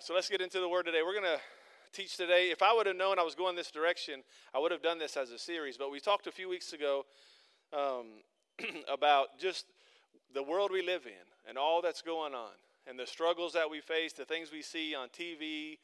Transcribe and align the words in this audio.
so 0.00 0.14
let's 0.14 0.28
get 0.28 0.40
into 0.40 0.60
the 0.60 0.68
word 0.68 0.86
today. 0.86 1.00
We're 1.04 1.12
going 1.12 1.24
to 1.24 1.40
teach 1.92 2.16
today. 2.16 2.50
If 2.50 2.62
I 2.62 2.72
would 2.72 2.86
have 2.86 2.96
known 2.96 3.18
I 3.18 3.22
was 3.22 3.34
going 3.34 3.56
this 3.56 3.70
direction, 3.70 4.22
I 4.54 4.58
would 4.58 4.70
have 4.70 4.82
done 4.82 4.98
this 4.98 5.16
as 5.16 5.30
a 5.30 5.38
series. 5.38 5.76
But 5.76 5.90
we 5.90 5.98
talked 5.98 6.26
a 6.26 6.32
few 6.32 6.48
weeks 6.48 6.72
ago 6.72 7.04
um, 7.72 8.06
about 8.88 9.38
just 9.38 9.66
the 10.32 10.42
world 10.42 10.70
we 10.72 10.82
live 10.82 11.06
in 11.06 11.48
and 11.48 11.58
all 11.58 11.82
that's 11.82 12.02
going 12.02 12.32
on 12.32 12.52
and 12.86 12.98
the 12.98 13.06
struggles 13.06 13.52
that 13.54 13.68
we 13.68 13.80
face, 13.80 14.12
the 14.12 14.24
things 14.24 14.52
we 14.52 14.62
see 14.62 14.94
on 14.94 15.08
TV, 15.08 15.78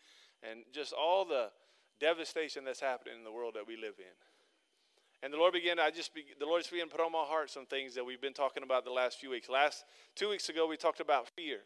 and 0.49 0.61
just 0.73 0.93
all 0.93 1.25
the 1.25 1.51
devastation 1.99 2.65
that's 2.65 2.81
happening 2.81 3.15
in 3.19 3.25
the 3.25 3.33
world 3.33 3.55
that 3.55 3.67
we 3.67 3.77
live 3.77 3.95
in. 3.99 5.25
And 5.25 5.33
the 5.33 5.39
Lord 5.39 5.55
began, 5.55 5.81
I 5.81 5.91
just, 5.91 6.15
be, 6.15 6.25
the 6.39 6.47
Lord 6.47 6.61
just 6.61 6.71
began 6.71 6.89
to 6.89 6.95
put 6.95 7.05
on 7.05 7.11
my 7.11 7.25
heart 7.25 7.51
some 7.51 7.67
things 7.67 7.95
that 7.95 8.05
we've 8.05 8.21
been 8.21 8.35
talking 8.35 8.63
about 8.63 8.85
the 8.85 8.91
last 8.91 9.19
few 9.19 9.31
weeks. 9.31 9.49
Last 9.49 9.85
two 10.15 10.29
weeks 10.29 10.49
ago, 10.49 10.69
we 10.69 10.77
talked 10.77 11.01
about 11.01 11.29
fear. 11.29 11.61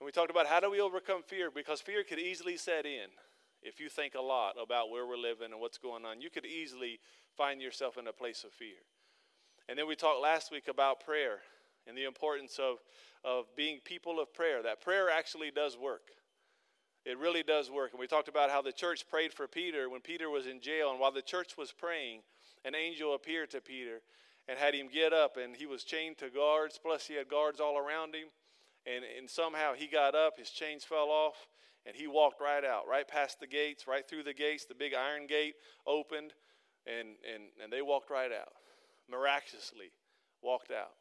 And 0.00 0.06
we 0.06 0.12
talked 0.12 0.30
about 0.30 0.46
how 0.46 0.60
do 0.60 0.70
we 0.70 0.80
overcome 0.80 1.22
fear 1.22 1.50
because 1.50 1.80
fear 1.80 2.04
could 2.04 2.18
easily 2.18 2.56
set 2.56 2.84
in 2.84 3.08
if 3.62 3.80
you 3.80 3.88
think 3.88 4.14
a 4.14 4.20
lot 4.20 4.56
about 4.62 4.90
where 4.90 5.06
we're 5.06 5.16
living 5.16 5.52
and 5.52 5.60
what's 5.60 5.78
going 5.78 6.04
on. 6.04 6.20
You 6.20 6.30
could 6.30 6.46
easily 6.46 7.00
find 7.36 7.60
yourself 7.60 7.96
in 7.98 8.06
a 8.06 8.12
place 8.12 8.44
of 8.44 8.52
fear. 8.52 8.76
And 9.68 9.78
then 9.78 9.88
we 9.88 9.96
talked 9.96 10.20
last 10.20 10.52
week 10.52 10.68
about 10.68 11.00
prayer 11.00 11.38
and 11.86 11.96
the 11.96 12.04
importance 12.04 12.58
of, 12.58 12.78
of 13.24 13.46
being 13.56 13.80
people 13.84 14.20
of 14.20 14.32
prayer, 14.34 14.62
that 14.62 14.80
prayer 14.80 15.08
actually 15.10 15.50
does 15.50 15.76
work. 15.78 16.10
It 17.04 17.18
really 17.18 17.44
does 17.44 17.70
work. 17.70 17.92
And 17.92 18.00
we 18.00 18.08
talked 18.08 18.28
about 18.28 18.50
how 18.50 18.60
the 18.60 18.72
church 18.72 19.08
prayed 19.08 19.32
for 19.32 19.46
Peter 19.46 19.88
when 19.88 20.00
Peter 20.00 20.28
was 20.28 20.46
in 20.46 20.60
jail. 20.60 20.90
And 20.90 20.98
while 20.98 21.12
the 21.12 21.22
church 21.22 21.56
was 21.56 21.70
praying, 21.70 22.22
an 22.64 22.74
angel 22.74 23.14
appeared 23.14 23.50
to 23.52 23.60
Peter 23.60 24.00
and 24.48 24.58
had 24.58 24.74
him 24.74 24.88
get 24.92 25.12
up. 25.12 25.36
And 25.36 25.54
he 25.54 25.66
was 25.66 25.84
chained 25.84 26.18
to 26.18 26.30
guards, 26.30 26.80
plus, 26.82 27.06
he 27.06 27.14
had 27.14 27.28
guards 27.28 27.60
all 27.60 27.78
around 27.78 28.14
him. 28.16 28.26
And, 28.86 29.04
and 29.18 29.28
somehow 29.28 29.74
he 29.74 29.88
got 29.88 30.14
up, 30.14 30.38
his 30.38 30.50
chains 30.50 30.84
fell 30.84 31.08
off, 31.08 31.48
and 31.84 31.94
he 31.94 32.06
walked 32.06 32.40
right 32.40 32.64
out, 32.64 32.86
right 32.88 33.06
past 33.06 33.40
the 33.40 33.46
gates, 33.46 33.86
right 33.86 34.08
through 34.08 34.22
the 34.22 34.34
gates. 34.34 34.64
The 34.64 34.74
big 34.74 34.94
iron 34.94 35.26
gate 35.26 35.54
opened, 35.86 36.32
and, 36.86 37.08
and, 37.32 37.44
and 37.62 37.72
they 37.72 37.82
walked 37.82 38.10
right 38.10 38.30
out. 38.32 38.52
Miraculously 39.10 39.90
walked 40.42 40.70
out 40.70 40.92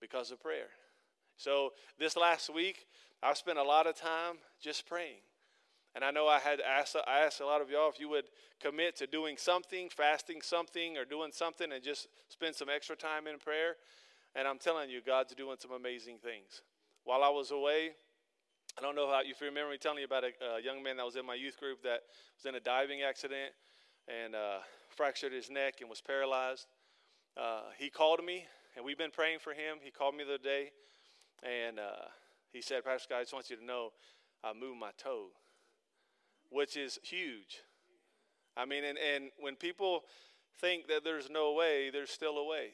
because 0.00 0.30
of 0.30 0.40
prayer. 0.40 0.68
So 1.36 1.70
this 1.98 2.16
last 2.16 2.52
week, 2.52 2.86
I 3.22 3.34
spent 3.34 3.58
a 3.58 3.62
lot 3.62 3.86
of 3.86 3.96
time 3.96 4.36
just 4.62 4.86
praying. 4.86 5.20
And 5.94 6.04
I 6.04 6.10
know 6.10 6.28
I 6.28 6.38
had 6.38 6.60
asked, 6.60 6.96
I 7.06 7.20
asked 7.20 7.40
a 7.40 7.46
lot 7.46 7.60
of 7.60 7.68
y'all 7.68 7.90
if 7.90 7.98
you 7.98 8.08
would 8.10 8.26
commit 8.62 8.96
to 8.96 9.06
doing 9.06 9.36
something, 9.36 9.88
fasting 9.88 10.40
something, 10.42 10.96
or 10.96 11.04
doing 11.04 11.32
something, 11.32 11.72
and 11.72 11.82
just 11.82 12.08
spend 12.28 12.54
some 12.54 12.68
extra 12.74 12.94
time 12.94 13.26
in 13.26 13.38
prayer. 13.38 13.74
And 14.34 14.46
I'm 14.46 14.58
telling 14.58 14.88
you, 14.88 15.00
God's 15.04 15.34
doing 15.34 15.56
some 15.58 15.72
amazing 15.72 16.18
things 16.18 16.62
while 17.04 17.22
I 17.22 17.28
was 17.28 17.50
away, 17.50 17.90
I 18.78 18.82
don't 18.82 18.94
know 18.94 19.08
how 19.08 19.20
if 19.20 19.40
you 19.40 19.46
remember 19.46 19.70
me 19.72 19.78
telling 19.78 19.98
you 19.98 20.04
about 20.04 20.24
a, 20.24 20.56
a, 20.56 20.62
young 20.62 20.82
man 20.82 20.96
that 20.96 21.04
was 21.04 21.16
in 21.16 21.26
my 21.26 21.34
youth 21.34 21.58
group 21.58 21.82
that 21.82 22.00
was 22.36 22.46
in 22.46 22.54
a 22.54 22.60
diving 22.60 23.02
accident 23.02 23.52
and 24.06 24.34
uh, 24.34 24.58
fractured 24.88 25.32
his 25.32 25.50
neck 25.50 25.80
and 25.80 25.90
was 25.90 26.00
paralyzed. 26.00 26.66
Uh, 27.36 27.62
he 27.78 27.90
called 27.90 28.24
me, 28.24 28.44
and 28.76 28.84
we've 28.84 28.98
been 28.98 29.10
praying 29.10 29.38
for 29.38 29.52
him. 29.52 29.78
He 29.82 29.90
called 29.90 30.14
me 30.14 30.24
the 30.24 30.34
other 30.34 30.42
day, 30.42 30.70
and 31.42 31.78
uh, 31.78 32.06
he 32.52 32.62
said, 32.62 32.84
Pastor 32.84 33.04
Scott, 33.04 33.18
I 33.18 33.22
just 33.22 33.32
want 33.32 33.50
you 33.50 33.56
to 33.56 33.64
know 33.64 33.90
I 34.44 34.52
moved 34.52 34.78
my 34.78 34.90
toe, 34.96 35.28
which 36.50 36.76
is 36.76 36.98
huge. 37.02 37.58
I 38.56 38.66
mean, 38.66 38.84
and, 38.84 38.98
and 38.98 39.30
when 39.38 39.56
people 39.56 40.04
think 40.60 40.88
that 40.88 41.04
there's 41.04 41.30
no 41.30 41.54
way, 41.54 41.90
there's 41.90 42.10
still 42.10 42.38
a 42.38 42.46
way. 42.46 42.70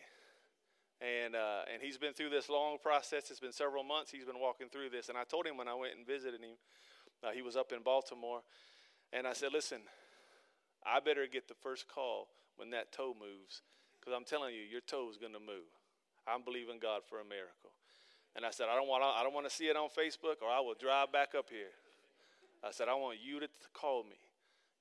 And, 1.00 1.36
uh, 1.36 1.68
and 1.72 1.82
he's 1.82 1.98
been 1.98 2.14
through 2.14 2.30
this 2.30 2.48
long 2.48 2.78
process. 2.82 3.30
It's 3.30 3.40
been 3.40 3.52
several 3.52 3.84
months 3.84 4.10
he's 4.10 4.24
been 4.24 4.40
walking 4.40 4.68
through 4.68 4.90
this. 4.90 5.08
And 5.08 5.18
I 5.18 5.24
told 5.24 5.46
him 5.46 5.56
when 5.56 5.68
I 5.68 5.74
went 5.74 5.96
and 5.96 6.06
visited 6.06 6.40
him, 6.40 6.56
uh, 7.22 7.30
he 7.32 7.42
was 7.42 7.56
up 7.56 7.72
in 7.72 7.82
Baltimore. 7.82 8.40
And 9.12 9.26
I 9.26 9.34
said, 9.34 9.52
listen, 9.52 9.80
I 10.84 11.00
better 11.00 11.26
get 11.30 11.48
the 11.48 11.54
first 11.54 11.86
call 11.88 12.28
when 12.56 12.70
that 12.70 12.92
toe 12.92 13.14
moves. 13.18 13.62
Because 14.00 14.16
I'm 14.16 14.24
telling 14.24 14.54
you, 14.54 14.62
your 14.62 14.80
toe 14.80 15.08
is 15.10 15.18
going 15.18 15.34
to 15.34 15.40
move. 15.40 15.68
I'm 16.26 16.42
believing 16.42 16.78
God 16.80 17.02
for 17.08 17.20
a 17.20 17.24
miracle. 17.24 17.70
And 18.34 18.44
I 18.44 18.50
said, 18.50 18.66
I 18.70 18.76
don't, 18.76 18.88
want, 18.88 19.02
I 19.02 19.22
don't 19.22 19.34
want 19.34 19.48
to 19.48 19.54
see 19.54 19.68
it 19.68 19.76
on 19.76 19.88
Facebook 19.88 20.42
or 20.42 20.48
I 20.48 20.60
will 20.60 20.74
drive 20.78 21.12
back 21.12 21.34
up 21.36 21.46
here. 21.50 21.72
I 22.64 22.70
said, 22.70 22.88
I 22.88 22.94
want 22.94 23.18
you 23.22 23.40
to 23.40 23.48
call 23.72 24.02
me. 24.02 24.16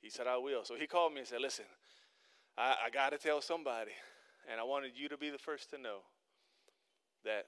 He 0.01 0.09
said, 0.09 0.27
I 0.27 0.37
will. 0.37 0.63
So 0.63 0.75
he 0.75 0.87
called 0.87 1.13
me 1.13 1.19
and 1.19 1.27
said, 1.27 1.41
listen, 1.41 1.65
I, 2.57 2.75
I 2.87 2.89
got 2.89 3.11
to 3.11 3.17
tell 3.17 3.41
somebody. 3.41 3.91
And 4.51 4.59
I 4.59 4.63
wanted 4.63 4.91
you 4.95 5.09
to 5.09 5.17
be 5.17 5.29
the 5.29 5.37
first 5.37 5.71
to 5.71 5.77
know 5.77 5.99
that 7.25 7.47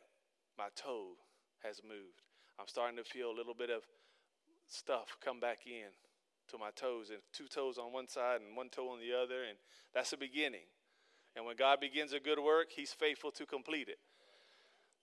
my 0.58 0.68
toe 0.76 1.16
has 1.64 1.82
moved. 1.84 2.22
I'm 2.60 2.68
starting 2.68 2.98
to 2.98 3.04
feel 3.04 3.32
a 3.32 3.36
little 3.38 3.54
bit 3.54 3.70
of 3.70 3.84
stuff 4.68 5.18
come 5.24 5.40
back 5.40 5.60
in 5.66 5.90
to 6.50 6.58
my 6.58 6.70
toes, 6.76 7.10
and 7.10 7.20
two 7.34 7.48
toes 7.48 7.78
on 7.78 7.92
one 7.92 8.08
side 8.08 8.42
and 8.42 8.56
one 8.56 8.70
toe 8.70 8.90
on 8.90 9.00
the 9.00 9.14
other, 9.14 9.44
and 9.48 9.58
that's 9.94 10.12
the 10.12 10.18
beginning. 10.18 10.68
And 11.36 11.46
when 11.46 11.56
God 11.56 11.80
begins 11.80 12.14
a 12.14 12.20
good 12.20 12.40
work, 12.40 12.68
He's 12.76 12.94
faithful 12.94 13.32
to 13.32 13.46
complete 13.46 13.90
it. 13.90 14.00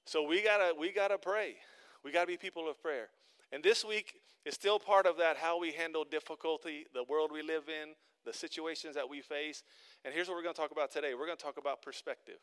So 0.06 0.26
we 0.26 0.42
gotta 0.42 0.74
we 0.78 0.92
gotta 0.92 1.18
pray. 1.18 1.56
We 2.02 2.12
gotta 2.12 2.26
be 2.26 2.36
people 2.36 2.68
of 2.68 2.80
prayer. 2.80 3.08
And 3.52 3.62
this 3.62 3.84
week 3.84 4.14
is 4.44 4.54
still 4.54 4.78
part 4.78 5.06
of 5.06 5.18
that 5.18 5.36
how 5.36 5.58
we 5.60 5.72
handle 5.72 6.04
difficulty, 6.04 6.86
the 6.92 7.04
world 7.04 7.30
we 7.32 7.42
live 7.42 7.68
in, 7.68 7.94
the 8.24 8.32
situations 8.32 8.94
that 8.94 9.08
we 9.08 9.20
face. 9.20 9.62
And 10.04 10.12
here's 10.12 10.28
what 10.28 10.36
we're 10.36 10.42
to 10.54 10.60
talk 10.60 10.72
about 10.72 10.90
today 10.90 11.14
we're 11.14 11.26
to 11.36 11.36
talk 11.36 11.56
about 11.58 11.82
perspective 11.82 12.38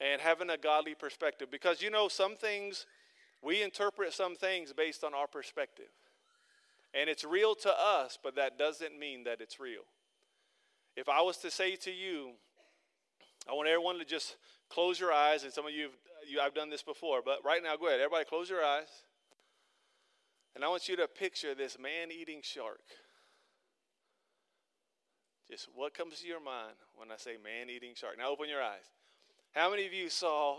and 0.00 0.20
having 0.20 0.50
a 0.50 0.56
godly 0.56 0.94
perspective. 0.94 1.50
Because 1.50 1.82
you 1.82 1.90
know, 1.90 2.08
some 2.08 2.36
things, 2.36 2.86
we 3.42 3.62
interpret 3.62 4.12
some 4.12 4.36
things 4.36 4.72
based 4.72 5.04
on 5.04 5.14
our 5.14 5.26
perspective. 5.26 5.90
And 6.94 7.08
it's 7.08 7.24
real 7.24 7.54
to 7.56 7.70
us, 7.70 8.18
but 8.22 8.36
that 8.36 8.58
doesn't 8.58 8.98
mean 8.98 9.24
that 9.24 9.40
it's 9.40 9.58
real. 9.58 9.82
If 10.96 11.08
I 11.08 11.22
was 11.22 11.38
to 11.38 11.50
say 11.50 11.76
to 11.76 11.90
you, 11.90 12.32
I 13.48 13.54
want 13.54 13.68
everyone 13.68 13.98
to 13.98 14.04
just 14.04 14.36
close 14.68 15.00
your 15.00 15.12
eyes, 15.12 15.42
and 15.44 15.52
some 15.52 15.66
of 15.66 15.72
you, 15.72 15.88
you 16.28 16.40
I've 16.40 16.54
done 16.54 16.70
this 16.70 16.82
before, 16.82 17.20
but 17.24 17.38
right 17.44 17.62
now, 17.62 17.76
go 17.76 17.86
ahead. 17.86 18.00
Everybody, 18.00 18.24
close 18.24 18.50
your 18.50 18.64
eyes. 18.64 18.88
And 20.54 20.64
I 20.64 20.68
want 20.68 20.88
you 20.88 20.96
to 20.96 21.08
picture 21.08 21.54
this 21.54 21.78
man 21.78 22.10
eating 22.12 22.40
shark. 22.42 22.82
Just 25.50 25.68
what 25.74 25.94
comes 25.94 26.20
to 26.20 26.26
your 26.26 26.42
mind 26.42 26.76
when 26.96 27.10
I 27.10 27.16
say 27.16 27.36
man 27.42 27.68
eating 27.68 27.92
shark? 27.94 28.16
Now 28.18 28.30
open 28.30 28.48
your 28.48 28.62
eyes. 28.62 28.84
How 29.52 29.70
many 29.70 29.86
of 29.86 29.92
you 29.92 30.08
saw 30.08 30.58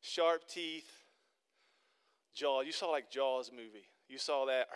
sharp 0.00 0.48
teeth, 0.48 0.90
jaw? 2.34 2.62
You 2.62 2.72
saw 2.72 2.88
like 2.88 3.10
Jaws 3.10 3.50
movie. 3.54 3.86
You 4.08 4.18
saw 4.18 4.46
that. 4.46 4.68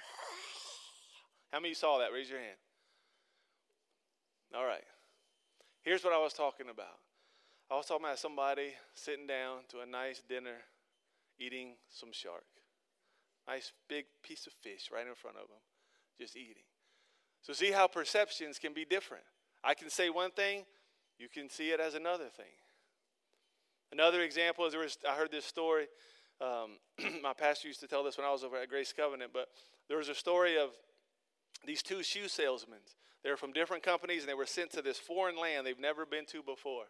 How 1.53 1.59
many 1.59 1.69
of 1.69 1.71
you 1.71 1.75
saw 1.75 1.99
that? 1.99 2.13
Raise 2.13 2.29
your 2.29 2.39
hand. 2.39 2.59
All 4.55 4.67
right. 4.67 4.85
Here's 5.83 6.05
what 6.05 6.13
I 6.13 6.19
was 6.19 6.35
talking 6.35 6.69
about. 6.69 6.99
I 7.71 7.77
was 7.77 7.87
talking 7.87 8.05
about 8.05 8.19
somebody 8.19 8.75
sitting 8.95 9.27
down 9.27 9.61
to 9.71 9.81
a 9.81 9.87
nice 9.87 10.23
dinner, 10.29 10.59
eating 11.39 11.73
some 11.89 12.11
shark. 12.13 12.45
Nice 13.49 13.73
big 13.89 14.05
piece 14.23 14.47
of 14.47 14.53
fish 14.53 14.91
right 14.93 15.07
in 15.07 15.15
front 15.15 15.37
of 15.37 15.49
them, 15.49 15.59
just 16.19 16.37
eating. 16.37 16.63
So, 17.43 17.53
see 17.53 17.71
how 17.71 17.87
perceptions 17.87 18.59
can 18.59 18.73
be 18.73 18.85
different. 18.85 19.25
I 19.63 19.75
can 19.75 19.91
say 19.91 20.09
one 20.09 20.31
thing, 20.31 20.65
you 21.19 21.29
can 21.29 21.51
see 21.51 21.71
it 21.71 21.81
as 21.81 21.95
another 21.95 22.29
thing. 22.29 22.47
Another 23.95 24.23
example 24.23 24.67
is 24.67 24.73
there 24.73 24.83
was, 24.83 24.99
I 25.09 25.15
heard 25.15 25.31
this 25.31 25.45
story. 25.45 25.87
Um, 26.41 26.79
my 27.23 27.33
pastor 27.33 27.69
used 27.69 27.79
to 27.79 27.87
tell 27.87 28.03
this 28.03 28.19
when 28.19 28.27
I 28.27 28.33
was 28.33 28.43
over 28.43 28.57
at 28.57 28.69
Grace 28.69 28.93
Covenant, 28.93 29.31
but 29.33 29.47
there 29.89 29.97
was 29.97 30.09
a 30.09 30.17
story 30.17 30.59
of 30.59 30.71
these 31.65 31.81
two 31.81 32.03
shoe 32.03 32.27
salesmen. 32.27 32.81
They 33.23 33.31
were 33.31 33.37
from 33.37 33.53
different 33.53 33.85
companies 33.85 34.23
and 34.23 34.29
they 34.29 34.35
were 34.35 34.47
sent 34.47 34.73
to 34.73 34.83
this 34.83 34.99
foreign 34.99 35.39
land 35.39 35.65
they've 35.65 35.79
never 35.79 36.05
been 36.05 36.27
to 36.27 36.43
before. 36.43 36.87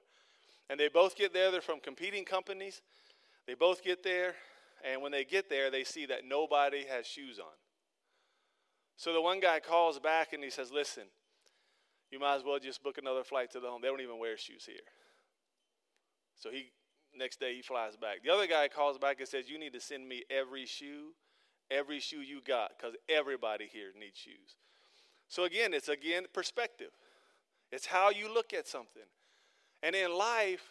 And 0.71 0.81
they 0.81 0.89
both 0.89 1.15
get 1.15 1.35
there, 1.35 1.51
they're 1.51 1.61
from 1.61 1.79
competing 1.79 2.25
companies. 2.25 2.81
They 3.47 3.53
both 3.53 3.85
get 3.85 4.03
there, 4.03 4.35
and 4.83 5.03
when 5.03 5.13
they 5.13 5.25
get 5.25 5.51
there, 5.51 5.71
they 5.71 5.85
see 5.85 6.07
that 6.07 6.21
nobody 6.27 6.87
has 6.87 7.07
shoes 7.07 7.39
on. 7.39 7.53
So 8.97 9.13
the 9.13 9.21
one 9.21 9.41
guy 9.41 9.61
calls 9.61 9.99
back 9.99 10.33
and 10.33 10.43
he 10.43 10.49
says, 10.49 10.73
Listen, 10.73 11.05
you 12.11 12.19
might 12.19 12.37
as 12.37 12.45
well 12.45 12.59
just 12.59 12.83
book 12.83 12.97
another 12.97 13.25
flight 13.25 13.51
to 13.53 13.61
the 13.61 13.69
home. 13.69 13.83
They 13.83 13.89
don't 13.89 14.01
even 14.01 14.19
wear 14.19 14.39
shoes 14.39 14.65
here. 14.65 14.77
So 16.41 16.51
he 16.51 16.71
next 17.17 17.41
day 17.41 17.55
he 17.55 17.63
flies 17.63 17.97
back. 17.97 18.23
The 18.25 18.31
other 18.31 18.47
guy 18.47 18.69
calls 18.69 18.99
back 18.99 19.21
and 19.21 19.29
says, 19.29 19.49
You 19.49 19.59
need 19.59 19.73
to 19.73 19.81
send 19.81 20.09
me 20.09 20.23
every 20.31 20.67
shoe, 20.67 21.15
every 21.71 22.01
shoe 22.01 22.21
you 22.21 22.41
got, 22.47 22.73
because 22.77 22.95
everybody 23.09 23.69
here 23.71 23.91
needs 23.99 24.19
shoes. 24.19 24.57
So 25.29 25.45
again, 25.45 25.75
it's 25.75 25.89
again 25.89 26.25
perspective. 26.33 26.91
It's 27.73 27.87
how 27.87 28.11
you 28.11 28.33
look 28.33 28.53
at 28.53 28.69
something. 28.69 29.03
And 29.83 29.97
in 29.97 30.17
life, 30.17 30.63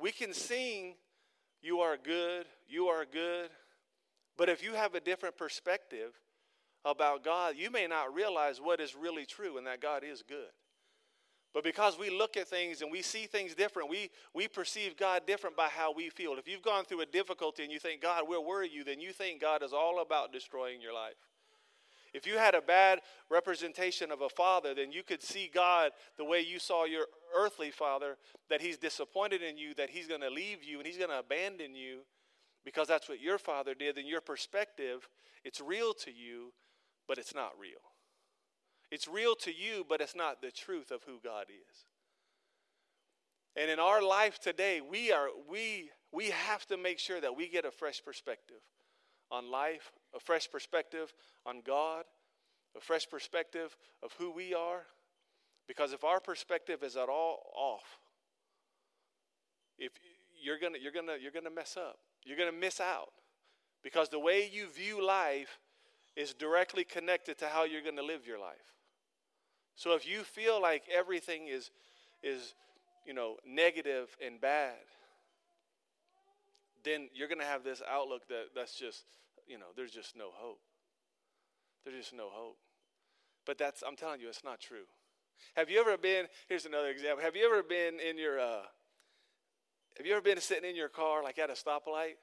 we 0.00 0.12
can 0.12 0.32
sing, 0.32 0.94
You 1.62 1.80
are 1.80 1.96
good, 1.96 2.46
you 2.68 2.86
are 2.86 3.04
good. 3.04 3.50
But 4.36 4.48
if 4.48 4.62
you 4.62 4.72
have 4.74 4.94
a 4.94 5.00
different 5.00 5.36
perspective, 5.36 6.12
about 6.84 7.24
God, 7.24 7.54
you 7.56 7.70
may 7.70 7.86
not 7.86 8.14
realize 8.14 8.60
what 8.60 8.80
is 8.80 8.94
really 8.94 9.26
true 9.26 9.58
and 9.58 9.66
that 9.66 9.80
God 9.82 10.02
is 10.04 10.22
good. 10.26 10.48
But 11.52 11.64
because 11.64 11.98
we 11.98 12.10
look 12.10 12.36
at 12.36 12.46
things 12.46 12.80
and 12.80 12.92
we 12.92 13.02
see 13.02 13.26
things 13.26 13.54
different, 13.54 13.90
we, 13.90 14.10
we 14.34 14.46
perceive 14.46 14.96
God 14.96 15.22
different 15.26 15.56
by 15.56 15.68
how 15.68 15.92
we 15.92 16.08
feel. 16.08 16.34
If 16.34 16.46
you've 16.46 16.62
gone 16.62 16.84
through 16.84 17.00
a 17.00 17.06
difficulty 17.06 17.64
and 17.64 17.72
you 17.72 17.80
think, 17.80 18.02
God, 18.02 18.28
where 18.28 18.40
were 18.40 18.62
you? 18.62 18.84
Then 18.84 19.00
you 19.00 19.12
think 19.12 19.40
God 19.40 19.62
is 19.64 19.72
all 19.72 20.00
about 20.00 20.32
destroying 20.32 20.80
your 20.80 20.94
life. 20.94 21.16
If 22.12 22.26
you 22.26 22.38
had 22.38 22.54
a 22.54 22.60
bad 22.60 23.00
representation 23.28 24.10
of 24.10 24.20
a 24.20 24.28
father, 24.28 24.74
then 24.74 24.92
you 24.92 25.02
could 25.02 25.22
see 25.22 25.50
God 25.52 25.92
the 26.18 26.24
way 26.24 26.40
you 26.40 26.58
saw 26.58 26.84
your 26.84 27.06
earthly 27.36 27.70
father, 27.70 28.16
that 28.48 28.60
he's 28.60 28.78
disappointed 28.78 29.42
in 29.42 29.56
you, 29.56 29.74
that 29.74 29.90
he's 29.90 30.08
going 30.08 30.20
to 30.20 30.30
leave 30.30 30.64
you 30.64 30.78
and 30.78 30.86
he's 30.86 30.98
going 30.98 31.10
to 31.10 31.18
abandon 31.18 31.74
you 31.74 32.00
because 32.64 32.88
that's 32.88 33.08
what 33.08 33.20
your 33.20 33.38
father 33.38 33.74
did. 33.74 33.96
Then 33.96 34.06
your 34.06 34.20
perspective, 34.20 35.08
it's 35.44 35.60
real 35.60 35.94
to 35.94 36.10
you, 36.10 36.52
but 37.06 37.18
it's 37.18 37.34
not 37.34 37.52
real. 37.58 37.89
It's 38.90 39.06
real 39.06 39.34
to 39.36 39.52
you, 39.52 39.84
but 39.88 40.00
it's 40.00 40.16
not 40.16 40.42
the 40.42 40.50
truth 40.50 40.90
of 40.90 41.02
who 41.04 41.20
God 41.22 41.46
is. 41.48 41.84
And 43.56 43.70
in 43.70 43.78
our 43.78 44.02
life 44.02 44.38
today, 44.38 44.80
we 44.80 45.12
are 45.12 45.28
we 45.48 45.90
we 46.12 46.30
have 46.30 46.66
to 46.66 46.76
make 46.76 46.98
sure 46.98 47.20
that 47.20 47.36
we 47.36 47.48
get 47.48 47.64
a 47.64 47.70
fresh 47.70 48.02
perspective 48.04 48.60
on 49.30 49.50
life, 49.50 49.92
a 50.14 50.20
fresh 50.20 50.50
perspective 50.50 51.12
on 51.46 51.62
God, 51.64 52.04
a 52.76 52.80
fresh 52.80 53.08
perspective 53.08 53.76
of 54.02 54.12
who 54.14 54.30
we 54.30 54.54
are. 54.54 54.82
Because 55.68 55.92
if 55.92 56.02
our 56.04 56.20
perspective 56.20 56.82
is 56.82 56.96
at 56.96 57.08
all 57.08 57.52
off, 57.54 57.98
if 59.78 59.92
you're 60.42 60.58
gonna 60.58 60.78
you're 60.80 60.92
gonna 60.92 61.16
you're 61.20 61.32
gonna 61.32 61.50
mess 61.50 61.76
up. 61.76 61.98
You're 62.24 62.36
gonna 62.36 62.52
miss 62.52 62.80
out. 62.80 63.12
Because 63.82 64.08
the 64.08 64.18
way 64.18 64.48
you 64.52 64.68
view 64.68 65.04
life 65.04 65.58
is 66.16 66.34
directly 66.34 66.84
connected 66.84 67.38
to 67.38 67.46
how 67.46 67.64
you're 67.64 67.82
gonna 67.82 68.02
live 68.02 68.26
your 68.26 68.38
life. 68.38 68.56
So 69.76 69.94
if 69.94 70.06
you 70.06 70.22
feel 70.22 70.60
like 70.60 70.84
everything 70.92 71.48
is 71.48 71.70
is 72.22 72.54
you 73.06 73.14
know 73.14 73.36
negative 73.46 74.16
and 74.24 74.40
bad, 74.40 74.74
then 76.84 77.08
you're 77.14 77.28
going 77.28 77.40
to 77.40 77.46
have 77.46 77.64
this 77.64 77.82
outlook 77.88 78.28
that 78.28 78.48
that's 78.54 78.74
just 78.74 79.04
you 79.46 79.58
know 79.58 79.66
there's 79.76 79.92
just 79.92 80.16
no 80.16 80.30
hope. 80.32 80.60
There's 81.84 81.96
just 81.96 82.14
no 82.14 82.28
hope. 82.30 82.58
But 83.46 83.58
that's 83.58 83.82
I'm 83.86 83.96
telling 83.96 84.20
you, 84.20 84.28
it's 84.28 84.44
not 84.44 84.60
true. 84.60 84.84
Have 85.56 85.70
you 85.70 85.80
ever 85.80 85.96
been? 85.96 86.26
Here's 86.48 86.66
another 86.66 86.88
example. 86.88 87.24
Have 87.24 87.36
you 87.36 87.46
ever 87.46 87.62
been 87.62 87.98
in 88.00 88.18
your? 88.18 88.38
Uh, 88.38 88.62
have 89.96 90.06
you 90.06 90.12
ever 90.12 90.22
been 90.22 90.40
sitting 90.40 90.68
in 90.68 90.76
your 90.76 90.88
car 90.88 91.22
like 91.22 91.38
at 91.38 91.50
a 91.50 91.54
stoplight, 91.54 92.14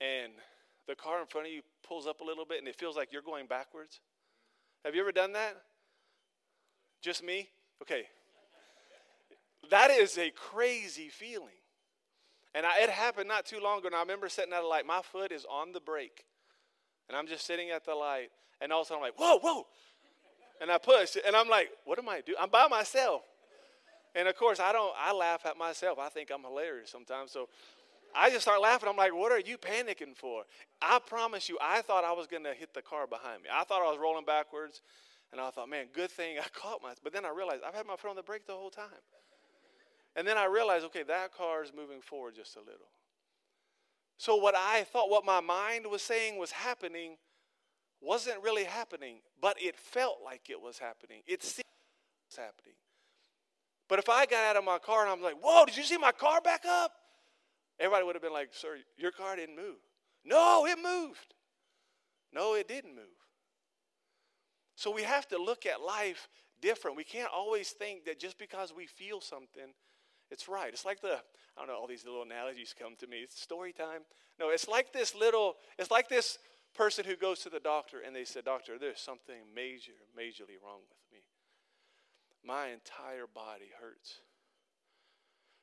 and 0.00 0.32
the 0.86 0.94
car 0.94 1.20
in 1.20 1.26
front 1.26 1.46
of 1.46 1.52
you 1.52 1.62
pulls 1.86 2.06
up 2.06 2.20
a 2.20 2.24
little 2.24 2.44
bit, 2.44 2.58
and 2.58 2.68
it 2.68 2.76
feels 2.76 2.96
like 2.96 3.12
you're 3.12 3.22
going 3.22 3.46
backwards? 3.46 4.00
Have 4.84 4.94
you 4.94 5.00
ever 5.00 5.12
done 5.12 5.32
that? 5.32 5.56
Just 7.02 7.22
me? 7.24 7.48
Okay. 7.82 8.04
That 9.70 9.90
is 9.90 10.18
a 10.18 10.30
crazy 10.30 11.08
feeling. 11.08 11.48
And 12.54 12.64
I, 12.64 12.82
it 12.82 12.90
happened 12.90 13.28
not 13.28 13.44
too 13.44 13.60
long 13.60 13.80
ago. 13.80 13.88
And 13.88 13.96
I 13.96 14.00
remember 14.00 14.28
sitting 14.28 14.52
at 14.52 14.62
a 14.62 14.66
light. 14.66 14.86
My 14.86 15.02
foot 15.02 15.32
is 15.32 15.44
on 15.50 15.72
the 15.72 15.80
brake. 15.80 16.24
And 17.08 17.16
I'm 17.16 17.26
just 17.26 17.46
sitting 17.46 17.70
at 17.70 17.84
the 17.84 17.94
light. 17.94 18.28
And 18.60 18.72
all 18.72 18.80
of 18.80 18.86
a 18.86 18.88
sudden 18.88 19.02
I'm 19.02 19.08
like, 19.08 19.18
whoa, 19.18 19.38
whoa. 19.38 19.66
And 20.60 20.70
I 20.70 20.78
push. 20.78 21.16
And 21.24 21.36
I'm 21.36 21.48
like, 21.48 21.68
what 21.84 21.98
am 21.98 22.08
I 22.08 22.22
doing? 22.22 22.38
I'm 22.40 22.48
by 22.48 22.66
myself. 22.68 23.22
And 24.14 24.26
of 24.26 24.36
course, 24.36 24.58
I 24.58 24.72
don't, 24.72 24.94
I 24.98 25.12
laugh 25.12 25.44
at 25.44 25.58
myself. 25.58 25.98
I 25.98 26.08
think 26.08 26.30
I'm 26.34 26.42
hilarious 26.42 26.90
sometimes. 26.90 27.30
So 27.30 27.50
I 28.14 28.30
just 28.30 28.42
start 28.42 28.62
laughing. 28.62 28.88
I'm 28.88 28.96
like, 28.96 29.14
what 29.14 29.30
are 29.30 29.40
you 29.40 29.58
panicking 29.58 30.16
for? 30.16 30.44
I 30.80 30.98
promise 31.06 31.50
you, 31.50 31.58
I 31.60 31.82
thought 31.82 32.04
I 32.04 32.12
was 32.12 32.26
going 32.26 32.44
to 32.44 32.54
hit 32.54 32.72
the 32.72 32.80
car 32.80 33.06
behind 33.06 33.42
me. 33.42 33.50
I 33.52 33.64
thought 33.64 33.82
I 33.82 33.90
was 33.90 33.98
rolling 34.00 34.24
backwards. 34.24 34.80
And 35.32 35.40
I 35.40 35.50
thought, 35.50 35.68
man, 35.68 35.86
good 35.92 36.10
thing 36.10 36.38
I 36.38 36.48
caught 36.54 36.82
my. 36.82 36.92
But 37.02 37.12
then 37.12 37.24
I 37.24 37.30
realized 37.30 37.62
I've 37.66 37.74
had 37.74 37.86
my 37.86 37.96
foot 37.96 38.10
on 38.10 38.16
the 38.16 38.22
brake 38.22 38.46
the 38.46 38.52
whole 38.52 38.70
time. 38.70 38.86
And 40.14 40.26
then 40.26 40.38
I 40.38 40.46
realized, 40.46 40.86
okay, 40.86 41.02
that 41.02 41.34
car 41.36 41.62
is 41.62 41.72
moving 41.76 42.00
forward 42.00 42.34
just 42.34 42.56
a 42.56 42.60
little. 42.60 42.88
So 44.16 44.36
what 44.36 44.54
I 44.56 44.84
thought, 44.84 45.10
what 45.10 45.26
my 45.26 45.40
mind 45.40 45.86
was 45.86 46.00
saying 46.00 46.38
was 46.38 46.50
happening, 46.50 47.18
wasn't 48.00 48.42
really 48.42 48.64
happening, 48.64 49.18
but 49.42 49.60
it 49.60 49.76
felt 49.76 50.18
like 50.24 50.48
it 50.48 50.60
was 50.60 50.78
happening. 50.78 51.20
It 51.26 51.42
seemed 51.42 51.60
it 51.60 52.34
was 52.34 52.44
happening. 52.44 52.74
But 53.88 53.98
if 53.98 54.08
I 54.08 54.24
got 54.26 54.42
out 54.44 54.56
of 54.56 54.64
my 54.64 54.78
car 54.78 55.02
and 55.02 55.10
I'm 55.10 55.22
like, 55.22 55.36
whoa, 55.42 55.66
did 55.66 55.76
you 55.76 55.82
see 55.82 55.98
my 55.98 56.12
car 56.12 56.40
back 56.40 56.64
up? 56.66 56.92
Everybody 57.78 58.06
would 58.06 58.14
have 58.14 58.22
been 58.22 58.32
like, 58.32 58.48
sir, 58.52 58.78
your 58.96 59.10
car 59.10 59.36
didn't 59.36 59.56
move. 59.56 59.76
No, 60.24 60.66
it 60.66 60.78
moved. 60.82 61.34
No, 62.32 62.54
it 62.54 62.68
didn't 62.68 62.94
move. 62.94 63.04
So 64.76 64.90
we 64.90 65.02
have 65.02 65.26
to 65.28 65.38
look 65.38 65.66
at 65.66 65.80
life 65.80 66.28
different. 66.60 66.96
We 66.96 67.04
can't 67.04 67.30
always 67.34 67.70
think 67.70 68.04
that 68.04 68.20
just 68.20 68.38
because 68.38 68.72
we 68.76 68.86
feel 68.86 69.20
something, 69.20 69.72
it's 70.30 70.48
right. 70.48 70.72
It's 70.72 70.84
like 70.84 71.00
the, 71.00 71.14
I 71.56 71.58
don't 71.58 71.68
know, 71.68 71.76
all 71.76 71.86
these 71.86 72.04
little 72.04 72.22
analogies 72.22 72.74
come 72.78 72.94
to 73.00 73.06
me. 73.06 73.18
It's 73.18 73.40
story 73.40 73.72
time. 73.72 74.02
No, 74.38 74.50
it's 74.50 74.68
like 74.68 74.92
this 74.92 75.14
little, 75.14 75.54
it's 75.78 75.90
like 75.90 76.08
this 76.08 76.38
person 76.74 77.04
who 77.06 77.16
goes 77.16 77.40
to 77.40 77.50
the 77.50 77.60
doctor 77.60 77.98
and 78.04 78.14
they 78.14 78.24
said, 78.24 78.44
Doctor, 78.44 78.78
there's 78.78 79.00
something 79.00 79.48
major, 79.54 79.96
majorly 80.16 80.60
wrong 80.62 80.84
with 80.88 81.00
me. 81.10 81.24
My 82.44 82.68
entire 82.68 83.26
body 83.26 83.72
hurts. 83.80 84.20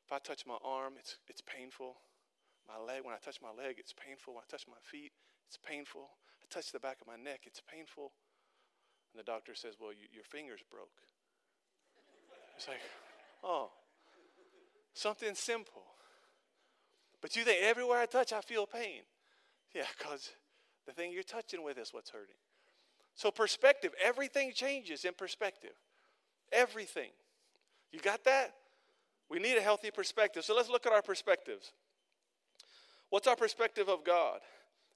If 0.05 0.11
I 0.11 0.19
touch 0.19 0.45
my 0.47 0.57
arm, 0.65 0.93
it's, 0.97 1.17
it's 1.27 1.41
painful. 1.41 1.97
My 2.67 2.83
leg, 2.83 3.05
when 3.05 3.13
I 3.13 3.17
touch 3.23 3.39
my 3.41 3.51
leg, 3.51 3.75
it's 3.77 3.93
painful. 3.93 4.33
When 4.33 4.41
I 4.41 4.49
touch 4.49 4.65
my 4.67 4.81
feet, 4.81 5.11
it's 5.47 5.57
painful. 5.57 6.09
I 6.41 6.45
touch 6.49 6.71
the 6.71 6.79
back 6.79 6.97
of 6.99 7.07
my 7.07 7.15
neck, 7.15 7.41
it's 7.45 7.61
painful. 7.61 8.11
And 9.13 9.19
the 9.19 9.23
doctor 9.23 9.53
says, 9.55 9.75
Well, 9.79 9.91
you, 9.91 10.07
your 10.11 10.23
finger's 10.23 10.61
broke. 10.71 10.89
It's 12.57 12.67
like, 12.67 12.81
oh, 13.43 13.69
something 14.93 15.35
simple. 15.35 15.83
But 17.21 17.35
you 17.35 17.43
think 17.43 17.63
everywhere 17.63 17.99
I 17.99 18.05
touch, 18.05 18.33
I 18.33 18.41
feel 18.41 18.65
pain. 18.65 19.01
Yeah, 19.73 19.85
because 19.97 20.31
the 20.85 20.91
thing 20.91 21.11
you're 21.11 21.23
touching 21.23 21.63
with 21.63 21.77
is 21.77 21.93
what's 21.93 22.09
hurting. 22.09 22.35
So, 23.15 23.31
perspective, 23.31 23.91
everything 24.03 24.51
changes 24.53 25.05
in 25.05 25.13
perspective. 25.13 25.73
Everything. 26.51 27.09
You 27.91 27.99
got 27.99 28.23
that? 28.25 28.53
We 29.29 29.39
need 29.39 29.57
a 29.57 29.61
healthy 29.61 29.91
perspective. 29.91 30.43
So, 30.43 30.55
let's 30.55 30.69
look 30.69 30.85
at 30.85 30.91
our 30.91 31.01
perspectives. 31.01 31.71
What's 33.09 33.27
our 33.27 33.35
perspective 33.35 33.89
of 33.89 34.03
God? 34.03 34.39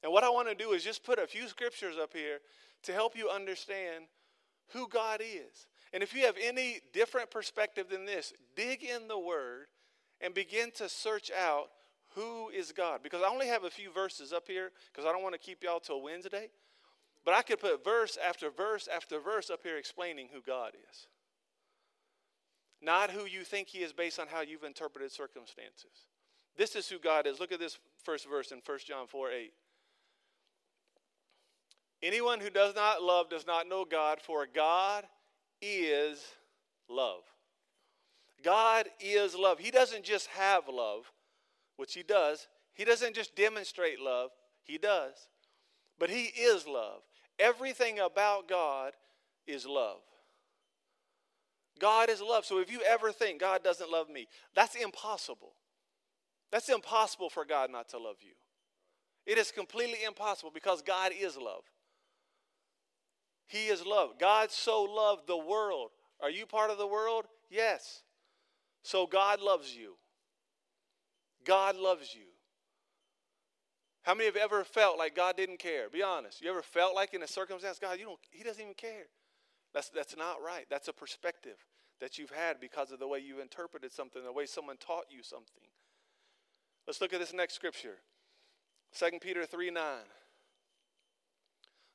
And 0.04 0.12
what 0.12 0.24
I 0.24 0.30
want 0.30 0.48
to 0.48 0.56
do 0.56 0.72
is 0.72 0.84
just 0.84 1.04
put 1.04 1.20
a 1.20 1.28
few 1.28 1.48
scriptures 1.48 1.96
up 2.02 2.14
here 2.14 2.40
to 2.84 2.94
help 2.94 3.18
you 3.18 3.30
understand 3.30 4.06
who 4.70 4.88
God 4.88 5.22
is. 5.22 5.68
And 5.94 6.04
if 6.04 6.14
you 6.14 6.26
have 6.26 6.36
any 6.42 6.80
different 6.94 7.32
perspective 7.32 7.88
than 7.90 8.06
this, 8.06 8.34
dig 8.56 8.84
in 8.84 9.08
the 9.08 9.18
Word 9.18 9.68
and 10.22 10.34
begin 10.34 10.72
to 10.72 10.90
search 10.90 11.32
out 11.32 11.70
who 12.16 12.50
is 12.50 12.72
God. 12.72 13.02
Because 13.04 13.22
I 13.22 13.30
only 13.30 13.48
have 13.48 13.64
a 13.64 13.70
few 13.70 13.92
verses 13.92 14.34
up 14.34 14.48
here 14.48 14.72
because 14.92 15.08
I 15.08 15.12
don't 15.12 15.24
want 15.24 15.34
to 15.34 15.40
keep 15.40 15.64
y'all 15.64 15.80
till 15.80 16.02
Wednesday. 16.02 16.50
But 17.24 17.34
I 17.34 17.42
could 17.42 17.60
put 17.60 17.84
verse 17.84 18.18
after 18.26 18.50
verse 18.50 18.88
after 18.94 19.20
verse 19.20 19.50
up 19.50 19.62
here 19.64 19.78
explaining 19.78 20.30
who 20.34 20.42
God 20.42 20.74
is. 20.90 21.08
Not 22.82 23.12
who 23.12 23.26
you 23.26 23.44
think 23.44 23.68
He 23.68 23.80
is 23.80 23.92
based 23.92 24.20
on 24.20 24.28
how 24.28 24.42
you've 24.42 24.64
interpreted 24.64 25.12
circumstances. 25.12 26.06
This 26.58 26.76
is 26.76 26.88
who 26.88 27.00
God 27.00 27.28
is. 27.28 27.40
Look 27.40 27.52
at 27.52 27.60
this 27.60 27.78
first 28.04 28.30
verse 28.30 28.52
in 28.52 28.62
1 28.66 28.80
John 28.86 29.08
4 29.08 29.32
8. 29.32 29.54
Anyone 32.02 32.40
who 32.40 32.50
does 32.50 32.76
not 32.76 33.02
love 33.02 33.30
does 33.30 33.48
not 33.48 33.68
know 33.68 33.86
God, 33.86 34.20
for 34.22 34.46
God 34.46 35.06
is 35.62 36.24
love. 36.90 37.24
God 38.44 38.88
is 39.00 39.36
love. 39.36 39.60
He 39.60 39.72
doesn't 39.72 40.04
just 40.04 40.28
have 40.28 40.68
love, 40.72 41.12
which 41.76 41.94
He 41.94 42.04
does. 42.04 42.48
He 42.74 42.86
doesn't 42.86 43.16
just 43.16 43.36
demonstrate 43.36 44.00
love, 44.00 44.30
He 44.64 44.78
does. 44.78 45.28
But 46.00 46.10
He 46.10 46.26
is 46.26 46.68
love. 46.68 47.02
Everything 47.40 48.00
about 48.00 48.48
God 48.48 48.94
is 49.48 49.66
love. 49.66 50.00
God 51.80 52.10
is 52.10 52.22
love. 52.22 52.46
So 52.46 52.60
if 52.60 52.72
you 52.72 52.82
ever 52.88 53.12
think 53.12 53.40
God 53.40 53.64
doesn't 53.64 53.92
love 53.92 54.10
me, 54.10 54.28
that's 54.56 54.76
impossible. 54.76 55.54
That's 56.52 56.70
impossible 56.70 57.30
for 57.30 57.46
God 57.46 57.72
not 57.72 57.90
to 57.90 57.98
love 57.98 58.18
you. 58.22 58.34
It 59.26 59.38
is 59.38 59.52
completely 59.52 60.04
impossible 60.06 60.52
because 60.54 60.82
God 60.82 61.12
is 61.18 61.38
love. 61.38 61.64
He 63.48 63.68
is 63.68 63.86
love. 63.86 64.20
God 64.20 64.52
so 64.52 64.84
loved 64.84 65.28
the 65.28 65.38
world. 65.38 65.92
Are 66.22 66.30
you 66.30 66.46
part 66.46 66.70
of 66.70 66.78
the 66.78 66.88
world? 66.88 67.26
Yes. 67.50 68.04
So 68.84 69.08
God 69.08 69.42
loves 69.42 69.76
you. 69.76 69.96
God 71.46 71.78
loves 71.78 72.14
you. 72.14 72.28
How 74.04 74.14
many 74.14 74.26
have 74.26 74.36
ever 74.38 74.64
felt 74.64 74.98
like 74.98 75.16
God 75.16 75.36
didn't 75.36 75.60
care? 75.60 75.90
Be 75.90 76.02
honest. 76.02 76.42
You 76.42 76.50
ever 76.50 76.62
felt 76.62 76.96
like 76.96 77.14
in 77.14 77.24
a 77.24 77.28
circumstance, 77.28 77.80
God, 77.80 78.00
you 78.00 78.06
don't, 78.06 78.20
He 78.32 78.44
doesn't 78.44 78.62
even 78.62 78.74
care. 78.74 79.08
That's, 79.74 79.90
that's 79.90 80.16
not 80.16 80.38
right. 80.44 80.66
That's 80.70 80.88
a 80.88 80.94
perspective 80.94 81.58
that 82.00 82.18
you've 82.18 82.30
had 82.30 82.60
because 82.60 82.92
of 82.92 83.00
the 83.00 83.08
way 83.08 83.20
you 83.20 83.42
interpreted 83.42 83.92
something, 83.92 84.24
the 84.24 84.32
way 84.32 84.46
someone 84.46 84.78
taught 84.78 85.06
you 85.10 85.24
something. 85.24 85.68
Let's 86.86 87.02
look 87.02 87.14
at 87.14 87.20
this 87.20 87.34
next 87.34 87.54
scripture 87.56 87.96
2 88.98 89.20
Peter 89.20 89.46
3 89.46 89.72
9. 89.72 89.84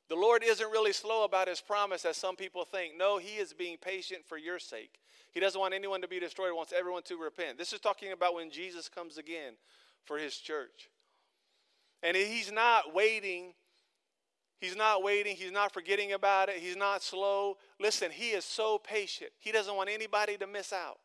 The 0.09 0.15
Lord 0.15 0.43
isn't 0.43 0.71
really 0.71 0.93
slow 0.93 1.23
about 1.23 1.47
his 1.47 1.61
promise 1.61 2.05
as 2.05 2.17
some 2.17 2.35
people 2.35 2.65
think. 2.65 2.97
No, 2.97 3.17
he 3.17 3.37
is 3.37 3.53
being 3.53 3.77
patient 3.77 4.25
for 4.25 4.37
your 4.37 4.59
sake. 4.59 4.99
He 5.31 5.39
doesn't 5.39 5.59
want 5.59 5.73
anyone 5.73 6.01
to 6.01 6.07
be 6.07 6.19
destroyed, 6.19 6.47
he 6.47 6.57
wants 6.57 6.73
everyone 6.77 7.03
to 7.03 7.17
repent. 7.17 7.57
This 7.57 7.73
is 7.73 7.79
talking 7.79 8.11
about 8.11 8.35
when 8.35 8.51
Jesus 8.51 8.89
comes 8.89 9.17
again 9.17 9.53
for 10.05 10.17
his 10.17 10.37
church. 10.37 10.89
And 12.03 12.15
he's 12.17 12.51
not 12.51 12.93
waiting. 12.93 13.53
He's 14.59 14.75
not 14.75 15.03
waiting. 15.03 15.35
He's 15.35 15.51
not 15.51 15.73
forgetting 15.73 16.13
about 16.13 16.49
it. 16.49 16.57
He's 16.57 16.75
not 16.75 17.01
slow. 17.01 17.57
Listen, 17.79 18.11
he 18.11 18.29
is 18.29 18.45
so 18.45 18.77
patient. 18.77 19.31
He 19.39 19.51
doesn't 19.51 19.75
want 19.75 19.89
anybody 19.89 20.37
to 20.37 20.47
miss 20.47 20.71
out. 20.71 20.99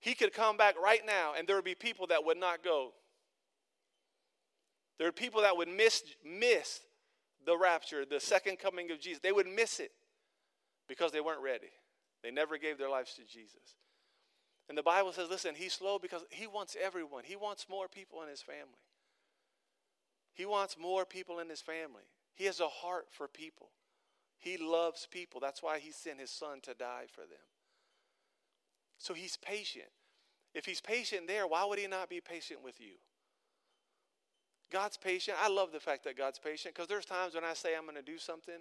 He 0.00 0.14
could 0.14 0.32
come 0.32 0.56
back 0.56 0.76
right 0.80 1.04
now, 1.04 1.32
and 1.36 1.48
there 1.48 1.56
would 1.56 1.64
be 1.64 1.74
people 1.74 2.06
that 2.08 2.24
would 2.24 2.38
not 2.38 2.62
go. 2.62 2.92
There 4.98 5.08
are 5.08 5.12
people 5.12 5.42
that 5.42 5.56
would 5.56 5.68
miss, 5.68 6.02
miss 6.24 6.80
the 7.48 7.56
rapture, 7.56 8.04
the 8.04 8.20
second 8.20 8.58
coming 8.58 8.90
of 8.90 9.00
Jesus. 9.00 9.20
They 9.22 9.32
would 9.32 9.46
miss 9.46 9.80
it 9.80 9.92
because 10.86 11.12
they 11.12 11.22
weren't 11.22 11.40
ready. 11.40 11.70
They 12.22 12.30
never 12.30 12.58
gave 12.58 12.76
their 12.76 12.90
lives 12.90 13.14
to 13.14 13.22
Jesus. 13.22 13.76
And 14.68 14.76
the 14.76 14.82
Bible 14.82 15.12
says, 15.12 15.30
listen, 15.30 15.54
he's 15.54 15.72
slow 15.72 15.98
because 15.98 16.26
he 16.28 16.46
wants 16.46 16.76
everyone. 16.78 17.24
He 17.24 17.36
wants 17.36 17.66
more 17.66 17.88
people 17.88 18.22
in 18.22 18.28
his 18.28 18.42
family. 18.42 18.84
He 20.34 20.44
wants 20.44 20.76
more 20.78 21.06
people 21.06 21.38
in 21.38 21.48
his 21.48 21.62
family. 21.62 22.02
He 22.34 22.44
has 22.44 22.60
a 22.60 22.68
heart 22.68 23.06
for 23.10 23.26
people. 23.26 23.70
He 24.38 24.58
loves 24.58 25.08
people. 25.10 25.40
That's 25.40 25.62
why 25.62 25.78
he 25.78 25.90
sent 25.90 26.20
his 26.20 26.30
son 26.30 26.60
to 26.64 26.74
die 26.74 27.06
for 27.10 27.22
them. 27.22 27.48
So 28.98 29.14
he's 29.14 29.38
patient. 29.38 29.88
If 30.54 30.66
he's 30.66 30.82
patient 30.82 31.26
there, 31.26 31.46
why 31.46 31.64
would 31.64 31.78
he 31.78 31.86
not 31.86 32.10
be 32.10 32.20
patient 32.20 32.62
with 32.62 32.78
you? 32.78 32.96
God's 34.70 34.96
patient. 34.96 35.36
I 35.40 35.48
love 35.48 35.72
the 35.72 35.80
fact 35.80 36.04
that 36.04 36.16
God's 36.16 36.38
patient 36.38 36.74
because 36.74 36.88
there's 36.88 37.04
times 37.04 37.34
when 37.34 37.44
I 37.44 37.54
say 37.54 37.76
I'm 37.76 37.84
going 37.84 37.96
to 37.96 38.02
do 38.02 38.18
something 38.18 38.60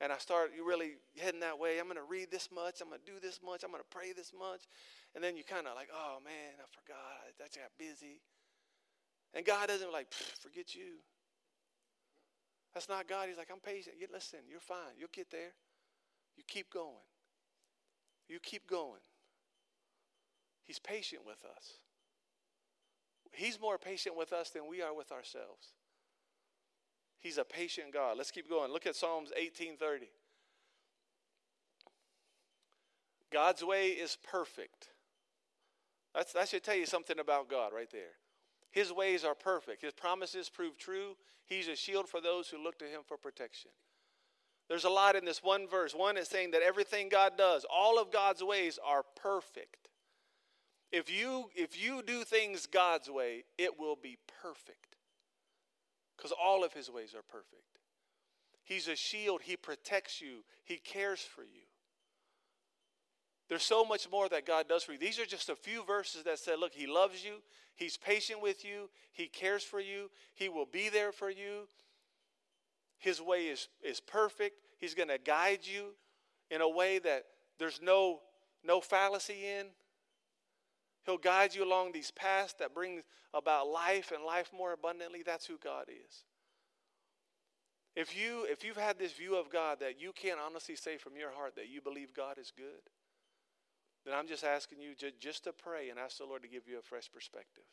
and 0.00 0.12
I 0.12 0.18
start 0.18 0.52
really 0.64 0.92
heading 1.18 1.40
that 1.40 1.58
way. 1.58 1.78
I'm 1.78 1.86
going 1.86 1.96
to 1.96 2.08
read 2.08 2.30
this 2.30 2.48
much. 2.54 2.80
I'm 2.80 2.88
going 2.88 3.00
to 3.04 3.12
do 3.12 3.18
this 3.20 3.40
much. 3.44 3.64
I'm 3.64 3.70
going 3.70 3.82
to 3.82 3.96
pray 3.96 4.12
this 4.12 4.32
much. 4.36 4.62
And 5.14 5.24
then 5.24 5.36
you 5.36 5.44
kind 5.44 5.66
of 5.66 5.74
like, 5.74 5.88
oh 5.92 6.18
man, 6.24 6.54
I 6.58 6.66
forgot. 6.70 7.24
I 7.24 7.42
just 7.42 7.56
got 7.56 7.70
busy. 7.78 8.20
And 9.34 9.44
God 9.44 9.68
doesn't 9.68 9.92
like, 9.92 10.12
forget 10.12 10.74
you. 10.74 11.02
That's 12.74 12.88
not 12.88 13.08
God. 13.08 13.28
He's 13.28 13.38
like, 13.38 13.50
I'm 13.50 13.60
patient. 13.60 13.96
You 13.98 14.06
listen, 14.12 14.40
you're 14.48 14.60
fine. 14.60 14.94
You'll 14.98 15.08
get 15.12 15.30
there. 15.30 15.52
You 16.36 16.44
keep 16.46 16.70
going. 16.70 17.08
You 18.28 18.38
keep 18.40 18.68
going. 18.68 19.00
He's 20.64 20.78
patient 20.78 21.22
with 21.26 21.44
us. 21.44 21.78
He's 23.32 23.60
more 23.60 23.78
patient 23.78 24.16
with 24.16 24.32
us 24.32 24.50
than 24.50 24.68
we 24.68 24.82
are 24.82 24.94
with 24.94 25.12
ourselves. 25.12 25.74
He's 27.20 27.38
a 27.38 27.44
patient 27.44 27.92
God. 27.92 28.16
Let's 28.16 28.30
keep 28.30 28.48
going. 28.48 28.72
Look 28.72 28.86
at 28.86 28.96
Psalms 28.96 29.30
18:30. 29.36 30.08
God's 33.30 33.62
way 33.62 33.88
is 33.88 34.16
perfect. 34.22 34.88
That's, 36.14 36.32
that 36.32 36.48
should 36.48 36.64
tell 36.64 36.76
you 36.76 36.86
something 36.86 37.18
about 37.18 37.50
God 37.50 37.72
right 37.74 37.90
there. 37.90 38.16
His 38.70 38.92
ways 38.92 39.24
are 39.24 39.34
perfect. 39.34 39.82
His 39.82 39.92
promises 39.92 40.48
prove 40.48 40.78
true. 40.78 41.16
He's 41.44 41.68
a 41.68 41.76
shield 41.76 42.08
for 42.08 42.20
those 42.20 42.48
who 42.48 42.62
look 42.62 42.78
to 42.78 42.86
him 42.86 43.02
for 43.06 43.16
protection. 43.16 43.70
There's 44.68 44.84
a 44.84 44.90
lot 44.90 45.16
in 45.16 45.24
this 45.24 45.42
one 45.42 45.66
verse. 45.66 45.94
One 45.94 46.16
is 46.16 46.28
saying 46.28 46.50
that 46.50 46.62
everything 46.62 47.08
God 47.08 47.38
does, 47.38 47.64
all 47.70 47.98
of 47.98 48.12
God's 48.12 48.42
ways 48.42 48.78
are 48.84 49.02
perfect. 49.16 49.88
If 50.90 51.10
you 51.10 51.50
if 51.54 51.80
you 51.82 52.02
do 52.02 52.24
things 52.24 52.66
God's 52.66 53.10
way, 53.10 53.44
it 53.56 53.78
will 53.78 53.96
be 53.96 54.18
perfect. 54.42 54.96
Cuz 56.16 56.32
all 56.32 56.64
of 56.64 56.72
his 56.72 56.90
ways 56.90 57.14
are 57.14 57.22
perfect. 57.22 57.62
He's 58.64 58.88
a 58.88 58.96
shield, 58.96 59.42
he 59.42 59.56
protects 59.56 60.20
you, 60.20 60.44
he 60.64 60.78
cares 60.78 61.20
for 61.20 61.42
you. 61.42 61.68
There's 63.48 63.62
so 63.62 63.84
much 63.84 64.10
more 64.10 64.28
that 64.28 64.44
God 64.44 64.68
does 64.68 64.84
for 64.84 64.92
you. 64.92 64.98
These 64.98 65.18
are 65.18 65.24
just 65.24 65.48
a 65.48 65.56
few 65.56 65.82
verses 65.84 66.24
that 66.24 66.38
say, 66.38 66.54
look, 66.54 66.74
He 66.74 66.86
loves 66.86 67.24
you, 67.24 67.36
He's 67.76 67.96
patient 67.96 68.42
with 68.42 68.64
you, 68.64 68.90
He 69.12 69.26
cares 69.26 69.64
for 69.64 69.80
you, 69.80 70.10
He 70.34 70.48
will 70.48 70.66
be 70.66 70.90
there 70.90 71.12
for 71.12 71.30
you. 71.30 71.66
His 72.98 73.22
way 73.22 73.46
is, 73.46 73.68
is 73.82 74.00
perfect. 74.00 74.56
He's 74.78 74.94
going 74.94 75.08
to 75.08 75.18
guide 75.18 75.60
you 75.62 75.92
in 76.50 76.60
a 76.60 76.68
way 76.68 76.98
that 76.98 77.24
there's 77.58 77.80
no, 77.80 78.20
no 78.64 78.80
fallacy 78.80 79.46
in. 79.46 79.66
He'll 81.08 81.16
guide 81.16 81.54
you 81.54 81.64
along 81.64 81.92
these 81.92 82.10
paths 82.10 82.52
that 82.58 82.74
bring 82.74 83.00
about 83.32 83.66
life 83.66 84.12
and 84.14 84.22
life 84.22 84.50
more 84.54 84.74
abundantly. 84.74 85.22
That's 85.24 85.46
who 85.46 85.56
God 85.56 85.86
is. 85.88 86.24
If 87.96 88.14
you 88.14 88.44
if 88.44 88.62
you've 88.62 88.76
had 88.76 88.98
this 88.98 89.14
view 89.14 89.34
of 89.36 89.48
God 89.48 89.80
that 89.80 89.98
you 89.98 90.12
can't 90.12 90.38
honestly 90.38 90.76
say 90.76 90.98
from 90.98 91.16
your 91.16 91.30
heart 91.30 91.56
that 91.56 91.70
you 91.70 91.80
believe 91.80 92.12
God 92.12 92.36
is 92.36 92.52
good, 92.54 92.90
then 94.04 94.14
I'm 94.14 94.26
just 94.26 94.44
asking 94.44 94.82
you 94.82 94.90
just 95.18 95.44
to 95.44 95.52
pray 95.54 95.88
and 95.88 95.98
ask 95.98 96.18
the 96.18 96.26
Lord 96.26 96.42
to 96.42 96.48
give 96.48 96.68
you 96.68 96.78
a 96.78 96.82
fresh 96.82 97.10
perspective. 97.10 97.64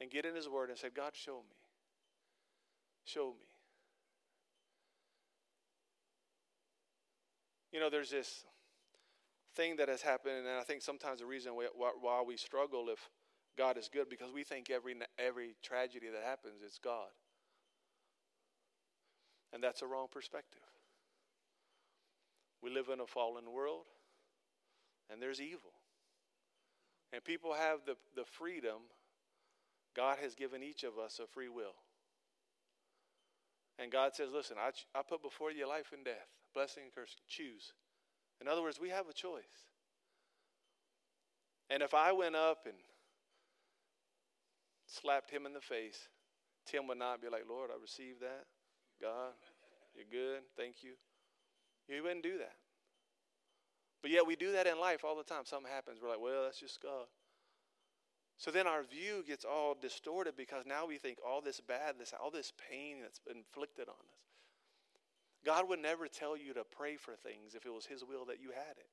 And 0.00 0.08
get 0.08 0.24
in 0.24 0.36
His 0.36 0.48
Word 0.48 0.70
and 0.70 0.78
say, 0.78 0.90
God, 0.94 1.16
show 1.16 1.38
me. 1.38 1.56
Show 3.04 3.30
me. 3.30 3.48
You 7.72 7.80
know, 7.80 7.90
there's 7.90 8.10
this 8.10 8.44
thing 9.58 9.76
that 9.76 9.88
has 9.88 10.02
happened, 10.02 10.46
and 10.46 10.58
I 10.58 10.62
think 10.62 10.82
sometimes 10.82 11.20
the 11.20 11.26
reason 11.26 11.52
why 11.52 12.22
we 12.26 12.36
struggle 12.36 12.86
if 12.90 13.10
God 13.58 13.76
is 13.76 13.90
good 13.92 14.08
because 14.08 14.32
we 14.32 14.44
think 14.44 14.70
every 14.70 14.94
every 15.18 15.56
tragedy 15.62 16.06
that 16.12 16.22
happens 16.24 16.62
is 16.62 16.78
God, 16.82 17.10
and 19.52 19.62
that's 19.62 19.82
a 19.82 19.86
wrong 19.86 20.06
perspective. 20.10 20.62
We 22.62 22.70
live 22.70 22.88
in 22.92 23.00
a 23.00 23.06
fallen 23.06 23.52
world 23.52 23.86
and 25.10 25.20
there's 25.20 25.40
evil. 25.40 25.72
And 27.12 27.24
people 27.24 27.54
have 27.54 27.80
the, 27.86 27.96
the 28.14 28.24
freedom. 28.24 28.82
God 29.96 30.18
has 30.22 30.34
given 30.34 30.62
each 30.62 30.84
of 30.84 30.98
us 30.98 31.20
a 31.22 31.26
free 31.26 31.48
will. 31.48 31.74
And 33.78 33.90
God 33.90 34.14
says, 34.14 34.28
Listen, 34.32 34.56
I, 34.60 34.70
I 34.98 35.02
put 35.02 35.22
before 35.22 35.50
you 35.50 35.66
life 35.68 35.92
and 35.94 36.04
death, 36.04 36.28
blessing 36.52 36.84
and 36.84 36.94
cursing. 36.94 37.20
Choose. 37.26 37.72
In 38.40 38.48
other 38.48 38.62
words, 38.62 38.80
we 38.80 38.88
have 38.90 39.08
a 39.08 39.12
choice. 39.12 39.42
And 41.70 41.82
if 41.82 41.92
I 41.94 42.12
went 42.12 42.36
up 42.36 42.66
and 42.66 42.76
slapped 44.86 45.30
him 45.30 45.44
in 45.44 45.52
the 45.52 45.60
face, 45.60 46.08
Tim 46.66 46.86
would 46.88 46.98
not 46.98 47.20
be 47.20 47.28
like, 47.28 47.44
Lord, 47.48 47.70
I 47.70 47.80
received 47.80 48.20
that. 48.20 48.46
God, 49.00 49.32
you're 49.94 50.04
good. 50.10 50.42
Thank 50.56 50.82
you. 50.82 50.92
He 51.86 52.00
wouldn't 52.00 52.22
do 52.22 52.38
that. 52.38 52.56
But 54.02 54.10
yet 54.10 54.26
we 54.26 54.36
do 54.36 54.52
that 54.52 54.66
in 54.66 54.78
life 54.78 55.04
all 55.04 55.16
the 55.16 55.24
time. 55.24 55.42
Something 55.44 55.72
happens. 55.72 55.98
We're 56.02 56.10
like, 56.10 56.20
well, 56.20 56.44
that's 56.44 56.60
just 56.60 56.80
God. 56.82 57.06
So 58.36 58.52
then 58.52 58.68
our 58.68 58.84
view 58.84 59.24
gets 59.26 59.44
all 59.44 59.76
distorted 59.80 60.36
because 60.36 60.64
now 60.64 60.86
we 60.86 60.96
think 60.96 61.18
all 61.26 61.40
this 61.40 61.60
bad, 61.60 61.96
this 61.98 62.14
all 62.22 62.30
this 62.30 62.52
pain 62.70 62.98
that's 63.02 63.20
inflicted 63.28 63.88
on 63.88 63.94
us. 63.94 64.27
God 65.44 65.68
would 65.68 65.80
never 65.80 66.08
tell 66.08 66.36
you 66.36 66.52
to 66.54 66.64
pray 66.64 66.96
for 66.96 67.14
things 67.14 67.54
if 67.54 67.64
it 67.64 67.72
was 67.72 67.86
His 67.86 68.04
will 68.04 68.24
that 68.26 68.40
you 68.40 68.50
had 68.50 68.76
it. 68.76 68.88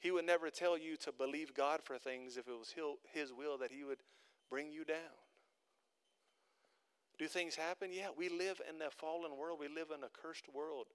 He 0.00 0.10
would 0.10 0.26
never 0.26 0.50
tell 0.50 0.76
you 0.76 0.96
to 0.98 1.12
believe 1.12 1.54
God 1.54 1.80
for 1.82 1.96
things 1.96 2.36
if 2.36 2.46
it 2.48 2.58
was 2.58 2.74
His 3.12 3.32
will 3.32 3.58
that 3.58 3.72
He 3.72 3.84
would 3.84 4.00
bring 4.50 4.70
you 4.70 4.84
down. 4.84 4.96
Do 7.18 7.26
things 7.26 7.54
happen? 7.54 7.90
Yeah, 7.92 8.08
we 8.16 8.28
live 8.28 8.60
in 8.68 8.82
a 8.82 8.90
fallen 8.90 9.36
world. 9.38 9.60
We 9.60 9.68
live 9.68 9.90
in 9.96 10.02
a 10.02 10.08
cursed 10.08 10.52
world. 10.52 10.86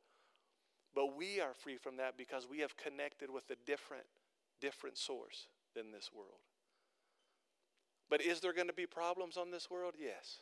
But 0.94 1.16
we 1.16 1.40
are 1.40 1.54
free 1.54 1.78
from 1.78 1.98
that 1.98 2.18
because 2.18 2.48
we 2.50 2.60
have 2.60 2.76
connected 2.76 3.30
with 3.30 3.50
a 3.52 3.56
different, 3.66 4.06
different 4.60 4.98
source 4.98 5.48
than 5.76 5.92
this 5.92 6.12
world. 6.14 6.42
But 8.10 8.22
is 8.22 8.42
there 8.42 8.54
going 8.54 8.68
to 8.68 8.74
be 8.74 8.88
problems 8.88 9.38
on 9.38 9.52
this 9.52 9.70
world? 9.70 9.94
Yes. 9.98 10.40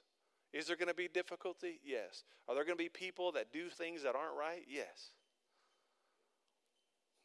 Is 0.54 0.68
there 0.68 0.76
going 0.76 0.88
to 0.88 0.96
be 0.96 1.08
difficulty? 1.08 1.80
Yes. 1.84 2.24
Are 2.48 2.56
there 2.56 2.64
going 2.64 2.78
to 2.78 2.84
be 2.84 2.90
people 2.90 3.32
that 3.34 3.52
do 3.52 3.70
things 3.70 4.04
that 4.04 4.16
aren't 4.16 4.38
right? 4.38 4.64
Yes. 4.68 5.12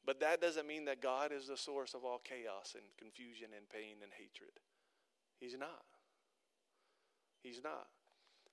But 0.04 0.20
that 0.20 0.40
doesn't 0.40 0.66
mean 0.66 0.86
that 0.86 1.00
God 1.00 1.30
is 1.32 1.46
the 1.46 1.56
source 1.56 1.94
of 1.94 2.04
all 2.04 2.20
chaos 2.22 2.74
and 2.74 2.84
confusion 2.98 3.48
and 3.56 3.68
pain 3.68 3.96
and 4.02 4.10
hatred. 4.12 4.50
He's 5.38 5.56
not. 5.58 5.84
He's 7.42 7.60
not. 7.62 7.86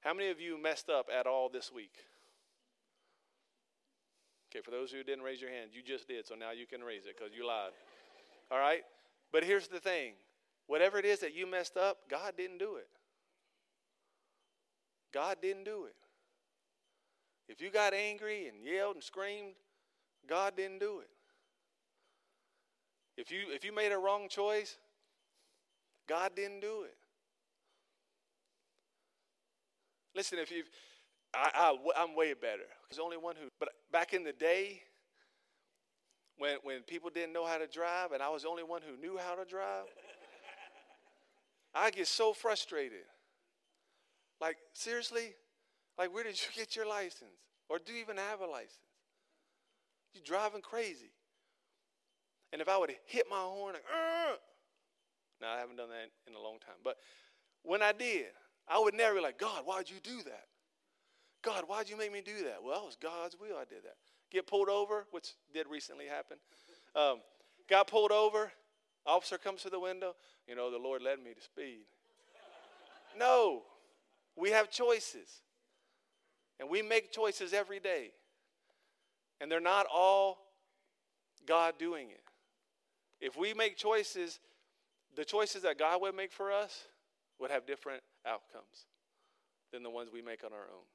How 0.01 0.13
many 0.13 0.29
of 0.29 0.39
you 0.39 0.61
messed 0.61 0.89
up 0.89 1.07
at 1.13 1.25
all 1.27 1.49
this 1.49 1.71
week? 1.71 1.95
Okay, 4.49 4.61
for 4.63 4.71
those 4.71 4.91
who 4.91 5.03
didn't 5.03 5.23
raise 5.23 5.41
your 5.41 5.51
hand, 5.51 5.71
you 5.73 5.81
just 5.83 6.07
did, 6.07 6.27
so 6.27 6.35
now 6.35 6.51
you 6.51 6.65
can 6.65 6.81
raise 6.83 7.05
it 7.05 7.15
because 7.17 7.35
you 7.35 7.45
lied. 7.45 7.71
All 8.51 8.57
right? 8.57 8.81
But 9.31 9.43
here's 9.43 9.67
the 9.67 9.79
thing 9.79 10.13
whatever 10.67 10.97
it 10.99 11.05
is 11.05 11.19
that 11.19 11.35
you 11.35 11.47
messed 11.47 11.77
up, 11.77 11.97
God 12.09 12.33
didn't 12.38 12.59
do 12.59 12.75
it. 12.75 12.88
God 15.13 15.38
didn't 15.42 15.63
do 15.63 15.86
it. 15.86 15.96
If 17.48 17.62
you 17.62 17.72
got 17.72 17.94
angry 17.94 18.48
and 18.48 18.63
yelled 18.63 18.96
and 18.96 19.04
screamed, 19.04 19.54
God 20.28 20.56
didn't 20.56 20.80
do 20.80 21.00
it. 21.00 21.10
If 23.18 23.32
you 23.32 23.51
if 23.51 23.66
you 23.66 23.74
made 23.74 23.92
a 23.92 23.98
wrong 23.98 24.30
choice, 24.30 24.78
God 26.08 26.32
didn't 26.36 26.62
do 26.62 26.84
it. 26.84 26.96
Listen, 30.16 30.39
if 30.39 30.51
you 30.51 30.63
I, 31.34 31.50
I, 31.54 32.01
I'm 32.01 32.16
way 32.16 32.34
better. 32.34 32.63
There's 32.89 33.00
only 33.00 33.18
one 33.18 33.36
who, 33.36 33.50
but 33.60 33.70
back 33.92 34.13
in 34.13 34.24
the 34.24 34.34
day, 34.34 34.82
when, 36.38 36.58
when 36.63 36.82
people 36.82 37.10
didn't 37.13 37.34
know 37.34 37.46
how 37.46 37.58
to 37.58 37.68
drive 37.68 38.13
and 38.13 38.24
I 38.24 38.30
was 38.30 38.44
the 38.44 38.50
only 38.50 38.63
one 38.63 38.82
who 38.82 39.00
knew 39.00 39.18
how 39.18 39.36
to 39.36 39.46
drive, 39.46 39.86
I 41.75 41.92
get 41.92 42.08
so 42.08 42.34
frustrated. 42.34 43.04
Like, 44.41 44.58
seriously? 44.74 45.34
Like, 45.98 46.13
where 46.13 46.24
did 46.24 46.39
you 46.39 46.48
get 46.55 46.75
your 46.75 46.88
license? 46.88 47.38
Or 47.69 47.77
do 47.77 47.93
you 47.93 48.00
even 48.00 48.17
have 48.17 48.41
a 48.41 48.48
license? 48.48 48.77
You're 50.13 50.24
driving 50.24 50.62
crazy. 50.62 51.12
And 52.51 52.62
if 52.62 52.67
I 52.67 52.77
would 52.77 52.89
have 52.89 53.00
hit 53.05 53.25
my 53.29 53.38
horn, 53.38 53.74
like, 53.74 53.84
now 55.39 55.53
I 55.53 55.60
haven't 55.60 55.77
done 55.77 55.89
that 55.89 56.10
in 56.27 56.36
a 56.36 56.41
long 56.41 56.58
time. 56.60 56.75
But 56.84 56.98
when 57.63 57.81
I 57.81 57.91
did, 57.91 58.27
I 58.67 58.79
would 58.79 58.93
never 58.93 59.15
be 59.15 59.22
like, 59.22 59.38
God, 59.38 59.63
why'd 59.65 59.89
you 59.89 59.98
do 60.01 60.24
that? 60.24 60.46
God, 61.41 61.63
why'd 61.67 61.89
you 61.89 61.98
make 61.98 62.12
me 62.12 62.22
do 62.22 62.43
that? 62.46 62.58
Well, 62.63 62.81
it 62.84 62.86
was 62.86 62.98
God's 63.01 63.36
will 63.39 63.55
I 63.55 63.65
did 63.65 63.84
that. 63.84 63.96
Get 64.31 64.48
pulled 64.48 64.69
over, 64.69 65.05
which 65.12 65.29
did 65.53 65.67
recently 65.67 66.05
happen. 66.05 66.38
Um, 66.96 67.22
got 67.69 67.88
pulled 67.88 68.12
over. 68.12 68.51
Officer 69.05 69.38
comes 69.38 69.62
to 69.63 69.69
the 69.69 69.79
window. 69.79 70.15
You 70.48 70.55
know, 70.55 70.69
the 70.69 70.77
Lord 70.77 71.01
led 71.01 71.19
me 71.19 71.34
to 71.34 71.41
speed. 71.41 71.86
no, 73.17 73.63
we 74.39 74.51
have 74.51 74.69
choices. 74.69 75.41
And 76.60 76.69
we 76.69 76.81
make 76.81 77.12
choices 77.12 77.53
every 77.53 77.79
day. 77.79 78.12
And 79.41 79.51
they're 79.51 79.60
not 79.60 79.86
all 79.93 80.38
God 81.46 81.75
doing 81.79 82.10
it. 82.10 82.22
If 83.22 83.38
we 83.38 83.53
make 83.53 83.77
choices, 83.77 84.39
the 85.15 85.25
choices 85.25 85.63
that 85.63 85.77
God 85.77 86.01
would 86.01 86.15
make 86.15 86.31
for 86.31 86.51
us 86.51 86.86
would 87.39 87.51
have 87.51 87.65
different 87.65 88.01
outcomes 88.25 88.88
than 89.72 89.84
the 89.84 89.89
ones 89.89 90.10
we 90.13 90.22
make 90.22 90.43
on 90.43 90.51
our 90.51 90.60
own. 90.60 90.86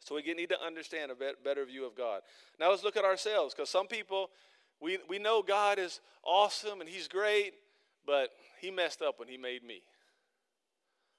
So 0.00 0.14
we 0.14 0.22
need 0.34 0.50
to 0.50 0.64
understand 0.64 1.10
a 1.10 1.14
better 1.42 1.64
view 1.64 1.84
of 1.84 1.96
God. 1.96 2.22
Now 2.60 2.70
let's 2.70 2.84
look 2.84 2.96
at 2.96 3.04
ourselves 3.04 3.54
because 3.54 3.70
some 3.70 3.88
people, 3.88 4.30
we, 4.80 4.98
we 5.08 5.18
know 5.18 5.42
God 5.42 5.78
is 5.78 6.00
awesome 6.24 6.80
and 6.80 6.88
He's 6.88 7.08
great, 7.08 7.54
but 8.06 8.30
He 8.60 8.70
messed 8.70 9.02
up 9.02 9.18
when 9.18 9.28
He 9.28 9.36
made 9.36 9.64
me. 9.64 9.82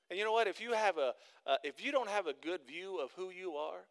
And 0.10 0.18
you 0.18 0.24
know 0.24 0.32
what? 0.32 0.48
If 0.48 0.62
you 0.62 0.74
have 0.74 0.98
a, 0.98 1.14
uh, 1.46 1.58
if 1.64 1.84
you 1.84 1.92
don't 1.92 2.10
have 2.10 2.28
a 2.28 2.34
good 2.34 2.62
view 2.68 3.00
of 3.00 3.12
who 3.14 3.30
you 3.30 3.54
are, 3.54 3.82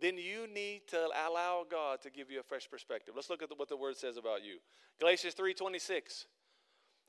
then 0.00 0.16
you 0.16 0.46
need 0.52 0.82
to 0.88 1.08
allow 1.28 1.64
God 1.68 2.00
to 2.02 2.10
give 2.10 2.30
you 2.30 2.40
a 2.40 2.42
fresh 2.42 2.68
perspective. 2.70 3.14
Let's 3.14 3.30
look 3.30 3.42
at 3.42 3.48
the, 3.48 3.54
what 3.56 3.68
the 3.68 3.76
Word 3.76 3.96
says 3.96 4.16
about 4.16 4.44
you. 4.44 4.58
Galatians 5.00 5.34
three 5.34 5.54
twenty 5.54 5.78
six 5.78 6.26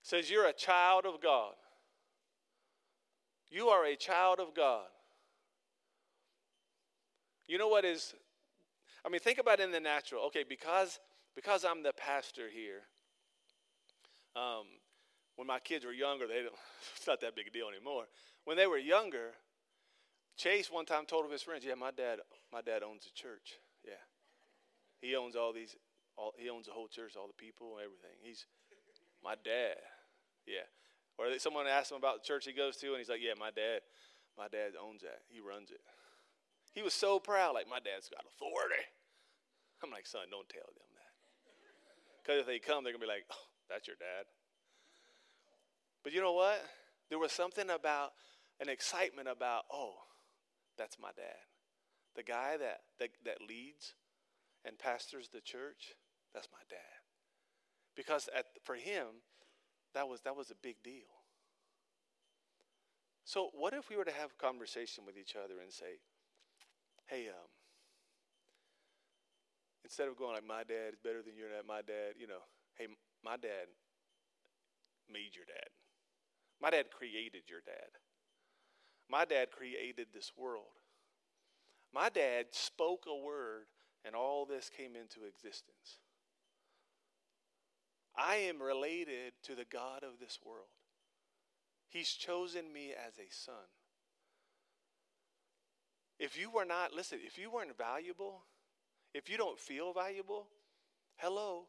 says 0.01 0.29
you're 0.29 0.47
a 0.47 0.53
child 0.53 1.05
of 1.05 1.21
God. 1.21 1.53
You 3.49 3.67
are 3.67 3.85
a 3.85 3.95
child 3.95 4.39
of 4.39 4.55
God. 4.55 4.85
You 7.47 7.57
know 7.57 7.67
what 7.67 7.85
is, 7.85 8.15
I 9.05 9.09
mean, 9.09 9.19
think 9.19 9.37
about 9.37 9.59
it 9.59 9.63
in 9.63 9.71
the 9.71 9.79
natural. 9.79 10.25
Okay, 10.25 10.43
because, 10.47 10.99
because 11.35 11.63
I'm 11.63 11.83
the 11.83 11.93
pastor 11.93 12.49
here, 12.53 12.81
um, 14.35 14.65
when 15.35 15.47
my 15.47 15.59
kids 15.59 15.85
were 15.85 15.93
younger, 15.93 16.27
they 16.27 16.45
it's 16.97 17.07
not 17.07 17.21
that 17.21 17.35
big 17.35 17.47
a 17.47 17.51
deal 17.51 17.67
anymore. 17.67 18.05
When 18.45 18.57
they 18.57 18.67
were 18.67 18.77
younger, 18.77 19.31
Chase 20.37 20.71
one 20.71 20.85
time 20.85 21.05
told 21.05 21.29
his 21.31 21.41
friends, 21.41 21.63
"Yeah, 21.65 21.75
my 21.75 21.91
dad, 21.91 22.19
my 22.51 22.61
dad 22.61 22.83
owns 22.83 23.05
a 23.05 23.13
church. 23.13 23.59
Yeah, 23.85 24.01
he 25.01 25.15
owns 25.15 25.35
all 25.35 25.53
these, 25.53 25.75
all, 26.17 26.33
he 26.37 26.49
owns 26.49 26.67
the 26.67 26.73
whole 26.73 26.87
church, 26.87 27.13
all 27.17 27.27
the 27.27 27.33
people, 27.33 27.77
everything. 27.77 28.17
He's 28.21 28.45
my 29.23 29.35
dad. 29.43 29.77
Yeah." 30.45 30.67
Or 31.15 31.27
someone 31.37 31.67
asked 31.67 31.91
him 31.91 31.97
about 31.97 32.23
the 32.23 32.27
church 32.27 32.43
he 32.45 32.53
goes 32.53 32.75
to, 32.77 32.87
and 32.89 32.97
he's 32.97 33.09
like, 33.09 33.21
"Yeah, 33.21 33.37
my 33.39 33.51
dad, 33.51 33.81
my 34.37 34.47
dad 34.47 34.73
owns 34.81 35.01
that. 35.01 35.21
He 35.29 35.39
runs 35.39 35.69
it." 35.69 35.81
He 36.73 36.81
was 36.81 36.93
so 36.93 37.21
proud, 37.21 37.53
like, 37.53 37.69
my 37.69 37.77
dad's 37.77 38.09
got 38.09 38.25
authority. 38.25 38.81
I'm 39.85 39.93
like, 39.93 40.09
son, 40.09 40.25
don't 40.31 40.49
tell 40.49 40.65
them 40.73 40.89
that. 40.97 41.13
Because 42.23 42.41
if 42.41 42.47
they 42.49 42.57
come, 42.57 42.83
they're 42.83 42.93
to 42.93 42.99
be 42.99 43.05
like, 43.05 43.29
oh, 43.29 43.45
that's 43.69 43.85
your 43.85 43.99
dad. 44.01 44.25
But 46.03 46.13
you 46.13 46.21
know 46.21 46.33
what? 46.33 46.63
There 47.09 47.19
was 47.19 47.31
something 47.31 47.69
about 47.69 48.11
an 48.59 48.69
excitement 48.69 49.27
about, 49.27 49.63
oh, 49.71 49.93
that's 50.77 50.97
my 50.99 51.09
dad. 51.15 51.47
The 52.15 52.23
guy 52.23 52.57
that, 52.57 52.81
that, 52.99 53.09
that 53.25 53.37
leads 53.47 53.95
and 54.65 54.77
pastors 54.77 55.29
the 55.33 55.41
church, 55.41 55.93
that's 56.33 56.47
my 56.51 56.59
dad. 56.69 56.79
Because 57.95 58.29
at, 58.35 58.45
for 58.63 58.75
him, 58.75 59.07
that 59.93 60.07
was, 60.07 60.21
that 60.21 60.35
was 60.35 60.51
a 60.51 60.55
big 60.61 60.75
deal. 60.83 61.09
So, 63.25 63.49
what 63.53 63.73
if 63.73 63.89
we 63.89 63.95
were 63.95 64.03
to 64.03 64.11
have 64.11 64.31
a 64.37 64.41
conversation 64.41 65.05
with 65.05 65.17
each 65.17 65.35
other 65.35 65.61
and 65.61 65.71
say, 65.71 66.01
hey, 67.07 67.27
um, 67.29 67.49
instead 69.83 70.07
of 70.07 70.17
going 70.17 70.33
like 70.33 70.45
my 70.45 70.63
dad 70.63 70.91
is 70.93 70.99
better 71.03 71.21
than 71.21 71.37
your 71.37 71.49
dad, 71.49 71.63
my 71.67 71.81
dad, 71.81 72.19
you 72.19 72.27
know, 72.27 72.43
hey, 72.75 72.87
my 73.23 73.37
dad 73.37 73.71
made 75.09 75.35
your 75.35 75.45
dad. 75.45 75.69
My 76.63 76.69
dad 76.69 76.85
created 76.97 77.43
your 77.49 77.59
dad. 77.65 77.99
My 79.09 79.25
dad 79.25 79.51
created 79.51 80.07
this 80.13 80.31
world. 80.37 80.79
My 81.93 82.07
dad 82.07 82.45
spoke 82.51 83.03
a 83.05 83.21
word 83.21 83.65
and 84.05 84.15
all 84.15 84.45
this 84.45 84.71
came 84.75 84.95
into 84.95 85.27
existence. 85.27 85.99
I 88.15 88.35
am 88.35 88.61
related 88.61 89.33
to 89.43 89.55
the 89.55 89.65
God 89.65 90.03
of 90.03 90.19
this 90.21 90.39
world. 90.45 90.67
He's 91.89 92.09
chosen 92.11 92.71
me 92.71 92.93
as 92.93 93.17
a 93.17 93.29
son. 93.29 93.55
If 96.17 96.39
you 96.39 96.49
were 96.49 96.65
not, 96.65 96.93
listen, 96.93 97.19
if 97.25 97.37
you 97.37 97.51
weren't 97.51 97.77
valuable, 97.77 98.45
if 99.13 99.29
you 99.29 99.37
don't 99.37 99.59
feel 99.59 99.91
valuable, 99.91 100.47
hello, 101.17 101.65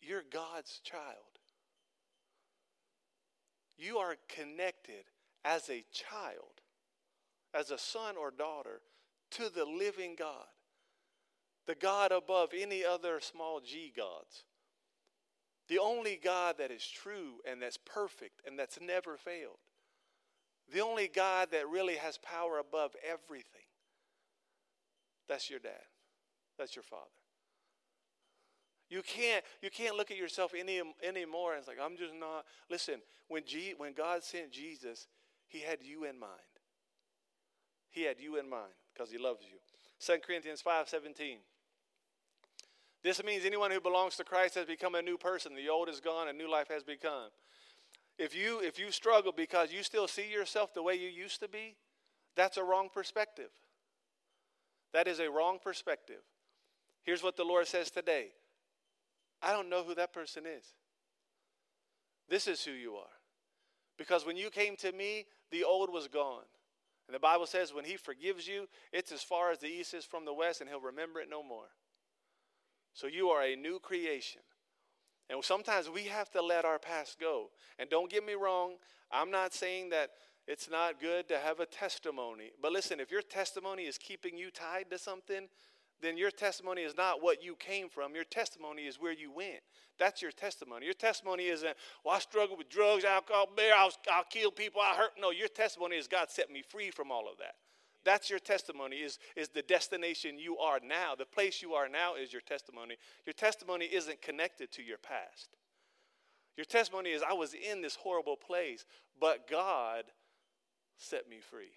you're 0.00 0.24
God's 0.32 0.80
child. 0.82 1.35
You 3.78 3.98
are 3.98 4.16
connected 4.28 5.04
as 5.44 5.68
a 5.68 5.84
child, 5.92 6.60
as 7.54 7.70
a 7.70 7.78
son 7.78 8.16
or 8.16 8.30
daughter, 8.30 8.80
to 9.32 9.48
the 9.48 9.64
living 9.64 10.14
God, 10.18 10.46
the 11.66 11.74
God 11.74 12.12
above 12.12 12.50
any 12.56 12.84
other 12.84 13.20
small 13.20 13.60
g 13.60 13.92
gods, 13.96 14.44
the 15.68 15.78
only 15.78 16.18
God 16.22 16.56
that 16.58 16.70
is 16.70 16.86
true 16.86 17.40
and 17.48 17.60
that's 17.60 17.78
perfect 17.78 18.40
and 18.46 18.58
that's 18.58 18.80
never 18.80 19.16
failed. 19.16 19.58
The 20.72 20.80
only 20.80 21.08
God 21.08 21.48
that 21.52 21.68
really 21.68 21.96
has 21.96 22.18
power 22.18 22.58
above 22.58 22.94
everything. 23.08 23.66
That's 25.28 25.50
your 25.50 25.58
dad. 25.58 25.72
That's 26.58 26.74
your 26.74 26.82
father. 26.82 27.02
You 28.88 29.02
can't, 29.02 29.44
you 29.62 29.70
can't 29.70 29.96
look 29.96 30.10
at 30.10 30.16
yourself 30.16 30.52
any 30.56 30.80
anymore 31.02 31.52
and 31.52 31.58
it's 31.58 31.68
like, 31.68 31.78
I'm 31.82 31.96
just 31.96 32.14
not. 32.14 32.44
Listen, 32.70 32.96
when, 33.28 33.44
G, 33.44 33.74
when 33.76 33.92
God 33.92 34.22
sent 34.22 34.52
Jesus, 34.52 35.08
he 35.48 35.60
had 35.60 35.82
you 35.82 36.04
in 36.04 36.18
mind. 36.18 36.32
He 37.90 38.02
had 38.02 38.20
you 38.20 38.38
in 38.38 38.48
mind 38.48 38.72
because 38.92 39.10
he 39.10 39.18
loves 39.18 39.42
you. 39.42 39.58
2 40.00 40.20
Corinthians 40.24 40.60
5 40.60 40.88
17. 40.88 41.38
This 43.02 43.22
means 43.24 43.44
anyone 43.44 43.70
who 43.70 43.80
belongs 43.80 44.16
to 44.16 44.24
Christ 44.24 44.56
has 44.56 44.66
become 44.66 44.94
a 44.94 45.02
new 45.02 45.16
person. 45.16 45.54
The 45.54 45.68
old 45.68 45.88
is 45.88 46.00
gone, 46.00 46.28
a 46.28 46.32
new 46.32 46.50
life 46.50 46.68
has 46.68 46.82
become. 46.82 47.30
If 48.18 48.34
you 48.34 48.60
if 48.60 48.78
you 48.78 48.90
struggle 48.90 49.32
because 49.32 49.72
you 49.72 49.82
still 49.82 50.08
see 50.08 50.30
yourself 50.30 50.74
the 50.74 50.82
way 50.82 50.94
you 50.94 51.08
used 51.08 51.40
to 51.40 51.48
be, 51.48 51.76
that's 52.34 52.56
a 52.56 52.64
wrong 52.64 52.88
perspective. 52.92 53.50
That 54.92 55.06
is 55.06 55.20
a 55.20 55.30
wrong 55.30 55.58
perspective. 55.62 56.22
Here's 57.02 57.22
what 57.22 57.36
the 57.36 57.44
Lord 57.44 57.66
says 57.66 57.90
today. 57.90 58.28
I 59.46 59.52
don't 59.52 59.70
know 59.70 59.84
who 59.84 59.94
that 59.94 60.12
person 60.12 60.42
is. 60.44 60.64
This 62.28 62.48
is 62.48 62.64
who 62.64 62.72
you 62.72 62.96
are. 62.96 63.04
Because 63.96 64.26
when 64.26 64.36
you 64.36 64.50
came 64.50 64.74
to 64.78 64.90
me, 64.90 65.26
the 65.52 65.62
old 65.62 65.92
was 65.92 66.08
gone. 66.08 66.42
And 67.06 67.14
the 67.14 67.20
Bible 67.20 67.46
says 67.46 67.72
when 67.72 67.84
he 67.84 67.96
forgives 67.96 68.48
you, 68.48 68.66
it's 68.92 69.12
as 69.12 69.22
far 69.22 69.52
as 69.52 69.60
the 69.60 69.68
east 69.68 69.94
is 69.94 70.04
from 70.04 70.24
the 70.24 70.34
west, 70.34 70.60
and 70.60 70.68
he'll 70.68 70.80
remember 70.80 71.20
it 71.20 71.30
no 71.30 71.44
more. 71.44 71.68
So 72.92 73.06
you 73.06 73.28
are 73.28 73.44
a 73.44 73.54
new 73.54 73.78
creation. 73.78 74.42
And 75.30 75.44
sometimes 75.44 75.88
we 75.88 76.02
have 76.04 76.28
to 76.32 76.42
let 76.42 76.64
our 76.64 76.80
past 76.80 77.20
go. 77.20 77.50
And 77.78 77.88
don't 77.88 78.10
get 78.10 78.26
me 78.26 78.34
wrong, 78.34 78.74
I'm 79.12 79.30
not 79.30 79.54
saying 79.54 79.90
that 79.90 80.10
it's 80.48 80.68
not 80.68 81.00
good 81.00 81.28
to 81.28 81.38
have 81.38 81.60
a 81.60 81.66
testimony. 81.66 82.50
But 82.60 82.72
listen, 82.72 82.98
if 82.98 83.12
your 83.12 83.22
testimony 83.22 83.84
is 83.84 83.96
keeping 83.96 84.36
you 84.36 84.50
tied 84.50 84.90
to 84.90 84.98
something, 84.98 85.48
then 86.02 86.16
your 86.16 86.30
testimony 86.30 86.82
is 86.82 86.96
not 86.96 87.22
what 87.22 87.42
you 87.42 87.56
came 87.56 87.88
from. 87.88 88.14
Your 88.14 88.24
testimony 88.24 88.82
is 88.82 89.00
where 89.00 89.12
you 89.12 89.30
went. 89.30 89.60
That's 89.98 90.20
your 90.20 90.30
testimony. 90.30 90.84
Your 90.84 90.94
testimony 90.94 91.46
isn't, 91.46 91.74
well, 92.04 92.14
I 92.14 92.18
struggled 92.18 92.58
with 92.58 92.68
drugs, 92.68 93.04
alcohol, 93.04 93.48
beer, 93.56 93.72
I'll, 93.74 93.92
I'll 94.12 94.24
kill 94.24 94.50
people, 94.50 94.80
I 94.80 94.94
hurt. 94.94 95.12
No, 95.18 95.30
your 95.30 95.48
testimony 95.48 95.96
is 95.96 96.06
God 96.06 96.30
set 96.30 96.50
me 96.50 96.62
free 96.68 96.90
from 96.90 97.10
all 97.10 97.28
of 97.30 97.38
that. 97.38 97.54
That's 98.04 98.30
your 98.30 98.38
testimony, 98.38 98.96
is, 98.96 99.18
is 99.34 99.48
the 99.48 99.62
destination 99.62 100.38
you 100.38 100.58
are 100.58 100.78
now. 100.86 101.14
The 101.16 101.24
place 101.24 101.60
you 101.60 101.72
are 101.72 101.88
now 101.88 102.14
is 102.14 102.32
your 102.32 102.42
testimony. 102.42 102.96
Your 103.24 103.32
testimony 103.32 103.86
isn't 103.86 104.22
connected 104.22 104.70
to 104.72 104.82
your 104.82 104.98
past. 104.98 105.56
Your 106.56 106.66
testimony 106.66 107.10
is, 107.10 107.22
I 107.28 107.32
was 107.32 107.54
in 107.54 107.82
this 107.82 107.96
horrible 107.96 108.36
place, 108.36 108.84
but 109.20 109.50
God 109.50 110.04
set 110.98 111.28
me 111.28 111.38
free. 111.40 111.72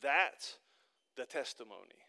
That's 0.00 0.58
the 1.16 1.24
testimony. 1.24 2.03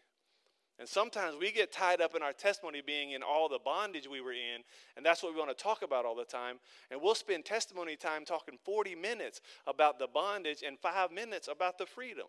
And 0.78 0.86
sometimes 0.86 1.36
we 1.40 1.52
get 1.52 1.72
tied 1.72 2.02
up 2.02 2.14
in 2.14 2.22
our 2.22 2.34
testimony 2.34 2.82
being 2.84 3.12
in 3.12 3.22
all 3.22 3.48
the 3.48 3.58
bondage 3.58 4.06
we 4.06 4.20
were 4.20 4.32
in, 4.32 4.62
and 4.96 5.06
that's 5.06 5.22
what 5.22 5.32
we 5.32 5.38
want 5.38 5.56
to 5.56 5.62
talk 5.62 5.80
about 5.80 6.04
all 6.04 6.14
the 6.14 6.24
time. 6.24 6.56
And 6.90 7.00
we'll 7.00 7.14
spend 7.14 7.46
testimony 7.46 7.96
time 7.96 8.26
talking 8.26 8.58
40 8.62 8.94
minutes 8.94 9.40
about 9.66 9.98
the 9.98 10.06
bondage 10.06 10.62
and 10.66 10.78
five 10.78 11.12
minutes 11.12 11.48
about 11.50 11.78
the 11.78 11.86
freedom. 11.86 12.26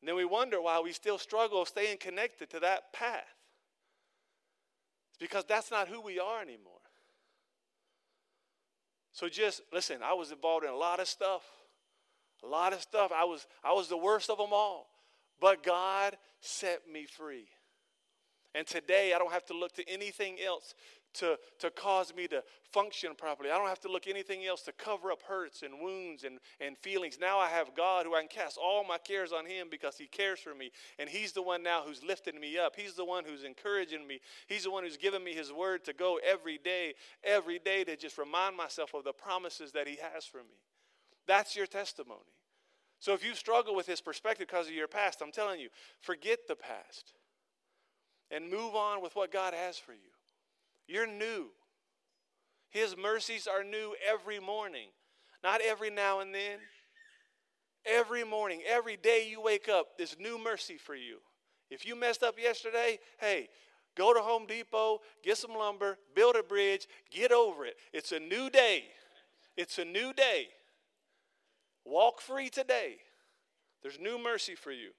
And 0.00 0.08
then 0.08 0.16
we 0.16 0.24
wonder 0.24 0.60
why 0.60 0.80
we 0.80 0.92
still 0.92 1.16
struggle 1.16 1.64
staying 1.64 1.98
connected 1.98 2.50
to 2.50 2.60
that 2.60 2.92
path. 2.92 3.22
It's 5.10 5.18
because 5.18 5.44
that's 5.44 5.70
not 5.70 5.86
who 5.86 6.00
we 6.00 6.18
are 6.18 6.42
anymore. 6.42 6.72
So 9.12 9.28
just 9.28 9.62
listen, 9.72 9.98
I 10.04 10.12
was 10.12 10.32
involved 10.32 10.64
in 10.64 10.72
a 10.72 10.76
lot 10.76 10.98
of 10.98 11.06
stuff. 11.06 11.42
A 12.42 12.46
lot 12.46 12.72
of 12.72 12.82
stuff. 12.82 13.12
I 13.14 13.24
was 13.24 13.46
I 13.62 13.72
was 13.72 13.88
the 13.88 13.96
worst 13.96 14.28
of 14.28 14.38
them 14.38 14.50
all. 14.52 14.88
But 15.40 15.62
God 15.62 16.16
set 16.40 16.82
me 16.90 17.06
free. 17.06 17.46
And 18.54 18.66
today 18.66 19.12
I 19.14 19.18
don't 19.18 19.32
have 19.32 19.46
to 19.46 19.54
look 19.54 19.74
to 19.74 19.88
anything 19.88 20.38
else 20.44 20.74
to, 21.14 21.38
to 21.60 21.70
cause 21.70 22.14
me 22.14 22.26
to 22.28 22.42
function 22.72 23.14
properly. 23.16 23.50
I 23.50 23.56
don't 23.56 23.68
have 23.68 23.80
to 23.80 23.90
look 23.90 24.06
anything 24.06 24.44
else 24.44 24.62
to 24.62 24.72
cover 24.72 25.12
up 25.12 25.22
hurts 25.22 25.62
and 25.62 25.80
wounds 25.80 26.24
and, 26.24 26.38
and 26.60 26.76
feelings. 26.78 27.18
Now 27.20 27.38
I 27.38 27.48
have 27.48 27.74
God 27.76 28.06
who 28.06 28.14
I 28.14 28.20
can 28.20 28.28
cast 28.28 28.58
all 28.58 28.84
my 28.84 28.98
cares 28.98 29.32
on 29.32 29.46
Him 29.46 29.68
because 29.70 29.96
He 29.96 30.06
cares 30.06 30.40
for 30.40 30.54
me. 30.54 30.70
And 30.98 31.08
He's 31.08 31.32
the 31.32 31.42
one 31.42 31.62
now 31.62 31.82
who's 31.86 32.02
lifting 32.02 32.40
me 32.40 32.58
up. 32.58 32.74
He's 32.76 32.94
the 32.94 33.04
one 33.04 33.24
who's 33.24 33.44
encouraging 33.44 34.06
me. 34.06 34.20
He's 34.48 34.64
the 34.64 34.70
one 34.70 34.84
who's 34.84 34.96
given 34.96 35.22
me 35.22 35.34
His 35.34 35.52
word 35.52 35.84
to 35.84 35.92
go 35.92 36.18
every 36.26 36.58
day, 36.58 36.94
every 37.22 37.58
day 37.58 37.84
to 37.84 37.96
just 37.96 38.18
remind 38.18 38.56
myself 38.56 38.94
of 38.94 39.04
the 39.04 39.12
promises 39.12 39.72
that 39.72 39.86
He 39.86 39.96
has 40.12 40.24
for 40.24 40.38
me. 40.38 40.58
That's 41.26 41.56
your 41.56 41.66
testimony. 41.66 42.20
So 43.04 43.12
if 43.12 43.22
you 43.22 43.34
struggle 43.34 43.74
with 43.74 43.84
this 43.84 44.00
perspective 44.00 44.46
because 44.48 44.66
of 44.66 44.72
your 44.72 44.88
past, 44.88 45.20
I'm 45.20 45.30
telling 45.30 45.60
you, 45.60 45.68
forget 46.00 46.38
the 46.48 46.56
past 46.56 47.12
and 48.30 48.48
move 48.48 48.74
on 48.74 49.02
with 49.02 49.14
what 49.14 49.30
God 49.30 49.52
has 49.52 49.76
for 49.76 49.92
you. 49.92 49.98
You're 50.88 51.06
new. 51.06 51.48
His 52.70 52.96
mercies 52.96 53.46
are 53.46 53.62
new 53.62 53.94
every 54.10 54.40
morning, 54.40 54.88
not 55.42 55.60
every 55.60 55.90
now 55.90 56.20
and 56.20 56.34
then. 56.34 56.60
Every 57.84 58.24
morning, 58.24 58.62
every 58.66 58.96
day 58.96 59.28
you 59.28 59.38
wake 59.38 59.68
up, 59.68 59.98
there's 59.98 60.16
new 60.18 60.42
mercy 60.42 60.78
for 60.78 60.94
you. 60.94 61.18
If 61.68 61.84
you 61.84 61.94
messed 61.96 62.22
up 62.22 62.38
yesterday, 62.38 62.98
hey, 63.18 63.50
go 63.98 64.14
to 64.14 64.20
Home 64.20 64.46
Depot, 64.46 65.02
get 65.22 65.36
some 65.36 65.52
lumber, 65.52 65.98
build 66.14 66.36
a 66.36 66.42
bridge, 66.42 66.88
get 67.10 67.32
over 67.32 67.66
it. 67.66 67.76
It's 67.92 68.12
a 68.12 68.18
new 68.18 68.48
day. 68.48 68.84
It's 69.58 69.76
a 69.76 69.84
new 69.84 70.14
day. 70.14 70.48
Walk 71.84 72.20
free 72.20 72.48
today. 72.48 72.96
There's 73.82 73.98
new 73.98 74.18
mercy 74.18 74.54
for 74.54 74.72
you. 74.72 74.90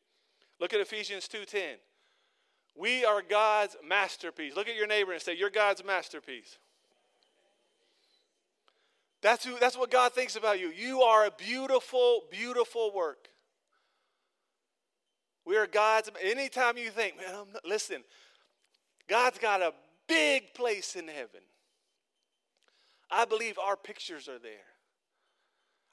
Look 0.59 0.73
at 0.73 0.79
Ephesians 0.79 1.27
2:10. 1.27 1.77
We 2.75 3.05
are 3.05 3.21
God's 3.21 3.77
masterpiece. 3.87 4.55
Look 4.55 4.67
at 4.67 4.75
your 4.75 4.87
neighbor 4.87 5.13
and 5.13 5.21
say, 5.21 5.33
You're 5.33 5.49
God's 5.49 5.83
masterpiece. 5.83 6.57
That's, 9.21 9.43
who, 9.45 9.57
that's 9.57 9.77
what 9.77 9.89
God 9.89 10.13
thinks 10.13 10.35
about 10.35 10.59
you. 10.59 10.69
You 10.69 11.01
are 11.01 11.25
a 11.25 11.31
beautiful, 11.31 12.25
beautiful 12.29 12.93
work. 12.93 13.29
We 15.45 15.57
are 15.57 15.65
God's. 15.65 16.11
Anytime 16.21 16.77
you 16.77 16.89
think, 16.89 17.17
man, 17.17 17.33
not, 17.51 17.65
listen, 17.65 18.03
God's 19.07 19.39
got 19.39 19.61
a 19.61 19.73
big 20.07 20.53
place 20.53 20.95
in 20.95 21.07
heaven. 21.07 21.41
I 23.09 23.25
believe 23.25 23.57
our 23.57 23.77
pictures 23.77 24.27
are 24.27 24.37
there. 24.37 24.74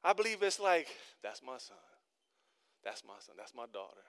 I 0.04 0.12
believe 0.12 0.42
it's 0.42 0.58
like, 0.58 0.88
that's 1.22 1.42
my 1.42 1.58
son. 1.58 1.76
That's 2.84 3.02
my 3.04 3.14
son. 3.20 3.36
That's 3.38 3.54
my 3.54 3.66
daughter. 3.72 4.02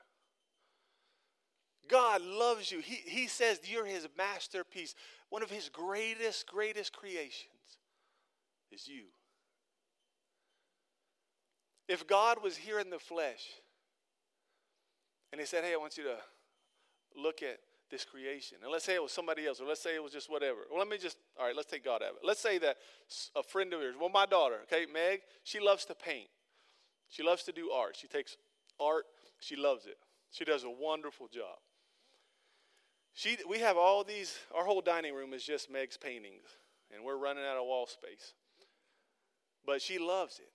God 1.88 2.22
loves 2.22 2.72
you. 2.72 2.80
He, 2.80 2.96
he 3.06 3.28
says 3.28 3.60
you're 3.66 3.86
his 3.86 4.08
masterpiece. 4.18 4.96
One 5.30 5.44
of 5.44 5.52
his 5.52 5.70
greatest, 5.70 6.48
greatest 6.48 6.94
creations 6.94 7.78
is 8.72 8.88
you. 8.88 9.04
If 11.88 12.08
God 12.08 12.42
was 12.42 12.56
here 12.56 12.80
in 12.80 12.90
the 12.90 13.00
flesh 13.00 13.46
and 15.32 15.42
he 15.42 15.46
said, 15.46 15.64
Hey, 15.64 15.74
I 15.74 15.78
want 15.78 15.98
you 15.98 16.06
to 16.06 16.18
look 17.22 17.44
at 17.44 17.60
this 17.94 18.04
creation, 18.06 18.58
and 18.64 18.72
let's 18.72 18.86
say 18.86 18.96
it 18.96 19.04
was 19.04 19.12
somebody 19.12 19.46
else, 19.46 19.62
or 19.62 19.68
let's 19.68 19.82
say 19.82 19.94
it 19.94 20.04
was 20.04 20.12
just 20.12 20.30
whatever. 20.30 20.62
Well, 20.70 20.80
let 20.80 20.90
me 20.90 20.98
just, 20.98 21.18
all 21.40 21.46
right, 21.46 21.56
let's 21.56 21.70
take 21.70 21.86
God 21.86 22.02
out 22.02 22.10
of 22.10 22.16
it. 22.16 22.22
Let's 22.26 22.42
say 22.42 22.58
that 22.58 22.78
a 23.36 23.44
friend 23.44 23.72
of 23.72 23.82
yours, 23.82 23.96
well, 24.00 24.10
my 24.10 24.26
daughter, 24.26 24.58
okay, 24.64 24.88
Meg, 24.92 25.22
she 25.44 25.60
loves 25.60 25.86
to 25.86 25.96
paint. 25.96 26.28
She 27.10 27.22
loves 27.22 27.44
to 27.44 27.52
do 27.52 27.70
art. 27.70 27.96
She 27.96 28.08
takes 28.08 28.36
art, 28.80 29.06
she 29.40 29.56
loves 29.56 29.86
it. 29.86 29.98
She 30.32 30.44
does 30.44 30.64
a 30.64 30.70
wonderful 30.70 31.28
job. 31.28 31.60
She, 33.14 33.38
we 33.48 33.60
have 33.60 33.78
all 33.78 34.04
these, 34.04 34.36
our 34.58 34.66
whole 34.66 34.82
dining 34.82 35.14
room 35.14 35.34
is 35.34 35.44
just 35.44 35.72
Meg's 35.72 35.98
paintings, 35.98 36.46
and 36.94 37.06
we're 37.06 37.18
running 37.18 37.44
out 37.44 37.58
of 37.58 37.68
wall 37.68 37.86
space. 37.86 38.34
But 39.66 39.84
she 39.84 40.00
loves 40.00 40.40
it. 40.40 40.50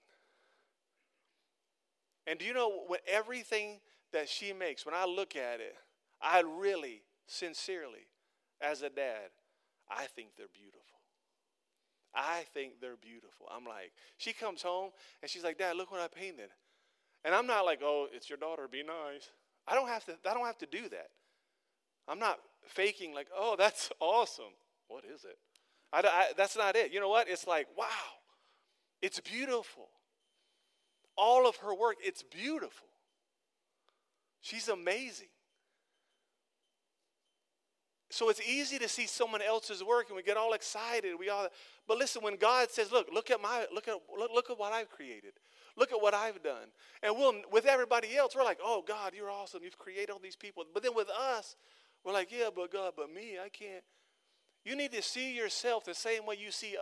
And 2.28 2.38
do 2.38 2.44
you 2.44 2.52
know 2.52 2.82
what 2.88 3.00
everything 3.06 3.78
that 4.12 4.28
she 4.28 4.52
makes, 4.52 4.84
when 4.84 4.94
I 4.94 5.06
look 5.06 5.36
at 5.36 5.60
it, 5.60 5.76
I 6.20 6.40
really, 6.40 7.02
sincerely, 7.28 8.08
as 8.60 8.82
a 8.82 8.90
dad, 8.90 9.30
I 9.88 10.06
think 10.06 10.30
they're 10.36 10.46
beautiful. 10.52 10.82
I 12.14 12.44
think 12.54 12.80
they're 12.80 12.96
beautiful. 12.96 13.46
I'm 13.54 13.64
like, 13.64 13.92
she 14.16 14.32
comes 14.32 14.62
home 14.62 14.90
and 15.22 15.30
she's 15.30 15.44
like, 15.44 15.58
Dad, 15.58 15.76
look 15.76 15.92
what 15.92 16.00
I 16.00 16.08
painted. 16.08 16.48
And 17.24 17.34
I'm 17.34 17.46
not 17.46 17.64
like, 17.64 17.80
oh, 17.82 18.06
it's 18.12 18.28
your 18.28 18.38
daughter, 18.38 18.66
be 18.70 18.82
nice. 18.82 19.30
I 19.66 19.74
don't 19.74 19.88
have 19.88 20.04
to, 20.06 20.16
I 20.28 20.34
don't 20.34 20.46
have 20.46 20.58
to 20.58 20.66
do 20.66 20.88
that. 20.88 21.10
I'm 22.08 22.18
not 22.18 22.38
faking 22.66 23.14
like, 23.14 23.28
oh, 23.36 23.54
that's 23.56 23.90
awesome. 24.00 24.54
What 24.88 25.04
is 25.04 25.24
it? 25.24 25.38
I, 25.92 26.00
I, 26.00 26.32
that's 26.36 26.56
not 26.56 26.76
it. 26.76 26.92
You 26.92 27.00
know 27.00 27.08
what? 27.08 27.28
It's 27.28 27.46
like, 27.46 27.66
wow, 27.76 27.86
it's 29.02 29.20
beautiful. 29.20 29.88
All 31.16 31.48
of 31.48 31.56
her 31.56 31.74
work, 31.74 31.96
it's 32.02 32.22
beautiful. 32.22 32.88
She's 34.40 34.68
amazing. 34.68 35.28
So 38.10 38.30
it's 38.30 38.40
easy 38.40 38.78
to 38.78 38.88
see 38.88 39.06
someone 39.06 39.42
else's 39.42 39.84
work 39.84 40.06
and 40.08 40.16
we 40.16 40.22
get 40.22 40.36
all 40.36 40.54
excited. 40.54 41.12
We 41.18 41.28
all, 41.28 41.48
but 41.86 41.98
listen, 41.98 42.22
when 42.22 42.36
God 42.36 42.70
says, 42.70 42.90
"Look, 42.90 43.08
look 43.12 43.30
at 43.30 43.40
my, 43.40 43.66
look 43.72 43.86
at, 43.86 43.96
look, 44.18 44.30
look 44.32 44.50
at 44.50 44.58
what 44.58 44.72
I've 44.72 44.90
created. 44.90 45.34
Look 45.76 45.92
at 45.92 46.00
what 46.00 46.14
I've 46.14 46.42
done," 46.42 46.68
and 47.02 47.14
we'll, 47.14 47.34
with 47.52 47.66
everybody 47.66 48.16
else, 48.16 48.34
we're 48.34 48.44
like, 48.44 48.58
"Oh 48.64 48.82
God, 48.86 49.12
you're 49.14 49.30
awesome. 49.30 49.62
You've 49.62 49.78
created 49.78 50.10
all 50.10 50.18
these 50.18 50.36
people." 50.36 50.64
But 50.72 50.82
then 50.82 50.94
with 50.94 51.10
us, 51.10 51.54
we're 52.04 52.12
like, 52.12 52.30
yeah, 52.32 52.48
but 52.54 52.72
God, 52.72 52.94
but 52.96 53.12
me, 53.12 53.36
I 53.42 53.48
can't. 53.48 53.84
You 54.64 54.76
need 54.76 54.92
to 54.92 55.02
see 55.02 55.36
yourself 55.36 55.84
the 55.84 55.94
same 55.94 56.26
way 56.26 56.36
you 56.38 56.50
see 56.50 56.76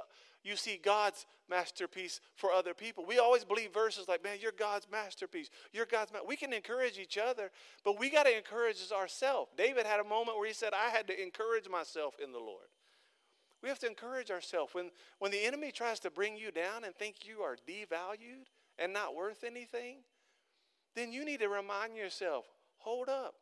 you 0.47 0.57
see 0.57 0.79
God's 0.83 1.27
masterpiece 1.49 2.21
for 2.35 2.53
other 2.53 2.75
people. 2.75 3.05
We 3.07 3.19
always 3.19 3.45
believe 3.45 3.73
verses 3.73 4.09
like, 4.09 4.23
man, 4.23 4.39
you're 4.41 4.53
God's 4.53 4.87
masterpiece. 4.91 5.51
You're 5.73 5.87
God's 5.87 6.13
ma-. 6.13 6.21
We 6.27 6.37
can 6.37 6.53
encourage 6.53 6.99
each 6.99 7.19
other, 7.19 7.51
but 7.85 7.99
we 7.99 8.11
got 8.11 8.25
to 8.25 8.37
encourage 8.37 8.79
ourselves. 8.93 9.51
David 9.57 9.87
had 9.87 10.01
a 10.01 10.05
moment 10.05 10.39
where 10.39 10.47
he 10.47 10.55
said, 10.55 10.73
I 10.73 10.91
had 10.91 11.07
to 11.09 11.23
encourage 11.23 11.69
myself 11.69 12.15
in 12.23 12.33
the 12.33 12.39
Lord. 12.39 12.67
We 13.63 13.69
have 13.69 13.79
to 13.81 13.87
encourage 13.87 14.31
ourselves. 14.31 14.75
When, 14.75 14.91
when 15.19 15.33
the 15.33 15.45
enemy 15.45 15.73
tries 15.73 15.99
to 16.01 16.11
bring 16.11 16.37
you 16.37 16.51
down 16.51 16.85
and 16.85 16.95
think 16.95 17.27
you 17.27 17.41
are 17.41 17.57
devalued 17.69 18.47
and 18.79 18.93
not 18.93 19.15
worth 19.15 19.45
anything, 19.45 19.99
then 20.95 21.13
you 21.13 21.25
need 21.25 21.41
to 21.41 21.49
remind 21.49 21.97
yourself, 21.97 22.45
hold 22.79 23.09
up. 23.09 23.35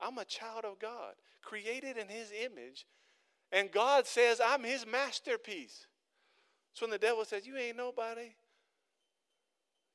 I'm 0.00 0.18
a 0.18 0.24
child 0.24 0.64
of 0.64 0.78
God, 0.78 1.14
created 1.42 1.96
in 1.96 2.08
His 2.08 2.32
image. 2.32 2.86
And 3.52 3.70
God 3.70 4.06
says, 4.06 4.40
I'm 4.44 4.62
His 4.62 4.86
masterpiece. 4.86 5.86
So 6.72 6.86
when 6.86 6.90
the 6.90 6.98
devil 6.98 7.24
says, 7.24 7.46
You 7.46 7.56
ain't 7.56 7.76
nobody, 7.76 8.34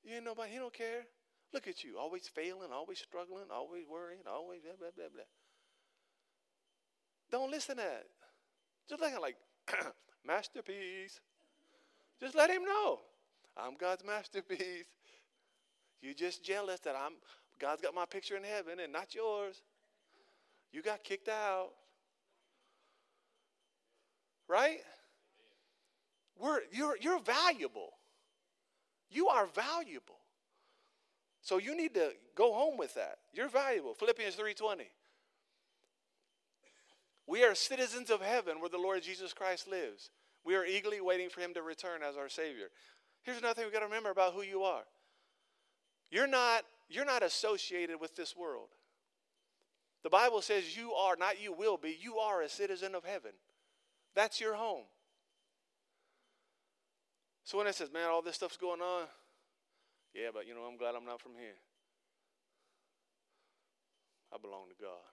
you 0.03 0.15
ain't 0.15 0.25
nobody, 0.25 0.51
He 0.51 0.57
don't 0.57 0.73
care. 0.73 1.05
Look 1.53 1.67
at 1.67 1.83
you, 1.83 1.97
always 1.97 2.27
failing, 2.27 2.71
always 2.73 2.99
struggling, 2.99 3.45
always 3.51 3.85
worrying, 3.89 4.23
always 4.29 4.61
blah, 4.61 4.73
blah, 4.77 4.89
blah, 4.95 5.05
blah. 5.13 5.23
Don't 7.31 7.49
listen 7.49 7.77
to 7.77 7.83
that. 7.83 8.05
Just 8.89 9.01
him 9.01 9.21
like, 9.21 9.37
masterpiece. 10.25 11.19
Just 12.19 12.35
let 12.35 12.49
him 12.49 12.63
know. 12.65 12.99
I'm 13.57 13.75
God's 13.77 14.03
masterpiece. 14.03 14.85
You're 16.01 16.13
just 16.13 16.43
jealous 16.43 16.79
that 16.81 16.95
I'm 16.95 17.13
God's 17.59 17.81
got 17.81 17.95
my 17.95 18.05
picture 18.05 18.35
in 18.35 18.43
heaven 18.43 18.79
and 18.81 18.91
not 18.91 19.15
yours. 19.15 19.61
You 20.71 20.81
got 20.81 21.03
kicked 21.03 21.29
out. 21.29 21.69
Right? 24.47 24.79
We're, 26.39 26.61
you're, 26.71 26.97
you're 26.99 27.19
valuable. 27.19 27.91
You 29.09 29.27
are 29.27 29.47
valuable. 29.47 30.17
So 31.41 31.57
you 31.57 31.77
need 31.77 31.93
to 31.93 32.11
go 32.35 32.53
home 32.53 32.77
with 32.77 32.95
that. 32.95 33.19
You're 33.33 33.49
valuable. 33.49 33.93
Philippians 33.93 34.35
3:20. 34.35 34.87
We 37.27 37.43
are 37.43 37.55
citizens 37.55 38.09
of 38.09 38.21
heaven 38.21 38.59
where 38.59 38.69
the 38.69 38.77
Lord 38.77 39.03
Jesus 39.03 39.33
Christ 39.33 39.67
lives. 39.67 40.09
We 40.43 40.55
are 40.55 40.65
eagerly 40.65 41.01
waiting 41.01 41.29
for 41.29 41.41
him 41.41 41.53
to 41.53 41.61
return 41.61 42.01
as 42.03 42.17
our 42.17 42.29
Savior. 42.29 42.67
Here's 43.23 43.37
another 43.37 43.55
thing 43.55 43.65
we've 43.65 43.73
got 43.73 43.79
to 43.79 43.85
remember 43.85 44.11
about 44.11 44.33
who 44.33 44.41
you 44.41 44.63
are. 44.63 44.83
You're 46.11 46.27
not 46.27 46.63
you're 46.89 47.05
not 47.05 47.23
associated 47.23 47.99
with 47.99 48.15
this 48.15 48.35
world. 48.35 48.69
The 50.03 50.09
Bible 50.09 50.41
says 50.41 50.77
you 50.77 50.93
are, 50.93 51.15
not 51.15 51.41
you 51.41 51.51
will 51.51 51.77
be, 51.77 51.97
you 51.99 52.17
are 52.17 52.41
a 52.41 52.49
citizen 52.49 52.93
of 52.93 53.03
heaven. 53.03 53.31
That's 54.15 54.39
your 54.39 54.55
home. 54.55 54.85
So 57.43 57.57
when 57.57 57.67
it 57.67 57.75
says, 57.75 57.91
man, 57.93 58.09
all 58.09 58.21
this 58.21 58.35
stuff's 58.35 58.57
going 58.57 58.81
on, 58.81 59.05
yeah, 60.13 60.29
but 60.33 60.47
you 60.47 60.55
know, 60.55 60.61
I'm 60.61 60.77
glad 60.77 60.95
I'm 60.95 61.05
not 61.05 61.21
from 61.21 61.33
here. 61.37 61.59
I 64.33 64.37
belong 64.37 64.69
to 64.69 64.75
God. 64.81 65.05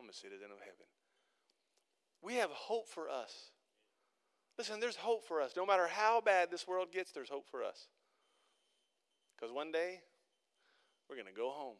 I'm 0.00 0.08
a 0.08 0.12
citizen 0.12 0.48
of 0.52 0.60
heaven. 0.60 0.86
We 2.22 2.34
have 2.34 2.50
hope 2.50 2.88
for 2.88 3.10
us. 3.10 3.50
Listen, 4.58 4.80
there's 4.80 4.96
hope 4.96 5.26
for 5.26 5.42
us. 5.42 5.52
No 5.56 5.66
matter 5.66 5.86
how 5.86 6.20
bad 6.20 6.50
this 6.50 6.66
world 6.66 6.92
gets, 6.92 7.12
there's 7.12 7.28
hope 7.28 7.46
for 7.50 7.62
us. 7.62 7.88
Because 9.36 9.52
one 9.52 9.70
day, 9.70 10.00
we're 11.08 11.16
going 11.16 11.28
to 11.28 11.32
go 11.32 11.50
home. 11.50 11.76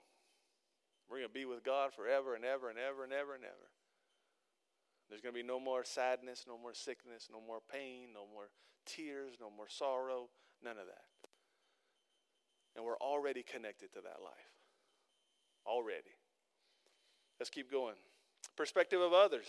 We're 1.09 1.19
going 1.19 1.29
to 1.29 1.35
be 1.35 1.47
with 1.47 1.65
God 1.65 1.95
forever 1.95 2.35
and 2.35 2.45
ever 2.45 2.69
and 2.69 2.79
ever 2.79 3.05
and 3.05 3.13
ever 3.13 3.35
and 3.35 3.45
ever. 3.45 3.71
There's 5.09 5.21
going 5.21 5.35
to 5.35 5.41
be 5.41 5.47
no 5.47 5.61
more 5.61 5.85
sadness, 5.85 6.45
no 6.49 6.59
more 6.59 6.75
sickness, 6.75 7.29
no 7.31 7.41
more 7.41 7.61
pain, 7.73 8.09
no 8.13 8.25
more 8.33 8.49
tears, 8.85 9.35
no 9.41 9.51
more 9.55 9.69
sorrow, 9.69 10.29
none 10.63 10.79
of 10.79 10.87
that. 10.87 11.29
And 12.75 12.85
we're 12.85 12.99
already 12.99 13.43
connected 13.43 13.93
to 13.93 14.01
that 14.01 14.23
life. 14.23 14.53
Already. 15.67 16.15
Let's 17.39 17.51
keep 17.51 17.71
going. 17.71 17.95
Perspective 18.57 19.01
of 19.01 19.13
others. 19.13 19.47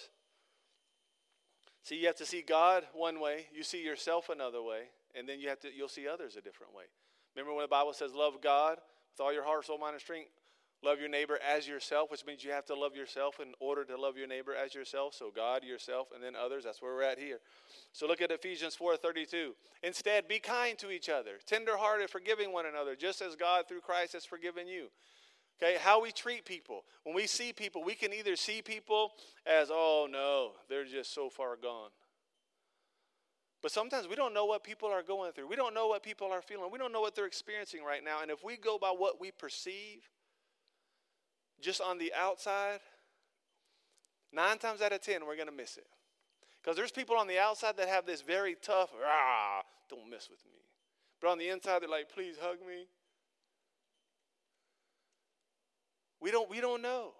See, 1.84 1.96
you 1.96 2.08
have 2.08 2.17
to 2.17 2.26
see 2.26 2.41
God 2.41 2.84
one 2.93 3.20
way, 3.20 3.48
you 3.56 3.63
see 3.63 3.84
yourself 3.84 4.30
another 4.30 4.62
way, 4.62 4.89
and 5.15 5.28
then 5.28 5.39
you 5.39 5.48
have 5.50 5.60
to 5.62 5.70
you'll 5.74 5.88
see 5.88 6.08
others 6.08 6.36
a 6.36 6.41
different 6.41 6.76
way. 6.76 6.84
Remember 7.36 7.54
when 7.54 7.63
the 7.63 7.70
Bible 7.70 7.93
says 7.93 8.13
love 8.13 8.41
God 8.41 8.78
with 9.13 9.22
all 9.22 9.32
your 9.32 9.43
heart, 9.43 9.65
soul, 9.65 9.78
mind, 9.78 9.93
and 9.93 10.02
strength? 10.02 10.30
Love 10.84 11.00
your 11.00 11.10
neighbor 11.10 11.40
as 11.46 11.68
yourself, 11.68 12.12
which 12.12 12.26
means 12.26 12.44
you 12.44 12.52
have 12.52 12.66
to 12.66 12.76
love 12.76 12.96
yourself 12.96 13.40
in 13.40 13.54
order 13.60 13.84
to 13.84 14.00
love 14.00 14.16
your 14.16 14.28
neighbor 14.28 14.54
as 14.54 14.76
yourself. 14.76 15.16
So 15.16 15.32
God, 15.36 15.63
yourself, 15.63 16.10
and 16.13 16.24
then 16.24 16.36
others. 16.36 16.66
That's 16.66 16.82
where 16.82 16.94
we're 16.94 17.02
at 17.02 17.18
here. 17.18 17.40
So 17.94 18.06
look 18.06 18.22
at 18.22 18.32
Ephesians 18.32 18.76
4:32. 18.76 19.56
Instead, 19.82 20.28
be 20.28 20.40
kind 20.40 20.78
to 20.78 20.92
each 20.92 21.10
other, 21.10 21.40
tenderhearted, 21.48 22.12
forgiving 22.12 22.54
one 22.54 22.68
another, 22.68 22.96
just 22.96 23.22
as 23.22 23.36
God 23.36 23.68
through 23.68 23.82
Christ 23.82 24.13
has 24.13 24.24
forgiven 24.24 24.68
you. 24.68 24.90
Okay, 25.62 25.78
how 25.80 26.00
we 26.00 26.12
treat 26.12 26.46
people. 26.46 26.86
When 27.04 27.16
we 27.16 27.26
see 27.26 27.52
people, 27.52 27.84
we 27.84 27.96
can 27.96 28.13
either 28.13 28.36
see 28.36 28.62
people 28.62 29.13
as, 29.48 29.70
oh 29.72 30.08
no, 30.10 30.52
they're 30.70 30.86
just 30.86 31.12
so 31.12 31.32
far 31.32 31.56
gone. 31.56 31.90
But 33.63 33.72
sometimes 33.72 34.08
we 34.08 34.16
don't 34.16 34.36
know 34.36 34.46
what 34.46 34.63
people 34.63 34.90
are 34.90 35.02
going 35.02 35.32
through. 35.32 35.48
We 35.48 35.56
don't 35.56 35.74
know 35.74 35.88
what 35.88 36.04
people 36.04 36.32
are 36.32 36.44
feeling. 36.44 36.72
We 36.72 36.78
don't 36.78 36.92
know 36.92 37.02
what 37.02 37.16
they're 37.16 37.26
experiencing 37.26 37.84
right 37.84 38.04
now. 38.04 38.22
And 38.22 38.30
if 38.30 38.44
we 38.44 38.56
go 38.56 38.78
by 38.78 38.92
what 38.92 39.20
we 39.20 39.32
perceive, 39.32 40.08
just 41.62 41.82
on 41.82 41.98
the 41.98 42.13
outside, 42.13 42.80
nine 44.32 44.58
times 44.58 44.82
out 44.82 44.93
of 44.93 45.02
ten, 45.02 45.26
we're 45.26 45.36
going 45.36 45.48
to 45.48 45.56
miss 45.56 45.78
it. 45.78 45.88
Because 46.62 46.76
there's 46.76 46.91
people 46.91 47.15
on 47.15 47.28
the 47.28 47.39
outside 47.39 47.78
that 47.78 47.88
have 47.88 48.06
this 48.06 48.22
very 48.22 48.56
tough, 48.62 48.89
ah, 49.06 49.62
don't 49.89 50.10
mess 50.10 50.28
with 50.30 50.43
me. 50.46 50.60
But 51.22 51.30
on 51.30 51.38
the 51.38 51.50
inside, 51.50 51.82
they're 51.82 51.89
like, 51.89 52.10
please 52.13 52.36
hug 52.41 52.58
me. 52.67 52.88
We 56.20 56.32
don't, 56.32 56.50
we 56.50 56.62
don't 56.62 56.82
know. 56.82 57.12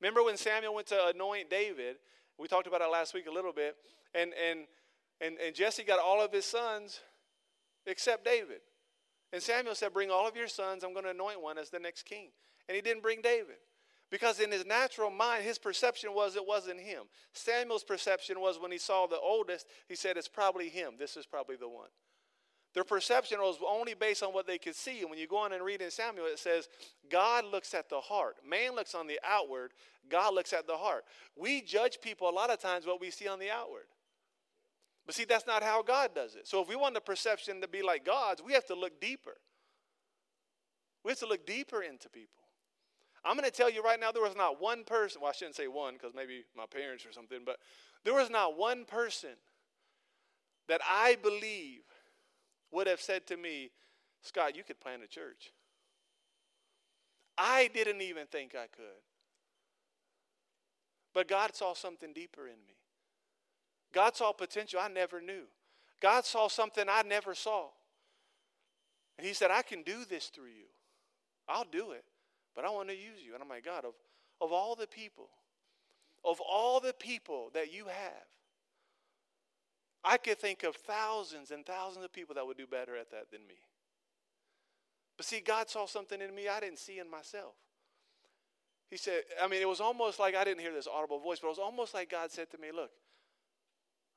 Remember 0.00 0.22
when 0.22 0.36
Samuel 0.36 0.74
went 0.74 0.88
to 0.88 1.08
anoint 1.14 1.50
David? 1.50 1.96
We 2.38 2.48
talked 2.48 2.66
about 2.66 2.80
it 2.80 2.90
last 2.90 3.14
week 3.14 3.26
a 3.26 3.30
little 3.30 3.52
bit. 3.52 3.76
And, 4.14 4.32
and, 4.34 4.60
and, 5.20 5.36
and 5.38 5.54
Jesse 5.54 5.84
got 5.84 5.98
all 5.98 6.20
of 6.20 6.32
his 6.32 6.44
sons 6.44 7.00
except 7.86 8.24
David. 8.24 8.60
And 9.32 9.42
Samuel 9.42 9.74
said, 9.74 9.92
Bring 9.92 10.10
all 10.10 10.28
of 10.28 10.36
your 10.36 10.48
sons. 10.48 10.84
I'm 10.84 10.92
going 10.92 11.04
to 11.04 11.10
anoint 11.10 11.40
one 11.40 11.56
as 11.56 11.70
the 11.70 11.78
next 11.78 12.02
king. 12.04 12.28
And 12.68 12.76
he 12.76 12.82
didn't 12.82 13.02
bring 13.02 13.22
David. 13.22 13.56
Because 14.10 14.40
in 14.40 14.52
his 14.52 14.66
natural 14.66 15.10
mind, 15.10 15.42
his 15.42 15.58
perception 15.58 16.12
was 16.12 16.36
it 16.36 16.46
wasn't 16.46 16.80
him. 16.80 17.04
Samuel's 17.32 17.82
perception 17.82 18.40
was 18.40 18.58
when 18.60 18.70
he 18.70 18.76
saw 18.76 19.06
the 19.06 19.18
oldest, 19.18 19.66
he 19.88 19.94
said, 19.94 20.18
It's 20.18 20.28
probably 20.28 20.68
him. 20.68 20.94
This 20.98 21.16
is 21.16 21.24
probably 21.24 21.56
the 21.56 21.68
one. 21.68 21.88
Their 22.74 22.84
perception 22.84 23.38
was 23.40 23.58
only 23.66 23.94
based 23.94 24.22
on 24.22 24.32
what 24.32 24.46
they 24.46 24.58
could 24.58 24.74
see. 24.74 25.00
And 25.00 25.10
when 25.10 25.18
you 25.18 25.26
go 25.26 25.38
on 25.38 25.52
and 25.52 25.62
read 25.62 25.82
in 25.82 25.90
Samuel, 25.90 26.26
it 26.26 26.38
says, 26.38 26.68
God 27.10 27.44
looks 27.44 27.74
at 27.74 27.88
the 27.88 28.00
heart. 28.00 28.36
Man 28.48 28.74
looks 28.74 28.94
on 28.94 29.06
the 29.06 29.20
outward, 29.26 29.72
God 30.10 30.34
looks 30.34 30.52
at 30.52 30.66
the 30.66 30.76
heart. 30.76 31.04
We 31.36 31.60
judge 31.60 31.98
people 32.00 32.28
a 32.28 32.32
lot 32.32 32.50
of 32.50 32.58
times 32.58 32.86
what 32.86 33.00
we 33.00 33.10
see 33.10 33.28
on 33.28 33.38
the 33.38 33.50
outward. 33.50 33.84
But 35.04 35.14
see, 35.14 35.24
that's 35.24 35.46
not 35.46 35.62
how 35.62 35.82
God 35.82 36.14
does 36.14 36.34
it. 36.34 36.46
So 36.46 36.62
if 36.62 36.68
we 36.68 36.76
want 36.76 36.94
the 36.94 37.00
perception 37.00 37.60
to 37.60 37.68
be 37.68 37.82
like 37.82 38.04
God's, 38.04 38.42
we 38.42 38.52
have 38.52 38.66
to 38.66 38.74
look 38.74 39.00
deeper. 39.00 39.36
We 41.04 41.10
have 41.10 41.18
to 41.18 41.26
look 41.26 41.46
deeper 41.46 41.82
into 41.82 42.08
people. 42.08 42.41
I'm 43.24 43.36
going 43.36 43.48
to 43.48 43.56
tell 43.56 43.70
you 43.70 43.82
right 43.82 44.00
now, 44.00 44.10
there 44.10 44.22
was 44.22 44.36
not 44.36 44.60
one 44.60 44.84
person, 44.84 45.20
well, 45.20 45.30
I 45.30 45.32
shouldn't 45.32 45.54
say 45.54 45.68
one 45.68 45.94
because 45.94 46.12
maybe 46.14 46.44
my 46.56 46.66
parents 46.66 47.06
or 47.06 47.12
something, 47.12 47.40
but 47.44 47.58
there 48.04 48.14
was 48.14 48.30
not 48.30 48.58
one 48.58 48.84
person 48.84 49.36
that 50.68 50.80
I 50.88 51.16
believe 51.22 51.82
would 52.72 52.86
have 52.86 53.00
said 53.00 53.26
to 53.28 53.36
me, 53.36 53.70
Scott, 54.22 54.56
you 54.56 54.64
could 54.64 54.80
plant 54.80 55.02
a 55.02 55.06
church. 55.06 55.52
I 57.38 57.70
didn't 57.72 58.00
even 58.02 58.26
think 58.26 58.54
I 58.54 58.66
could. 58.66 59.02
But 61.14 61.28
God 61.28 61.54
saw 61.54 61.74
something 61.74 62.12
deeper 62.12 62.46
in 62.46 62.56
me. 62.66 62.74
God 63.92 64.16
saw 64.16 64.32
potential 64.32 64.80
I 64.80 64.88
never 64.88 65.20
knew. 65.20 65.44
God 66.00 66.24
saw 66.24 66.48
something 66.48 66.86
I 66.88 67.02
never 67.02 67.34
saw. 67.34 67.66
And 69.18 69.26
He 69.26 69.34
said, 69.34 69.50
I 69.50 69.62
can 69.62 69.82
do 69.82 70.04
this 70.08 70.26
through 70.26 70.46
you. 70.46 70.66
I'll 71.48 71.66
do 71.70 71.92
it, 71.92 72.04
but 72.54 72.64
I 72.64 72.70
want 72.70 72.88
to 72.88 72.94
use 72.94 73.24
you. 73.24 73.34
And 73.34 73.42
I'm 73.42 73.48
like, 73.48 73.64
God, 73.64 73.84
of, 73.84 73.94
of 74.40 74.52
all 74.52 74.74
the 74.74 74.86
people, 74.86 75.28
of 76.24 76.40
all 76.40 76.80
the 76.80 76.92
people 76.92 77.50
that 77.54 77.72
you 77.72 77.86
have, 77.86 78.26
I 80.04 80.16
could 80.16 80.38
think 80.38 80.64
of 80.64 80.74
thousands 80.74 81.50
and 81.50 81.64
thousands 81.64 82.04
of 82.04 82.12
people 82.12 82.34
that 82.34 82.46
would 82.46 82.56
do 82.56 82.66
better 82.66 82.96
at 82.96 83.10
that 83.10 83.30
than 83.30 83.46
me. 83.46 83.54
But 85.16 85.26
see, 85.26 85.40
God 85.40 85.70
saw 85.70 85.86
something 85.86 86.20
in 86.20 86.34
me 86.34 86.48
I 86.48 86.60
didn't 86.60 86.78
see 86.78 86.98
in 86.98 87.08
myself. 87.08 87.54
He 88.90 88.96
said, 88.96 89.22
I 89.42 89.48
mean, 89.48 89.62
it 89.62 89.68
was 89.68 89.80
almost 89.80 90.18
like 90.18 90.34
I 90.34 90.44
didn't 90.44 90.60
hear 90.60 90.74
this 90.74 90.88
audible 90.92 91.18
voice, 91.18 91.38
but 91.40 91.46
it 91.46 91.50
was 91.50 91.58
almost 91.58 91.94
like 91.94 92.10
God 92.10 92.30
said 92.30 92.50
to 92.50 92.58
me, 92.58 92.68
Look, 92.74 92.90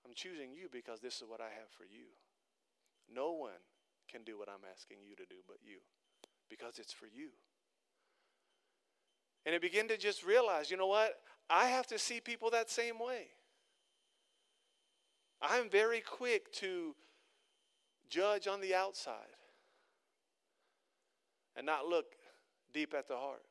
I'm 0.06 0.14
choosing 0.14 0.52
you 0.52 0.68
because 0.72 1.00
this 1.00 1.22
is 1.22 1.24
what 1.28 1.40
I 1.40 1.50
have 1.56 1.70
for 1.78 1.86
you. 1.86 2.12
No 3.14 3.32
one 3.34 3.62
can 4.10 4.24
do 4.24 4.38
what 4.38 4.50
I'm 4.50 4.66
asking 4.74 4.98
you 5.08 5.16
to 5.16 5.26
do 5.26 5.42
but 5.48 5.58
you 5.64 5.78
because 6.50 6.80
it's 6.80 6.94
for 6.94 7.08
you. 7.08 7.30
And 9.46 9.54
I 9.54 9.60
began 9.60 9.88
to 9.90 9.98
just 9.98 10.26
realize, 10.26 10.72
you 10.72 10.78
know 10.78 10.88
what? 10.88 11.20
I 11.50 11.68
have 11.68 11.88
to 11.88 12.00
see 12.00 12.20
people 12.20 12.50
that 12.52 12.70
same 12.70 13.00
way. 13.00 13.28
I'm 15.42 15.70
very 15.70 16.02
quick 16.02 16.52
to 16.54 16.96
judge 18.10 18.48
on 18.48 18.62
the 18.62 18.74
outside 18.74 19.16
and 21.56 21.66
not 21.66 21.86
look 21.86 22.06
deep 22.74 22.94
at 22.94 23.08
the 23.08 23.16
heart. 23.16 23.44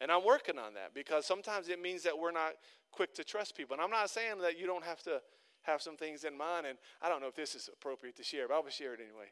And 0.00 0.10
I'm 0.10 0.24
working 0.24 0.58
on 0.58 0.74
that 0.74 0.94
because 0.94 1.26
sometimes 1.26 1.68
it 1.68 1.80
means 1.80 2.02
that 2.02 2.18
we're 2.18 2.32
not 2.32 2.52
quick 2.90 3.14
to 3.14 3.24
trust 3.24 3.56
people. 3.56 3.74
And 3.74 3.82
I'm 3.82 3.90
not 3.90 4.10
saying 4.10 4.38
that 4.42 4.58
you 4.58 4.66
don't 4.66 4.84
have 4.84 5.02
to 5.04 5.20
have 5.62 5.80
some 5.80 5.96
things 5.96 6.24
in 6.24 6.36
mind. 6.36 6.66
And 6.66 6.78
I 7.00 7.08
don't 7.08 7.20
know 7.20 7.28
if 7.28 7.36
this 7.36 7.54
is 7.54 7.68
appropriate 7.72 8.16
to 8.16 8.24
share, 8.24 8.48
but 8.48 8.54
I'll 8.54 8.68
share 8.68 8.94
it 8.94 9.00
anyway. 9.00 9.26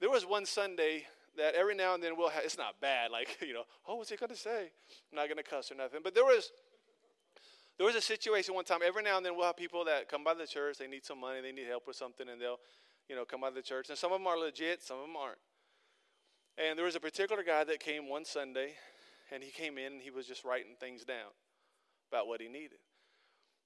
There 0.00 0.10
was 0.10 0.26
one 0.26 0.44
Sunday 0.44 1.06
that 1.36 1.54
every 1.54 1.74
now 1.74 1.94
and 1.94 2.02
then 2.02 2.16
we'll 2.16 2.30
have, 2.30 2.44
it's 2.44 2.58
not 2.58 2.80
bad, 2.80 3.10
like, 3.10 3.38
you 3.46 3.54
know, 3.54 3.64
oh, 3.86 3.96
what's 3.96 4.10
he 4.10 4.16
going 4.16 4.30
to 4.30 4.36
say? 4.36 4.70
I'm 5.12 5.16
not 5.16 5.26
going 5.26 5.36
to 5.36 5.42
cuss 5.42 5.70
or 5.70 5.74
nothing. 5.74 6.00
But 6.02 6.14
there 6.14 6.24
was 6.24 6.50
there 7.78 7.86
was 7.86 7.94
a 7.94 8.00
situation 8.00 8.54
one 8.54 8.64
time, 8.64 8.80
every 8.84 9.02
now 9.02 9.18
and 9.18 9.26
then 9.26 9.36
we'll 9.36 9.44
have 9.44 9.56
people 9.56 9.84
that 9.84 10.08
come 10.08 10.24
by 10.24 10.32
the 10.32 10.46
church, 10.46 10.78
they 10.78 10.86
need 10.86 11.04
some 11.04 11.20
money, 11.20 11.42
they 11.42 11.52
need 11.52 11.66
help 11.66 11.86
with 11.86 11.96
something, 11.96 12.26
and 12.26 12.40
they'll, 12.40 12.58
you 13.06 13.14
know, 13.14 13.26
come 13.26 13.42
by 13.42 13.50
the 13.50 13.60
church. 13.60 13.90
And 13.90 13.98
some 13.98 14.12
of 14.12 14.18
them 14.18 14.26
are 14.26 14.38
legit, 14.38 14.82
some 14.82 14.96
of 14.96 15.02
them 15.02 15.16
aren't. 15.16 15.38
And 16.56 16.78
there 16.78 16.86
was 16.86 16.96
a 16.96 17.00
particular 17.00 17.42
guy 17.42 17.64
that 17.64 17.80
came 17.80 18.08
one 18.08 18.24
Sunday, 18.24 18.72
and 19.30 19.42
he 19.42 19.50
came 19.50 19.76
in 19.76 19.94
and 19.94 20.02
he 20.02 20.10
was 20.10 20.26
just 20.26 20.42
writing 20.42 20.72
things 20.80 21.04
down 21.04 21.36
about 22.10 22.28
what 22.28 22.40
he 22.40 22.48
needed. 22.48 22.78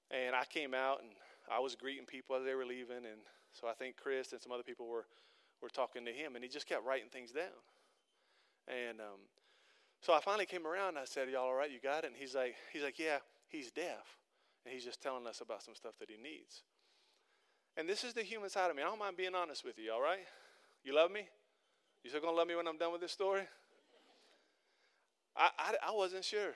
And 0.09 0.35
I 0.35 0.43
came 0.43 0.73
out 0.73 1.01
and 1.01 1.11
I 1.49 1.59
was 1.59 1.75
greeting 1.75 2.05
people 2.05 2.35
as 2.35 2.43
they 2.43 2.53
were 2.53 2.65
leaving, 2.65 2.97
and 2.97 3.23
so 3.53 3.67
I 3.67 3.73
think 3.73 3.95
Chris 3.95 4.33
and 4.33 4.41
some 4.41 4.51
other 4.51 4.63
people 4.63 4.87
were, 4.87 5.05
were 5.61 5.69
talking 5.69 6.05
to 6.05 6.11
him, 6.11 6.35
and 6.35 6.43
he 6.43 6.49
just 6.49 6.67
kept 6.67 6.85
writing 6.85 7.09
things 7.11 7.31
down. 7.31 7.61
And 8.67 8.99
um, 8.99 9.19
so 10.01 10.13
I 10.13 10.19
finally 10.21 10.45
came 10.45 10.65
around 10.65 10.89
and 10.89 10.99
I 10.99 11.05
said, 11.05 11.29
Y'all 11.29 11.43
all 11.43 11.53
right? 11.53 11.71
You 11.71 11.79
got 11.81 12.03
it? 12.03 12.07
And 12.07 12.15
he's 12.15 12.35
like, 12.35 12.55
he's 12.71 12.83
like, 12.83 12.99
Yeah 12.99 13.17
he's 13.51 13.69
deaf. 13.71 14.17
And 14.65 14.73
he's 14.73 14.85
just 14.85 15.01
telling 15.01 15.27
us 15.27 15.41
about 15.41 15.61
some 15.61 15.75
stuff 15.75 15.93
that 15.99 16.09
he 16.09 16.17
needs. 16.17 16.63
And 17.77 17.87
this 17.87 18.03
is 18.03 18.13
the 18.13 18.23
human 18.23 18.49
side 18.49 18.69
of 18.69 18.75
me. 18.75 18.81
I 18.81 18.85
don't 18.85 18.99
mind 18.99 19.17
being 19.17 19.35
honest 19.35 19.63
with 19.63 19.77
you, 19.77 19.91
all 19.91 20.01
right? 20.01 20.25
You 20.83 20.95
love 20.95 21.11
me? 21.11 21.27
You 22.03 22.09
still 22.09 22.21
gonna 22.21 22.35
love 22.35 22.47
me 22.47 22.55
when 22.55 22.67
I'm 22.67 22.77
done 22.77 22.91
with 22.91 23.01
this 23.01 23.11
story? 23.11 23.43
I, 25.35 25.49
I, 25.57 25.73
I 25.89 25.91
wasn't 25.91 26.25
sure. 26.25 26.53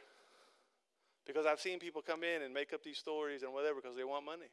Because 1.25 1.45
I've 1.45 1.59
seen 1.59 1.79
people 1.79 2.01
come 2.01 2.23
in 2.23 2.43
and 2.43 2.53
make 2.53 2.73
up 2.73 2.83
these 2.83 2.97
stories 2.97 3.43
and 3.43 3.53
whatever 3.53 3.81
because 3.81 3.95
they 3.95 4.03
want 4.03 4.25
money. 4.25 4.51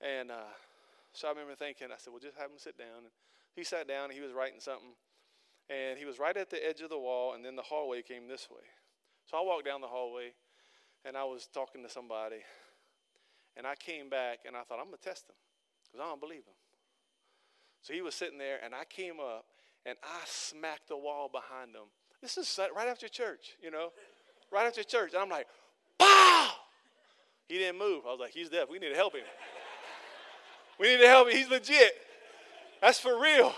And 0.00 0.30
uh, 0.30 0.52
so 1.18 1.26
I 1.26 1.30
remember 1.32 1.56
thinking, 1.56 1.88
I 1.90 1.98
said, 1.98 2.12
well, 2.12 2.22
just 2.22 2.38
have 2.38 2.46
him 2.46 2.58
sit 2.58 2.78
down. 2.78 3.02
And 3.02 3.10
he 3.56 3.64
sat 3.64 3.88
down 3.88 4.04
and 4.04 4.12
he 4.12 4.20
was 4.20 4.30
writing 4.30 4.60
something. 4.60 4.94
and 5.68 5.98
he 5.98 6.04
was 6.04 6.18
right 6.18 6.36
at 6.36 6.48
the 6.48 6.64
edge 6.64 6.80
of 6.80 6.90
the 6.90 6.98
wall, 6.98 7.34
and 7.34 7.44
then 7.44 7.56
the 7.56 7.62
hallway 7.62 8.02
came 8.02 8.28
this 8.28 8.48
way. 8.48 8.62
So 9.26 9.36
I 9.36 9.42
walked 9.42 9.66
down 9.66 9.80
the 9.80 9.88
hallway, 9.88 10.32
and 11.04 11.16
I 11.16 11.24
was 11.24 11.48
talking 11.52 11.82
to 11.82 11.90
somebody, 11.90 12.40
and 13.56 13.66
I 13.66 13.74
came 13.74 14.08
back, 14.08 14.40
and 14.46 14.56
I 14.56 14.62
thought, 14.62 14.78
I'm 14.78 14.86
going 14.86 14.96
to 14.96 15.02
test 15.02 15.28
him 15.28 15.34
because 15.84 16.04
I 16.04 16.08
don't 16.08 16.20
believe 16.20 16.46
him. 16.46 16.56
So 17.82 17.92
he 17.92 18.00
was 18.00 18.14
sitting 18.14 18.38
there, 18.38 18.58
and 18.64 18.74
I 18.74 18.84
came 18.84 19.20
up, 19.20 19.44
and 19.84 19.96
I 20.04 20.20
smacked 20.24 20.88
the 20.88 20.96
wall 20.96 21.28
behind 21.28 21.74
him. 21.74 21.90
This 22.22 22.38
is 22.38 22.58
right 22.74 22.88
after 22.88 23.08
church, 23.08 23.56
you 23.60 23.70
know, 23.70 23.90
right 24.50 24.66
after 24.66 24.82
church. 24.82 25.12
And 25.14 25.22
I'm 25.22 25.28
like, 25.28 25.46
pow! 25.98 26.50
He 27.48 27.58
didn't 27.58 27.78
move. 27.78 28.04
I 28.06 28.10
was 28.10 28.20
like, 28.20 28.32
he's 28.32 28.48
deaf. 28.48 28.68
We 28.70 28.78
need 28.78 28.90
to 28.90 28.96
help 28.96 29.14
him. 29.14 29.24
We 30.78 30.88
need 30.88 31.00
to 31.00 31.08
help 31.08 31.28
him. 31.28 31.36
He's 31.36 31.48
legit. 31.48 31.92
That's 32.80 32.98
for 32.98 33.20
real. 33.20 33.54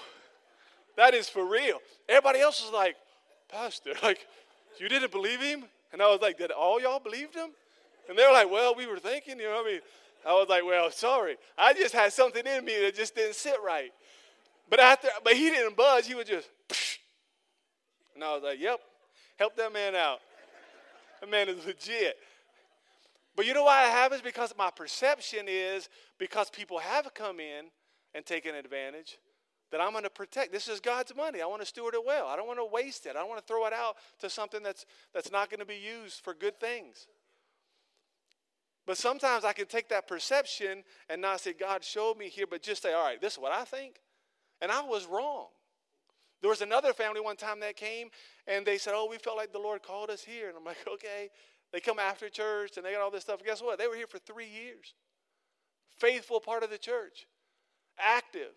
That 0.96 1.14
is 1.14 1.28
for 1.28 1.44
real. 1.44 1.78
Everybody 2.08 2.40
else 2.40 2.62
was 2.62 2.72
like, 2.72 2.96
Pastor, 3.48 3.92
like, 4.02 4.26
you 4.78 4.88
didn't 4.88 5.12
believe 5.12 5.40
him? 5.40 5.64
And 5.92 6.00
I 6.00 6.06
was 6.10 6.20
like, 6.20 6.38
Did 6.38 6.50
all 6.50 6.80
y'all 6.80 7.00
believed 7.00 7.34
him? 7.34 7.50
And 8.08 8.18
they 8.18 8.24
were 8.26 8.32
like, 8.32 8.50
Well, 8.50 8.74
we 8.74 8.86
were 8.86 8.98
thinking, 8.98 9.38
you 9.38 9.44
know, 9.44 9.56
what 9.56 9.66
I 9.66 9.72
mean, 9.72 9.80
I 10.26 10.32
was 10.32 10.48
like, 10.48 10.64
Well, 10.64 10.90
sorry. 10.90 11.36
I 11.58 11.72
just 11.72 11.94
had 11.94 12.12
something 12.12 12.46
in 12.46 12.64
me 12.64 12.80
that 12.82 12.94
just 12.94 13.14
didn't 13.14 13.34
sit 13.34 13.56
right. 13.64 13.92
But 14.68 14.80
after, 14.80 15.08
but 15.24 15.34
he 15.34 15.50
didn't 15.50 15.76
budge. 15.76 16.06
He 16.06 16.14
was 16.14 16.26
just, 16.26 16.48
Psh. 16.68 16.98
and 18.14 18.24
I 18.24 18.34
was 18.34 18.42
like, 18.42 18.60
Yep, 18.60 18.80
help 19.38 19.56
that 19.56 19.72
man 19.72 19.94
out. 19.94 20.20
That 21.20 21.30
man 21.30 21.48
is 21.48 21.64
legit. 21.66 22.16
But 23.36 23.46
you 23.46 23.54
know 23.54 23.64
why 23.64 23.86
it 23.86 23.92
happens? 23.92 24.22
Because 24.22 24.52
my 24.58 24.70
perception 24.70 25.46
is 25.48 25.88
because 26.18 26.50
people 26.50 26.78
have 26.78 27.12
come 27.14 27.40
in 27.40 27.66
and 28.14 28.26
taken 28.26 28.54
advantage 28.54 29.18
that 29.70 29.80
I'm 29.80 29.92
going 29.92 30.04
to 30.04 30.10
protect. 30.10 30.52
This 30.52 30.68
is 30.68 30.80
God's 30.80 31.14
money. 31.14 31.40
I 31.40 31.46
want 31.46 31.62
to 31.62 31.66
steward 31.66 31.94
it 31.94 32.04
well. 32.04 32.26
I 32.26 32.36
don't 32.36 32.46
want 32.46 32.58
to 32.58 32.64
waste 32.64 33.06
it. 33.06 33.10
I 33.10 33.20
don't 33.20 33.28
want 33.28 33.40
to 33.40 33.46
throw 33.46 33.66
it 33.66 33.72
out 33.72 33.96
to 34.20 34.28
something 34.28 34.62
that's, 34.62 34.84
that's 35.14 35.30
not 35.30 35.48
going 35.48 35.60
to 35.60 35.66
be 35.66 35.76
used 35.76 36.24
for 36.24 36.34
good 36.34 36.58
things. 36.58 37.06
But 38.86 38.98
sometimes 38.98 39.44
I 39.44 39.52
can 39.52 39.66
take 39.66 39.88
that 39.90 40.08
perception 40.08 40.82
and 41.08 41.22
not 41.22 41.40
say, 41.40 41.52
God 41.52 41.84
showed 41.84 42.18
me 42.18 42.28
here, 42.28 42.46
but 42.48 42.62
just 42.62 42.82
say, 42.82 42.92
all 42.92 43.04
right, 43.04 43.20
this 43.20 43.34
is 43.34 43.38
what 43.38 43.52
I 43.52 43.64
think. 43.64 44.00
And 44.60 44.72
I 44.72 44.82
was 44.82 45.06
wrong. 45.06 45.46
There 46.40 46.50
was 46.50 46.62
another 46.62 46.92
family 46.92 47.20
one 47.20 47.36
time 47.36 47.60
that 47.60 47.76
came 47.76 48.08
and 48.46 48.64
they 48.66 48.78
said, 48.78 48.94
oh, 48.96 49.06
we 49.08 49.18
felt 49.18 49.36
like 49.36 49.52
the 49.52 49.58
Lord 49.58 49.82
called 49.82 50.10
us 50.10 50.22
here. 50.22 50.48
And 50.48 50.56
I'm 50.56 50.64
like, 50.64 50.78
okay. 50.94 51.28
They 51.72 51.80
come 51.80 51.98
after 51.98 52.28
church 52.28 52.76
and 52.76 52.84
they 52.84 52.92
got 52.92 53.00
all 53.00 53.10
this 53.10 53.22
stuff. 53.22 53.44
Guess 53.44 53.62
what? 53.62 53.78
They 53.78 53.86
were 53.86 53.94
here 53.94 54.06
for 54.06 54.18
three 54.18 54.48
years. 54.48 54.94
Faithful 55.98 56.40
part 56.40 56.62
of 56.62 56.70
the 56.70 56.78
church, 56.78 57.26
active. 57.98 58.52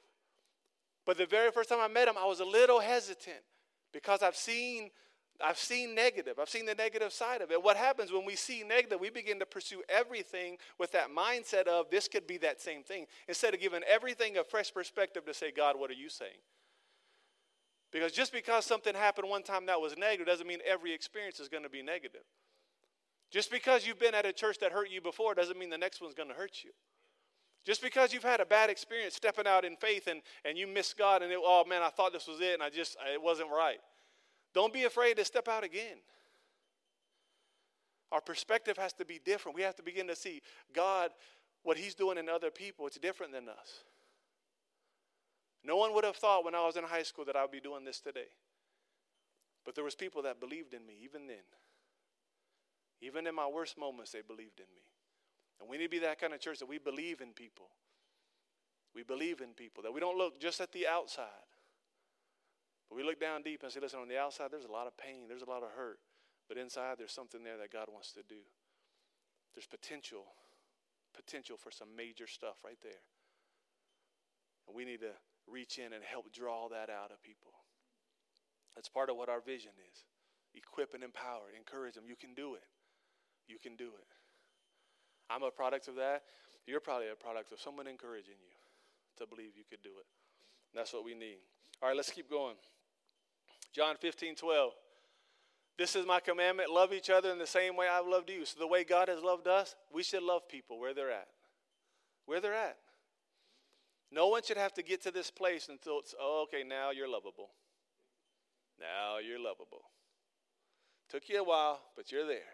But 1.05 1.17
the 1.17 1.25
very 1.25 1.51
first 1.51 1.69
time 1.69 1.79
I 1.81 1.87
met 1.87 2.07
him, 2.07 2.15
I 2.17 2.25
was 2.25 2.39
a 2.39 2.45
little 2.45 2.79
hesitant 2.79 3.43
because 3.91 4.23
I've 4.23 4.35
seen 4.35 4.89
I've 5.43 5.57
seen 5.57 5.95
negative. 5.95 6.37
I've 6.39 6.49
seen 6.49 6.65
the 6.65 6.75
negative 6.75 7.11
side 7.11 7.41
of 7.41 7.51
it. 7.51 7.61
What 7.61 7.75
happens 7.75 8.11
when 8.11 8.23
we 8.23 8.35
see 8.35 8.63
negative, 8.63 8.99
we 8.99 9.09
begin 9.09 9.39
to 9.39 9.45
pursue 9.45 9.81
everything 9.89 10.57
with 10.79 10.91
that 10.91 11.07
mindset 11.09 11.67
of 11.67 11.89
this 11.89 12.07
could 12.07 12.27
be 12.27 12.37
that 12.37 12.61
same 12.61 12.83
thing 12.83 13.07
instead 13.27 13.53
of 13.53 13.59
giving 13.59 13.81
everything 13.83 14.37
a 14.37 14.43
fresh 14.43 14.73
perspective 14.73 15.25
to 15.25 15.33
say, 15.33 15.51
God, 15.51 15.77
what 15.77 15.89
are 15.89 15.95
you 15.95 16.07
saying? 16.07 16.39
Because 17.91 18.11
just 18.11 18.31
because 18.31 18.65
something 18.65 18.95
happened 18.95 19.29
one 19.29 19.43
time 19.43 19.65
that 19.65 19.81
was 19.81 19.97
negative 19.97 20.27
doesn't 20.27 20.47
mean 20.47 20.59
every 20.65 20.93
experience 20.93 21.39
is 21.39 21.49
going 21.49 21.63
to 21.63 21.69
be 21.69 21.81
negative. 21.81 22.23
Just 23.33 23.49
because 23.49 23.87
you've 23.87 23.97
been 23.97 24.13
at 24.13 24.27
a 24.27 24.31
church 24.31 24.59
that 24.59 24.71
hurt 24.71 24.91
you 24.91 25.01
before 25.01 25.33
doesn't 25.33 25.57
mean 25.57 25.71
the 25.71 25.77
next 25.77 25.99
one's 25.99 26.13
going 26.13 26.29
to 26.29 26.35
hurt 26.35 26.59
you. 26.63 26.69
Just 27.65 27.81
because 27.81 28.13
you've 28.13 28.21
had 28.21 28.39
a 28.39 28.45
bad 28.45 28.69
experience 28.69 29.15
stepping 29.15 29.47
out 29.47 29.65
in 29.65 29.75
faith 29.75 30.05
and, 30.05 30.21
and 30.45 30.55
you 30.55 30.67
miss 30.67 30.93
God 30.93 31.23
and, 31.23 31.31
it, 31.31 31.39
oh 31.41 31.65
man, 31.65 31.81
I 31.81 31.89
thought 31.89 32.13
this 32.13 32.27
was 32.27 32.41
it 32.41 32.53
and 32.53 32.61
I 32.61 32.69
just, 32.69 32.95
it 33.11 33.19
wasn't 33.19 33.49
right. 33.49 33.79
Don't 34.53 34.71
be 34.71 34.83
afraid 34.83 35.17
to 35.17 35.25
step 35.25 35.47
out 35.47 35.63
again. 35.63 35.97
Our 38.11 38.21
perspective 38.21 38.77
has 38.77 38.93
to 38.93 39.05
be 39.05 39.19
different. 39.25 39.55
We 39.55 39.63
have 39.63 39.75
to 39.77 39.83
begin 39.83 40.05
to 40.09 40.15
see 40.15 40.43
God, 40.71 41.09
what 41.63 41.75
He's 41.75 41.95
doing 41.95 42.19
in 42.19 42.29
other 42.29 42.51
people. 42.51 42.85
It's 42.85 42.99
different 42.99 43.33
than 43.33 43.49
us. 43.49 43.83
No 45.63 45.77
one 45.77 45.95
would 45.95 46.03
have 46.03 46.17
thought 46.17 46.45
when 46.45 46.53
I 46.53 46.63
was 46.63 46.77
in 46.77 46.83
high 46.83 47.01
school 47.01 47.25
that 47.25 47.35
I 47.35 47.41
would 47.41 47.51
be 47.51 47.61
doing 47.61 47.83
this 47.83 47.99
today. 47.99 48.27
But 49.65 49.73
there 49.73 49.83
was 49.83 49.95
people 49.95 50.21
that 50.21 50.39
believed 50.39 50.75
in 50.75 50.85
me 50.85 50.93
even 51.03 51.25
then. 51.25 51.37
Even 53.03 53.27
in 53.27 53.35
my 53.35 53.47
worst 53.47 53.77
moments, 53.77 54.11
they 54.11 54.21
believed 54.21 54.59
in 54.59 54.71
me. 54.73 54.87
And 55.59 55.69
we 55.69 55.77
need 55.77 55.85
to 55.85 55.89
be 55.89 55.99
that 55.99 56.19
kind 56.19 56.33
of 56.33 56.39
church 56.39 56.59
that 56.59 56.69
we 56.69 56.77
believe 56.77 57.19
in 57.19 57.33
people. 57.33 57.67
We 58.95 59.03
believe 59.03 59.41
in 59.41 59.53
people, 59.53 59.83
that 59.83 59.91
we 59.91 59.99
don't 59.99 60.17
look 60.17 60.39
just 60.39 60.61
at 60.61 60.71
the 60.71 60.87
outside, 60.87 61.49
but 62.87 62.95
we 62.95 63.03
look 63.03 63.19
down 63.19 63.41
deep 63.41 63.63
and 63.63 63.71
say, 63.71 63.79
listen, 63.79 63.99
on 63.99 64.07
the 64.07 64.19
outside, 64.19 64.51
there's 64.51 64.69
a 64.69 64.71
lot 64.71 64.85
of 64.85 64.95
pain, 64.95 65.25
there's 65.27 65.41
a 65.41 65.49
lot 65.49 65.63
of 65.63 65.69
hurt, 65.75 65.97
but 66.47 66.57
inside, 66.57 66.97
there's 66.99 67.11
something 67.11 67.43
there 67.43 67.57
that 67.57 67.73
God 67.73 67.87
wants 67.91 68.11
to 68.13 68.21
do. 68.21 68.45
There's 69.55 69.65
potential, 69.65 70.25
potential 71.15 71.57
for 71.57 71.71
some 71.71 71.95
major 71.97 72.27
stuff 72.27 72.57
right 72.63 72.77
there. 72.83 73.01
And 74.67 74.75
we 74.75 74.85
need 74.85 75.01
to 75.01 75.17
reach 75.47 75.79
in 75.79 75.91
and 75.91 76.03
help 76.03 76.31
draw 76.31 76.69
that 76.69 76.89
out 76.89 77.11
of 77.11 77.21
people. 77.23 77.51
That's 78.75 78.89
part 78.89 79.09
of 79.09 79.17
what 79.17 79.29
our 79.29 79.41
vision 79.41 79.71
is 79.91 80.05
equip 80.55 80.93
and 80.93 81.03
empower, 81.03 81.49
encourage 81.57 81.95
them. 81.95 82.03
You 82.07 82.15
can 82.15 82.35
do 82.35 82.53
it. 82.53 82.61
You 83.47 83.57
can 83.61 83.75
do 83.75 83.85
it. 83.85 84.07
I'm 85.29 85.43
a 85.43 85.51
product 85.51 85.87
of 85.87 85.95
that. 85.95 86.23
You're 86.65 86.79
probably 86.79 87.09
a 87.09 87.15
product 87.15 87.51
of 87.51 87.59
someone 87.59 87.87
encouraging 87.87 88.35
you 88.39 88.55
to 89.17 89.27
believe 89.27 89.51
you 89.55 89.63
could 89.69 89.81
do 89.81 89.89
it. 89.99 90.05
That's 90.73 90.93
what 90.93 91.03
we 91.03 91.13
need. 91.13 91.37
All 91.81 91.89
right, 91.89 91.97
let's 91.97 92.11
keep 92.11 92.29
going. 92.29 92.55
John 93.73 93.95
15, 93.99 94.35
12. 94.35 94.71
This 95.77 95.95
is 95.95 96.05
my 96.05 96.19
commandment 96.19 96.69
love 96.69 96.93
each 96.93 97.09
other 97.09 97.31
in 97.31 97.39
the 97.39 97.47
same 97.47 97.75
way 97.75 97.87
I've 97.87 98.07
loved 98.07 98.29
you. 98.29 98.45
So, 98.45 98.59
the 98.59 98.67
way 98.67 98.83
God 98.83 99.07
has 99.07 99.21
loved 99.21 99.47
us, 99.47 99.75
we 99.91 100.03
should 100.03 100.21
love 100.21 100.47
people 100.47 100.79
where 100.79 100.93
they're 100.93 101.11
at. 101.11 101.27
Where 102.25 102.39
they're 102.39 102.53
at. 102.53 102.77
No 104.11 104.27
one 104.27 104.43
should 104.43 104.57
have 104.57 104.73
to 104.73 104.83
get 104.83 105.01
to 105.03 105.11
this 105.11 105.31
place 105.31 105.69
until 105.69 105.99
it's, 105.99 106.13
oh, 106.19 106.45
okay, 106.47 106.63
now 106.63 106.91
you're 106.91 107.09
lovable. 107.09 107.49
Now 108.79 109.17
you're 109.17 109.39
lovable. 109.39 109.81
Took 111.09 111.27
you 111.29 111.41
a 111.41 111.43
while, 111.43 111.81
but 111.95 112.11
you're 112.11 112.27
there. 112.27 112.53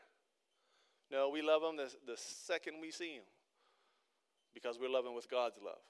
No, 1.11 1.29
we 1.29 1.41
love 1.41 1.61
them 1.61 1.77
the, 1.77 1.91
the 2.05 2.17
second 2.17 2.75
we 2.81 2.91
see 2.91 3.15
them 3.15 3.25
because 4.53 4.77
we're 4.79 4.89
loving 4.89 5.15
with 5.15 5.29
God's 5.29 5.57
love. 5.63 5.81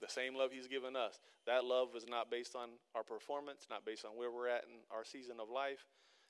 The 0.00 0.08
same 0.08 0.34
love 0.34 0.50
He's 0.52 0.66
given 0.66 0.96
us. 0.96 1.20
That 1.46 1.64
love 1.64 1.88
is 1.94 2.06
not 2.08 2.30
based 2.30 2.56
on 2.56 2.70
our 2.94 3.02
performance, 3.02 3.66
not 3.68 3.84
based 3.84 4.04
on 4.04 4.12
where 4.16 4.30
we're 4.30 4.48
at 4.48 4.64
in 4.64 4.80
our 4.90 5.04
season 5.04 5.36
of 5.40 5.50
life. 5.50 5.84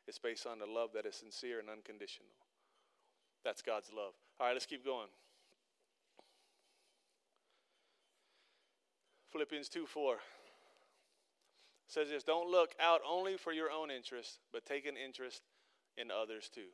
It's 0.09 0.19
based 0.19 0.47
on 0.47 0.59
the 0.59 0.67
love 0.67 0.91
that 0.95 1.07
is 1.07 1.15
sincere 1.15 1.61
and 1.61 1.69
unconditional. 1.69 2.33
That's 3.45 3.63
God's 3.63 3.91
love. 3.95 4.13
All 4.39 4.47
right, 4.47 4.53
let's 4.53 4.67
keep 4.67 4.85
going. 4.85 5.09
Philippians 9.33 9.69
2 9.69 9.87
4 9.87 10.17
says 11.87 12.09
this 12.09 12.25
Don't 12.25 12.51
look 12.51 12.75
out 12.81 13.01
only 13.09 13.37
for 13.37 13.53
your 13.53 13.71
own 13.71 13.91
interest, 13.91 14.41
but 14.53 14.67
take 14.67 14.87
an 14.87 14.97
interest 14.97 15.43
in 15.97 16.11
others 16.11 16.51
too. 16.53 16.71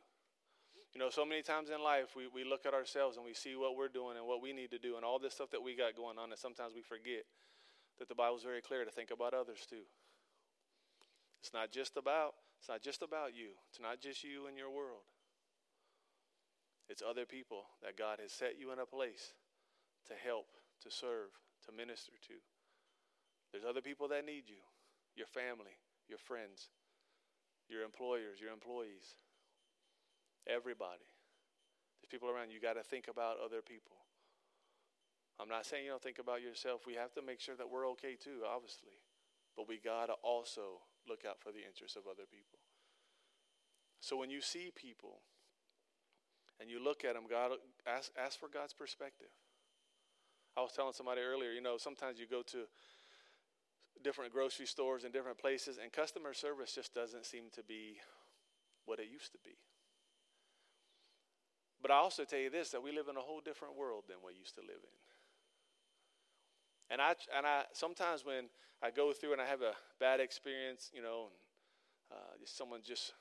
You 0.96 1.04
know, 1.04 1.12
so 1.12 1.28
many 1.28 1.44
times 1.44 1.68
in 1.68 1.84
life 1.84 2.16
we, 2.16 2.24
we 2.32 2.40
look 2.40 2.64
at 2.64 2.72
ourselves 2.72 3.20
and 3.20 3.24
we 3.28 3.36
see 3.36 3.52
what 3.52 3.76
we're 3.76 3.92
doing 3.92 4.16
and 4.16 4.24
what 4.24 4.40
we 4.40 4.56
need 4.56 4.72
to 4.72 4.80
do 4.80 4.96
and 4.96 5.04
all 5.04 5.20
this 5.20 5.36
stuff 5.36 5.52
that 5.52 5.60
we 5.60 5.76
got 5.76 5.92
going 5.92 6.16
on, 6.16 6.32
and 6.32 6.40
sometimes 6.40 6.72
we 6.72 6.80
forget 6.80 7.28
that 8.00 8.08
the 8.08 8.16
Bible's 8.16 8.48
very 8.48 8.64
clear 8.64 8.80
to 8.80 8.88
think 8.88 9.12
about 9.12 9.36
others 9.36 9.68
too. 9.68 9.84
It's 11.44 11.52
not 11.52 11.68
just 11.68 12.00
about 12.00 12.32
it's 12.56 12.72
not 12.72 12.80
just 12.80 13.04
about 13.04 13.36
you. 13.36 13.52
It's 13.68 13.76
not 13.76 14.00
just 14.00 14.24
you 14.24 14.48
and 14.48 14.56
your 14.56 14.72
world. 14.72 15.04
It's 16.88 17.04
other 17.04 17.28
people 17.28 17.68
that 17.84 18.00
God 18.00 18.16
has 18.24 18.32
set 18.32 18.56
you 18.56 18.72
in 18.72 18.80
a 18.80 18.88
place 18.88 19.36
to 20.08 20.16
help, 20.16 20.48
to 20.80 20.88
serve, 20.88 21.28
to 21.68 21.76
minister 21.76 22.16
to. 22.32 22.40
There's 23.52 23.68
other 23.68 23.84
people 23.84 24.08
that 24.08 24.24
need 24.24 24.48
you. 24.48 24.64
Your 25.12 25.28
family, 25.28 25.76
your 26.08 26.16
friends, 26.16 26.72
your 27.68 27.84
employers, 27.84 28.40
your 28.40 28.56
employees. 28.56 29.12
Everybody. 30.46 31.06
There's 32.00 32.10
people 32.10 32.30
around 32.30 32.50
you. 32.50 32.60
got 32.60 32.74
to 32.74 32.82
think 32.82 33.08
about 33.08 33.36
other 33.44 33.62
people. 33.62 33.96
I'm 35.38 35.48
not 35.48 35.66
saying 35.66 35.84
you 35.84 35.90
don't 35.90 36.02
think 36.02 36.18
about 36.18 36.40
yourself. 36.40 36.86
We 36.86 36.94
have 36.94 37.12
to 37.14 37.22
make 37.22 37.40
sure 37.40 37.56
that 37.56 37.68
we're 37.68 37.88
okay 37.98 38.16
too, 38.16 38.46
obviously. 38.48 38.96
But 39.56 39.68
we 39.68 39.78
got 39.78 40.06
to 40.06 40.14
also 40.22 40.80
look 41.08 41.24
out 41.28 41.40
for 41.40 41.52
the 41.52 41.64
interests 41.66 41.96
of 41.96 42.04
other 42.08 42.24
people. 42.30 42.58
So 44.00 44.16
when 44.16 44.30
you 44.30 44.40
see 44.40 44.70
people 44.74 45.20
and 46.60 46.70
you 46.70 46.82
look 46.82 47.04
at 47.04 47.14
them, 47.14 47.24
God, 47.28 47.52
ask, 47.86 48.10
ask 48.16 48.38
for 48.38 48.48
God's 48.48 48.72
perspective. 48.72 49.32
I 50.56 50.62
was 50.62 50.72
telling 50.72 50.94
somebody 50.94 51.20
earlier, 51.20 51.50
you 51.50 51.60
know, 51.60 51.76
sometimes 51.76 52.18
you 52.18 52.26
go 52.26 52.42
to 52.42 52.64
different 54.02 54.32
grocery 54.32 54.66
stores 54.66 55.04
and 55.04 55.12
different 55.12 55.38
places, 55.38 55.78
and 55.82 55.92
customer 55.92 56.32
service 56.32 56.74
just 56.74 56.94
doesn't 56.94 57.26
seem 57.26 57.44
to 57.52 57.62
be 57.62 57.98
what 58.86 58.98
it 58.98 59.08
used 59.12 59.32
to 59.32 59.38
be. 59.44 59.56
But 61.82 61.90
I 61.90 61.96
also 61.96 62.24
tell 62.24 62.38
you 62.38 62.50
this 62.50 62.70
that 62.70 62.82
we 62.82 62.92
live 62.92 63.08
in 63.08 63.16
a 63.16 63.20
whole 63.20 63.40
different 63.40 63.76
world 63.76 64.04
than 64.08 64.16
we 64.24 64.32
used 64.38 64.54
to 64.56 64.60
live 64.60 64.82
in. 64.82 64.96
And 66.90 67.00
I 67.00 67.14
and 67.36 67.46
I 67.46 67.64
sometimes 67.72 68.24
when 68.24 68.48
I 68.82 68.90
go 68.90 69.12
through 69.12 69.32
and 69.32 69.40
I 69.40 69.46
have 69.46 69.62
a 69.62 69.72
bad 69.98 70.20
experience, 70.20 70.90
you 70.94 71.02
know, 71.02 71.28
and, 72.10 72.18
uh, 72.18 72.38
just 72.40 72.56
someone 72.56 72.80
just 72.84 73.12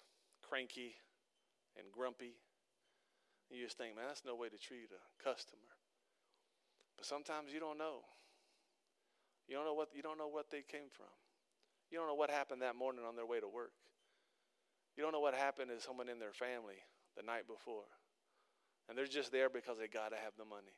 cranky 0.48 0.96
and 1.78 1.88
grumpy, 1.92 2.36
you 3.50 3.64
just 3.64 3.78
think, 3.78 3.96
man, 3.96 4.06
that's 4.08 4.26
no 4.26 4.36
way 4.36 4.50
to 4.50 4.58
treat 4.58 4.90
a 4.92 5.24
customer. 5.24 5.74
But 6.98 7.06
sometimes 7.06 7.52
you 7.54 7.60
don't 7.60 7.78
know. 7.78 8.02
You 9.48 9.56
don't 9.56 9.66
know 9.66 9.74
what 9.74 9.90
you 9.94 10.02
don't 10.02 10.18
know 10.18 10.28
what 10.28 10.50
they 10.50 10.62
came 10.62 10.90
from. 10.92 11.12
You 11.92 11.98
don't 11.98 12.08
know 12.08 12.16
what 12.16 12.30
happened 12.30 12.62
that 12.62 12.76
morning 12.76 13.06
on 13.08 13.16
their 13.16 13.26
way 13.26 13.40
to 13.40 13.48
work. 13.48 13.74
You 14.98 15.04
don't 15.04 15.12
know 15.12 15.20
what 15.20 15.36
happened 15.36 15.70
to 15.70 15.82
someone 15.82 16.10
in 16.10 16.20
their 16.20 16.34
family 16.34 16.80
the 17.16 17.24
night 17.24 17.48
before. 17.48 17.86
And 18.88 18.98
they're 18.98 19.10
just 19.10 19.32
there 19.32 19.50
because 19.50 19.78
they 19.78 19.90
got 19.90 20.14
to 20.14 20.20
have 20.20 20.38
the 20.38 20.46
money. 20.46 20.78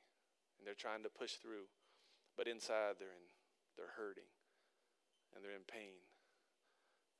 And 0.57 0.65
they're 0.65 0.77
trying 0.77 1.03
to 1.03 1.11
push 1.11 1.37
through. 1.37 1.67
But 2.35 2.47
inside 2.47 2.97
they're 2.99 3.13
in 3.13 3.27
they're 3.75 3.93
hurting. 3.93 4.29
And 5.35 5.43
they're 5.43 5.53
in 5.53 5.67
pain. 5.67 6.01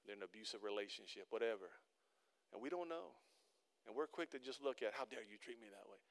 They're 0.06 0.16
in 0.16 0.24
an 0.24 0.30
abusive 0.32 0.64
relationship, 0.64 1.28
whatever. 1.30 1.70
And 2.54 2.64
we 2.64 2.72
don't 2.72 2.90
know. 2.90 3.14
And 3.86 3.96
we're 3.96 4.08
quick 4.08 4.32
to 4.32 4.40
just 4.40 4.64
look 4.64 4.82
at 4.82 4.96
how 4.96 5.06
dare 5.06 5.24
you 5.24 5.38
treat 5.38 5.60
me 5.60 5.68
that 5.70 5.86
way. 5.86 6.02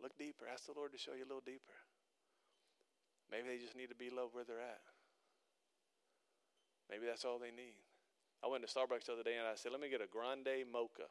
Look 0.00 0.16
deeper. 0.16 0.46
Ask 0.50 0.66
the 0.66 0.74
Lord 0.74 0.90
to 0.94 0.98
show 0.98 1.12
you 1.14 1.26
a 1.26 1.30
little 1.30 1.44
deeper. 1.44 1.76
Maybe 3.30 3.48
they 3.50 3.58
just 3.58 3.76
need 3.76 3.90
to 3.90 3.98
be 3.98 4.10
loved 4.10 4.34
where 4.34 4.44
they're 4.46 4.62
at. 4.62 4.82
Maybe 6.90 7.06
that's 7.06 7.24
all 7.24 7.38
they 7.38 7.54
need. 7.54 7.82
I 8.42 8.46
went 8.46 8.66
to 8.66 8.70
Starbucks 8.70 9.06
the 9.06 9.14
other 9.14 9.22
day 9.24 9.38
and 9.38 9.48
I 9.48 9.54
said, 9.54 9.72
let 9.72 9.80
me 9.80 9.88
get 9.88 10.02
a 10.02 10.10
grande 10.10 10.68
mocha. 10.70 11.08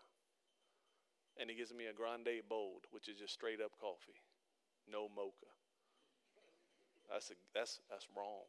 And 1.39 1.49
he 1.49 1.55
gives 1.55 1.73
me 1.73 1.85
a 1.87 1.93
grande 1.93 2.45
bold, 2.47 2.85
which 2.91 3.09
is 3.09 3.17
just 3.17 3.33
straight 3.33 3.59
up 3.61 3.71
coffee. 3.79 4.21
No 4.91 5.09
mocha. 5.15 5.49
That's, 7.11 7.31
a, 7.31 7.33
that's, 7.53 7.79
that's 7.89 8.07
wrong. 8.15 8.45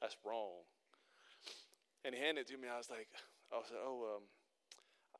That's 0.00 0.16
wrong. 0.24 0.62
And 2.04 2.14
he 2.14 2.20
handed 2.20 2.42
it 2.42 2.52
to 2.52 2.58
me. 2.58 2.68
I 2.72 2.78
was 2.78 2.90
like, 2.90 3.08
I 3.52 3.60
said, 3.66 3.78
oh, 3.84 4.16
um, 4.16 4.22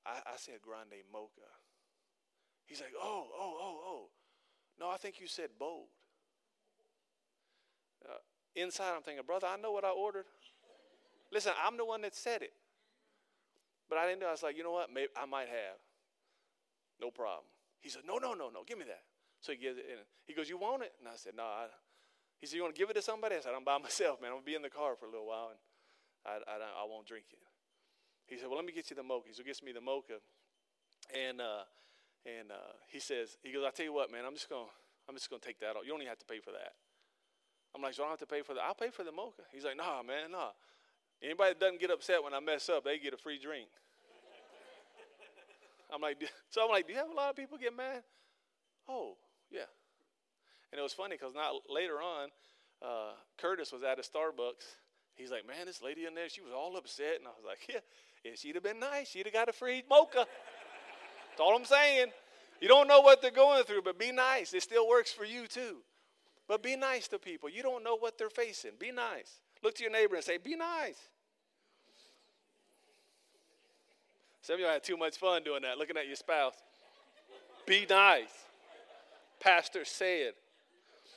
I, 0.05 0.34
I 0.34 0.36
said 0.36 0.62
grande 0.62 1.03
mocha. 1.12 1.51
He's 2.66 2.80
like, 2.80 2.94
oh, 3.01 3.26
oh, 3.36 3.55
oh, 3.61 3.80
oh. 3.86 4.03
No, 4.78 4.90
I 4.90 4.97
think 4.97 5.20
you 5.20 5.26
said 5.26 5.51
bold. 5.59 5.86
Uh, 8.05 8.18
inside, 8.55 8.92
I'm 8.94 9.03
thinking, 9.03 9.24
brother, 9.26 9.47
I 9.47 9.57
know 9.57 9.72
what 9.72 9.84
I 9.84 9.90
ordered. 9.90 10.26
Listen, 11.32 11.53
I'm 11.64 11.76
the 11.76 11.84
one 11.84 12.03
that 12.03 12.14
said 12.14 12.42
it. 12.42 12.53
But 13.88 13.99
I 13.99 14.07
didn't 14.07 14.20
know. 14.20 14.28
I 14.28 14.32
was 14.32 14.42
like, 14.42 14.57
you 14.57 14.62
know 14.62 14.72
what? 14.72 14.92
Maybe 14.92 15.09
I 15.16 15.26
might 15.26 15.49
have. 15.49 15.78
No 17.01 17.11
problem. 17.11 17.47
He 17.80 17.88
said, 17.88 18.03
no, 18.07 18.18
no, 18.18 18.34
no, 18.34 18.49
no. 18.49 18.64
Give 18.66 18.78
me 18.78 18.84
that. 18.86 19.05
So 19.40 19.53
he 19.53 19.59
gives 19.59 19.78
it. 19.78 19.86
And 19.90 20.01
he 20.24 20.34
goes, 20.34 20.49
you 20.49 20.59
want 20.59 20.82
it? 20.82 20.92
And 20.99 21.09
I 21.09 21.16
said, 21.16 21.34
no. 21.36 21.44
He 22.38 22.47
said, 22.47 22.57
you 22.57 22.62
want 22.62 22.74
to 22.74 22.78
give 22.78 22.90
it 22.90 22.94
to 22.94 23.03
somebody? 23.03 23.36
I 23.36 23.40
said, 23.40 23.53
I'm 23.57 23.64
by 23.64 23.78
myself, 23.82 24.20
man. 24.20 24.30
I'm 24.30 24.42
going 24.42 24.44
to 24.44 24.51
be 24.53 24.57
in 24.57 24.62
the 24.62 24.72
car 24.72 24.97
for 24.97 25.07
a 25.07 25.11
little 25.11 25.26
while, 25.26 25.53
and 25.53 25.61
I, 26.24 26.40
I, 26.51 26.57
I 26.57 26.84
won't 26.88 27.07
drink 27.07 27.26
it. 27.32 27.38
He 28.26 28.38
said, 28.38 28.49
well, 28.49 28.57
let 28.57 28.66
me 28.66 28.72
get 28.72 28.90
you 28.90 28.97
the 28.97 29.05
mocha. 29.07 29.28
So 29.32 29.42
he 29.42 29.47
gets 29.47 29.62
me 29.62 29.72
the 29.72 29.80
mocha. 29.80 30.18
And, 31.14 31.40
uh, 31.40 31.62
and 32.26 32.51
uh, 32.51 32.74
he 32.90 32.99
says, 32.99 33.38
he 33.42 33.53
goes, 33.53 33.62
I 33.66 33.70
tell 33.70 33.86
you 33.86 33.92
what, 33.92 34.11
man, 34.11 34.24
I'm 34.26 34.34
just 34.34 34.49
going 34.49 34.66
to 34.66 34.72
I'm 35.09 35.14
just 35.14 35.30
to 35.30 35.38
take 35.38 35.61
that 35.61 35.76
off. 35.76 35.82
You 35.84 35.90
don't 35.90 36.03
even 36.03 36.11
have 36.11 36.18
to 36.18 36.26
pay 36.26 36.40
for 36.40 36.51
that. 36.51 36.74
I'm 37.74 37.82
like, 37.82 37.94
so 37.94 38.03
I 38.03 38.07
don't 38.07 38.18
have 38.18 38.26
to 38.28 38.34
pay 38.34 38.42
for 38.42 38.55
that. 38.55 38.62
I'll 38.66 38.74
pay 38.74 38.90
for 38.90 39.05
the 39.05 39.12
mocha. 39.12 39.47
He's 39.53 39.64
like, 39.64 39.76
nah, 39.76 40.03
man, 40.03 40.32
nah. 40.32 40.51
Anybody 41.22 41.55
that 41.55 41.61
doesn't 41.61 41.80
get 41.80 41.90
upset 41.90 42.22
when 42.22 42.34
I 42.34 42.40
mess 42.40 42.68
up, 42.68 42.84
they 42.84 42.99
get 42.99 43.14
a 43.14 43.16
free 43.16 43.38
drink. 43.38 43.68
I'm 45.93 46.01
like, 46.01 46.16
so 46.51 46.64
I'm 46.64 46.70
like, 46.70 46.87
do 46.87 46.93
you 46.93 46.99
have 46.99 47.11
a 47.11 47.14
lot 47.14 47.30
of 47.30 47.37
people 47.37 47.59
get 47.59 47.76
mad? 47.76 48.03
Oh, 48.89 49.16
yeah. 49.51 49.68
And 50.72 50.78
it 50.78 50.82
was 50.82 50.93
funny 50.93 51.16
because 51.18 51.34
not 51.34 51.55
later 51.68 51.95
on, 51.95 52.28
uh, 52.82 53.12
Curtis 53.39 53.72
was 53.72 53.82
at 53.82 53.99
a 53.99 54.03
Starbucks. 54.03 54.66
He's 55.14 55.30
like, 55.30 55.47
man, 55.47 55.66
this 55.66 55.82
lady 55.82 56.05
in 56.05 56.14
there, 56.14 56.28
she 56.28 56.43
was 56.43 56.53
all 56.53 56.76
upset. 56.76 57.16
And 57.18 57.26
I 57.26 57.30
was 57.30 57.45
like, 57.47 57.59
yeah, 57.68 57.80
if 58.24 58.39
she'd 58.39 58.55
have 58.55 58.64
been 58.64 58.80
nice, 58.80 59.09
she'd 59.09 59.26
have 59.26 59.32
got 59.32 59.49
a 59.49 59.53
free 59.53 59.82
mocha. 59.89 60.26
That's 61.30 61.41
all 61.41 61.57
I'm 61.57 61.64
saying. 61.64 62.09
You 62.61 62.68
don't 62.68 62.89
know 62.89 63.01
what 63.01 63.22
they're 63.22 63.30
going 63.30 63.64
through, 63.64 63.82
but 63.82 63.99
be 63.99 64.12
nice. 64.12 64.55
It 64.55 64.62
still 64.62 64.89
works 64.89 65.12
for 65.12 65.24
you 65.24 65.47
too. 65.47 65.78
But 66.49 66.62
be 66.62 66.76
nice 66.76 67.09
to 67.09 67.18
people. 67.18 67.49
You 67.49 67.62
don't 67.62 67.82
know 67.82 67.97
what 67.97 68.18
they're 68.18 68.30
facing. 68.30 68.72
Be 68.78 68.93
nice. 68.93 69.41
Look 69.62 69.74
to 69.76 69.82
your 69.82 69.93
neighbor 69.93 70.14
and 70.14 70.24
say, 70.24 70.39
Be 70.39 70.57
nice. 70.57 70.99
Some 74.47 74.55
of 74.55 74.61
y'all 74.61 74.70
had 74.70 74.84
too 74.84 74.97
much 74.97 75.16
fun 75.16 75.42
doing 75.42 75.62
that, 75.62 75.76
looking 75.76 75.97
at 75.97 76.07
your 76.07 76.14
spouse. 76.14 76.55
Be 77.66 77.84
nice. 77.90 78.30
Pastor 79.40 79.84
said. 79.84 80.34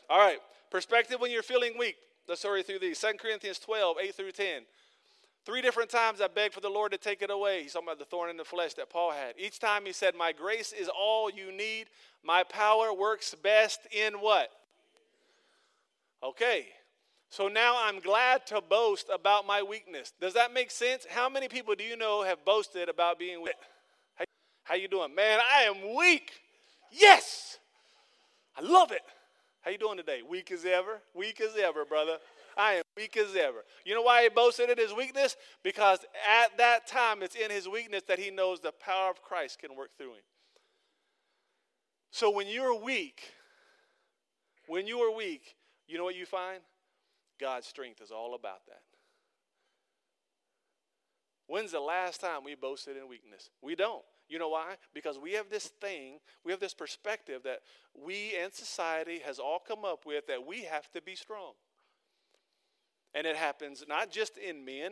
All 0.09 0.17
right, 0.17 0.39
perspective 0.71 1.21
when 1.21 1.29
you're 1.29 1.43
feeling 1.43 1.73
weak. 1.77 1.95
Let's 2.27 2.41
hurry 2.41 2.63
through 2.63 2.79
these. 2.79 2.99
2 2.99 3.19
Corinthians 3.19 3.59
12, 3.59 3.97
8 4.01 4.15
through 4.15 4.31
10. 4.31 4.63
Three 5.45 5.61
different 5.61 5.91
times 5.91 6.21
I 6.21 6.27
begged 6.27 6.55
for 6.55 6.59
the 6.59 6.69
Lord 6.69 6.91
to 6.91 6.97
take 6.97 7.21
it 7.21 7.29
away. 7.29 7.61
He's 7.61 7.73
talking 7.73 7.87
about 7.87 7.99
the 7.99 8.05
thorn 8.05 8.31
in 8.31 8.37
the 8.37 8.43
flesh 8.43 8.73
that 8.73 8.89
Paul 8.89 9.11
had. 9.11 9.35
Each 9.37 9.59
time 9.59 9.85
he 9.85 9.93
said, 9.93 10.15
My 10.15 10.31
grace 10.31 10.73
is 10.73 10.89
all 10.89 11.29
you 11.29 11.51
need. 11.51 11.85
My 12.23 12.41
power 12.41 12.91
works 12.91 13.35
best 13.35 13.81
in 13.91 14.13
what? 14.15 14.49
Okay, 16.23 16.65
so 17.29 17.47
now 17.47 17.75
I'm 17.79 17.99
glad 17.99 18.47
to 18.47 18.61
boast 18.61 19.07
about 19.13 19.45
my 19.45 19.61
weakness. 19.61 20.13
Does 20.19 20.33
that 20.33 20.53
make 20.53 20.71
sense? 20.71 21.05
How 21.07 21.29
many 21.29 21.47
people 21.47 21.75
do 21.75 21.83
you 21.83 21.95
know 21.95 22.23
have 22.23 22.43
boasted 22.43 22.89
about 22.89 23.19
being 23.19 23.41
weak? 23.41 23.53
How, 24.63 24.75
you 24.75 24.87
doing? 24.87 25.15
Man, 25.15 25.39
I 25.39 25.63
am 25.63 25.95
weak. 25.95 26.31
Yes. 26.91 27.57
I 28.55 28.61
love 28.61 28.91
it. 28.91 29.01
How 29.61 29.71
you 29.71 29.77
doing 29.77 29.97
today? 29.97 30.21
Weak 30.27 30.51
as 30.51 30.63
ever? 30.63 31.01
Weak 31.15 31.41
as 31.41 31.55
ever, 31.57 31.85
brother. 31.85 32.17
I 32.57 32.73
am 32.73 32.83
weak 32.97 33.17
as 33.17 33.35
ever. 33.35 33.63
You 33.85 33.95
know 33.95 34.01
why 34.01 34.23
he 34.23 34.29
boasted 34.29 34.69
in 34.69 34.77
his 34.77 34.93
weakness? 34.93 35.35
Because 35.63 35.99
at 36.27 36.57
that 36.57 36.87
time, 36.87 37.23
it's 37.23 37.35
in 37.35 37.49
his 37.49 37.67
weakness 37.67 38.03
that 38.07 38.19
he 38.19 38.31
knows 38.31 38.59
the 38.59 38.71
power 38.71 39.09
of 39.09 39.21
Christ 39.21 39.59
can 39.59 39.75
work 39.75 39.89
through 39.97 40.13
him. 40.13 40.23
So 42.11 42.29
when 42.31 42.47
you're 42.47 42.79
weak, 42.79 43.21
when 44.67 44.87
you 44.87 44.99
are 44.99 45.15
weak, 45.15 45.55
you 45.87 45.97
know 45.97 46.03
what 46.03 46.15
you 46.15 46.25
find? 46.25 46.59
God's 47.39 47.67
strength 47.67 48.01
is 48.01 48.11
all 48.11 48.35
about 48.35 48.65
that. 48.67 48.81
When's 51.47 51.71
the 51.71 51.79
last 51.79 52.21
time 52.21 52.43
we 52.45 52.53
boasted 52.53 52.95
in 52.95 53.07
weakness? 53.07 53.49
We 53.61 53.75
don't. 53.75 54.03
You 54.27 54.37
know 54.37 54.49
why? 54.49 54.75
Because 54.93 55.17
we 55.17 55.33
have 55.33 55.49
this 55.49 55.65
thing, 55.81 56.19
we 56.45 56.51
have 56.51 56.61
this 56.61 56.75
perspective 56.75 57.41
that 57.43 57.61
we 57.95 58.35
and 58.39 58.53
society 58.53 59.19
has 59.25 59.39
all 59.39 59.59
come 59.59 59.83
up 59.83 60.05
with 60.05 60.27
that 60.27 60.45
we 60.45 60.61
have 60.65 60.91
to 60.91 61.01
be 61.01 61.15
strong. 61.15 61.53
And 63.15 63.25
it 63.25 63.35
happens 63.35 63.83
not 63.87 64.11
just 64.11 64.37
in 64.37 64.63
men, 64.63 64.91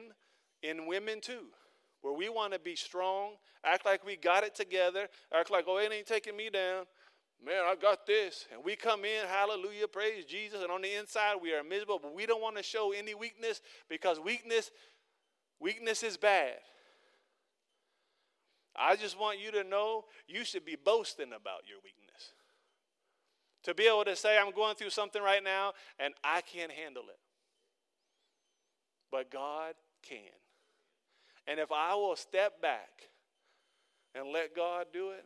in 0.63 0.87
women 0.87 1.21
too, 1.21 1.49
where 2.01 2.13
we 2.13 2.29
want 2.29 2.53
to 2.53 2.59
be 2.59 2.75
strong, 2.75 3.33
act 3.63 3.85
like 3.85 4.03
we 4.03 4.15
got 4.15 4.43
it 4.43 4.55
together, 4.55 5.07
act 5.31 5.51
like, 5.51 5.65
oh, 5.67 5.77
it 5.77 5.91
ain't 5.93 6.07
taking 6.07 6.35
me 6.35 6.49
down. 6.49 6.85
Man, 7.45 7.63
I 7.65 7.75
got 7.75 8.05
this. 8.05 8.45
And 8.53 8.63
we 8.63 8.75
come 8.75 9.05
in, 9.05 9.27
hallelujah, 9.27 9.87
praise 9.87 10.25
Jesus, 10.25 10.61
and 10.61 10.71
on 10.71 10.81
the 10.81 10.93
inside 10.95 11.35
we 11.41 11.53
are 11.53 11.63
miserable, 11.63 11.99
but 12.01 12.15
we 12.15 12.25
don't 12.25 12.41
want 12.41 12.57
to 12.57 12.63
show 12.63 12.91
any 12.91 13.13
weakness 13.13 13.61
because 13.89 14.19
weakness 14.19 14.71
weakness 15.59 16.03
is 16.03 16.17
bad. 16.17 16.55
I 18.75 18.95
just 18.95 19.19
want 19.19 19.39
you 19.39 19.51
to 19.51 19.63
know 19.63 20.05
you 20.27 20.45
should 20.45 20.65
be 20.65 20.75
boasting 20.75 21.33
about 21.33 21.61
your 21.67 21.79
weakness. 21.83 22.33
To 23.63 23.73
be 23.73 23.87
able 23.87 24.05
to 24.05 24.15
say, 24.15 24.37
I'm 24.37 24.51
going 24.51 24.75
through 24.75 24.91
something 24.91 25.21
right 25.21 25.43
now 25.43 25.73
and 25.99 26.13
I 26.23 26.41
can't 26.41 26.71
handle 26.71 27.03
it. 27.09 27.17
But 29.11 29.31
God 29.31 29.73
can. 30.03 30.19
And 31.47 31.59
if 31.59 31.71
I 31.71 31.95
will 31.95 32.15
step 32.15 32.61
back 32.61 32.89
and 34.13 34.27
let 34.27 34.55
God 34.55 34.87
do 34.93 35.09
it, 35.09 35.25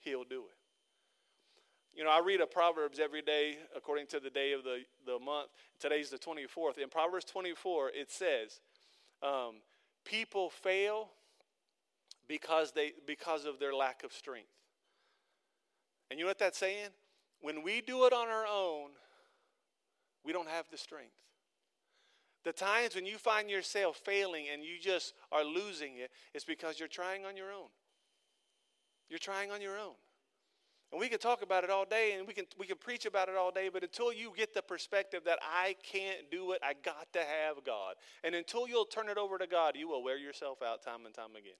He'll 0.00 0.24
do 0.24 0.44
it. 0.44 0.61
You 1.94 2.04
know, 2.04 2.10
I 2.10 2.20
read 2.24 2.40
a 2.40 2.46
Proverbs 2.46 2.98
every 2.98 3.22
day 3.22 3.58
according 3.76 4.06
to 4.08 4.20
the 4.20 4.30
day 4.30 4.52
of 4.52 4.64
the, 4.64 4.80
the 5.06 5.18
month. 5.18 5.48
Today's 5.78 6.08
the 6.08 6.18
24th. 6.18 6.78
In 6.78 6.88
Proverbs 6.88 7.26
24, 7.26 7.90
it 7.94 8.10
says, 8.10 8.60
um, 9.22 9.56
People 10.04 10.50
fail 10.50 11.10
because, 12.26 12.72
they, 12.72 12.92
because 13.06 13.44
of 13.44 13.58
their 13.58 13.74
lack 13.74 14.04
of 14.04 14.12
strength. 14.12 14.48
And 16.10 16.18
you 16.18 16.24
know 16.24 16.30
what 16.30 16.38
that's 16.38 16.58
saying? 16.58 16.88
When 17.40 17.62
we 17.62 17.80
do 17.80 18.06
it 18.06 18.12
on 18.12 18.28
our 18.28 18.46
own, 18.46 18.90
we 20.24 20.32
don't 20.32 20.48
have 20.48 20.66
the 20.70 20.78
strength. 20.78 21.12
The 22.44 22.52
times 22.52 22.94
when 22.94 23.06
you 23.06 23.18
find 23.18 23.48
yourself 23.48 24.00
failing 24.04 24.46
and 24.52 24.64
you 24.64 24.80
just 24.80 25.14
are 25.30 25.44
losing 25.44 25.96
it, 25.96 26.10
it's 26.34 26.44
because 26.44 26.78
you're 26.78 26.88
trying 26.88 27.24
on 27.24 27.36
your 27.36 27.52
own. 27.52 27.68
You're 29.08 29.18
trying 29.18 29.52
on 29.52 29.60
your 29.60 29.78
own. 29.78 29.94
And 30.92 31.00
we 31.00 31.08
can 31.08 31.18
talk 31.18 31.40
about 31.40 31.64
it 31.64 31.70
all 31.70 31.86
day 31.86 32.12
and 32.18 32.28
we 32.28 32.34
can, 32.34 32.44
we 32.58 32.66
can 32.66 32.76
preach 32.76 33.06
about 33.06 33.30
it 33.30 33.34
all 33.34 33.50
day, 33.50 33.70
but 33.72 33.82
until 33.82 34.12
you 34.12 34.32
get 34.36 34.52
the 34.52 34.60
perspective 34.60 35.22
that 35.24 35.38
I 35.42 35.74
can't 35.82 36.30
do 36.30 36.52
it, 36.52 36.60
I 36.62 36.74
got 36.74 37.10
to 37.14 37.20
have 37.20 37.64
God. 37.64 37.94
And 38.22 38.34
until 38.34 38.68
you'll 38.68 38.84
turn 38.84 39.08
it 39.08 39.16
over 39.16 39.38
to 39.38 39.46
God, 39.46 39.74
you 39.74 39.88
will 39.88 40.04
wear 40.04 40.18
yourself 40.18 40.60
out 40.62 40.84
time 40.84 41.06
and 41.06 41.14
time 41.14 41.30
again. 41.30 41.56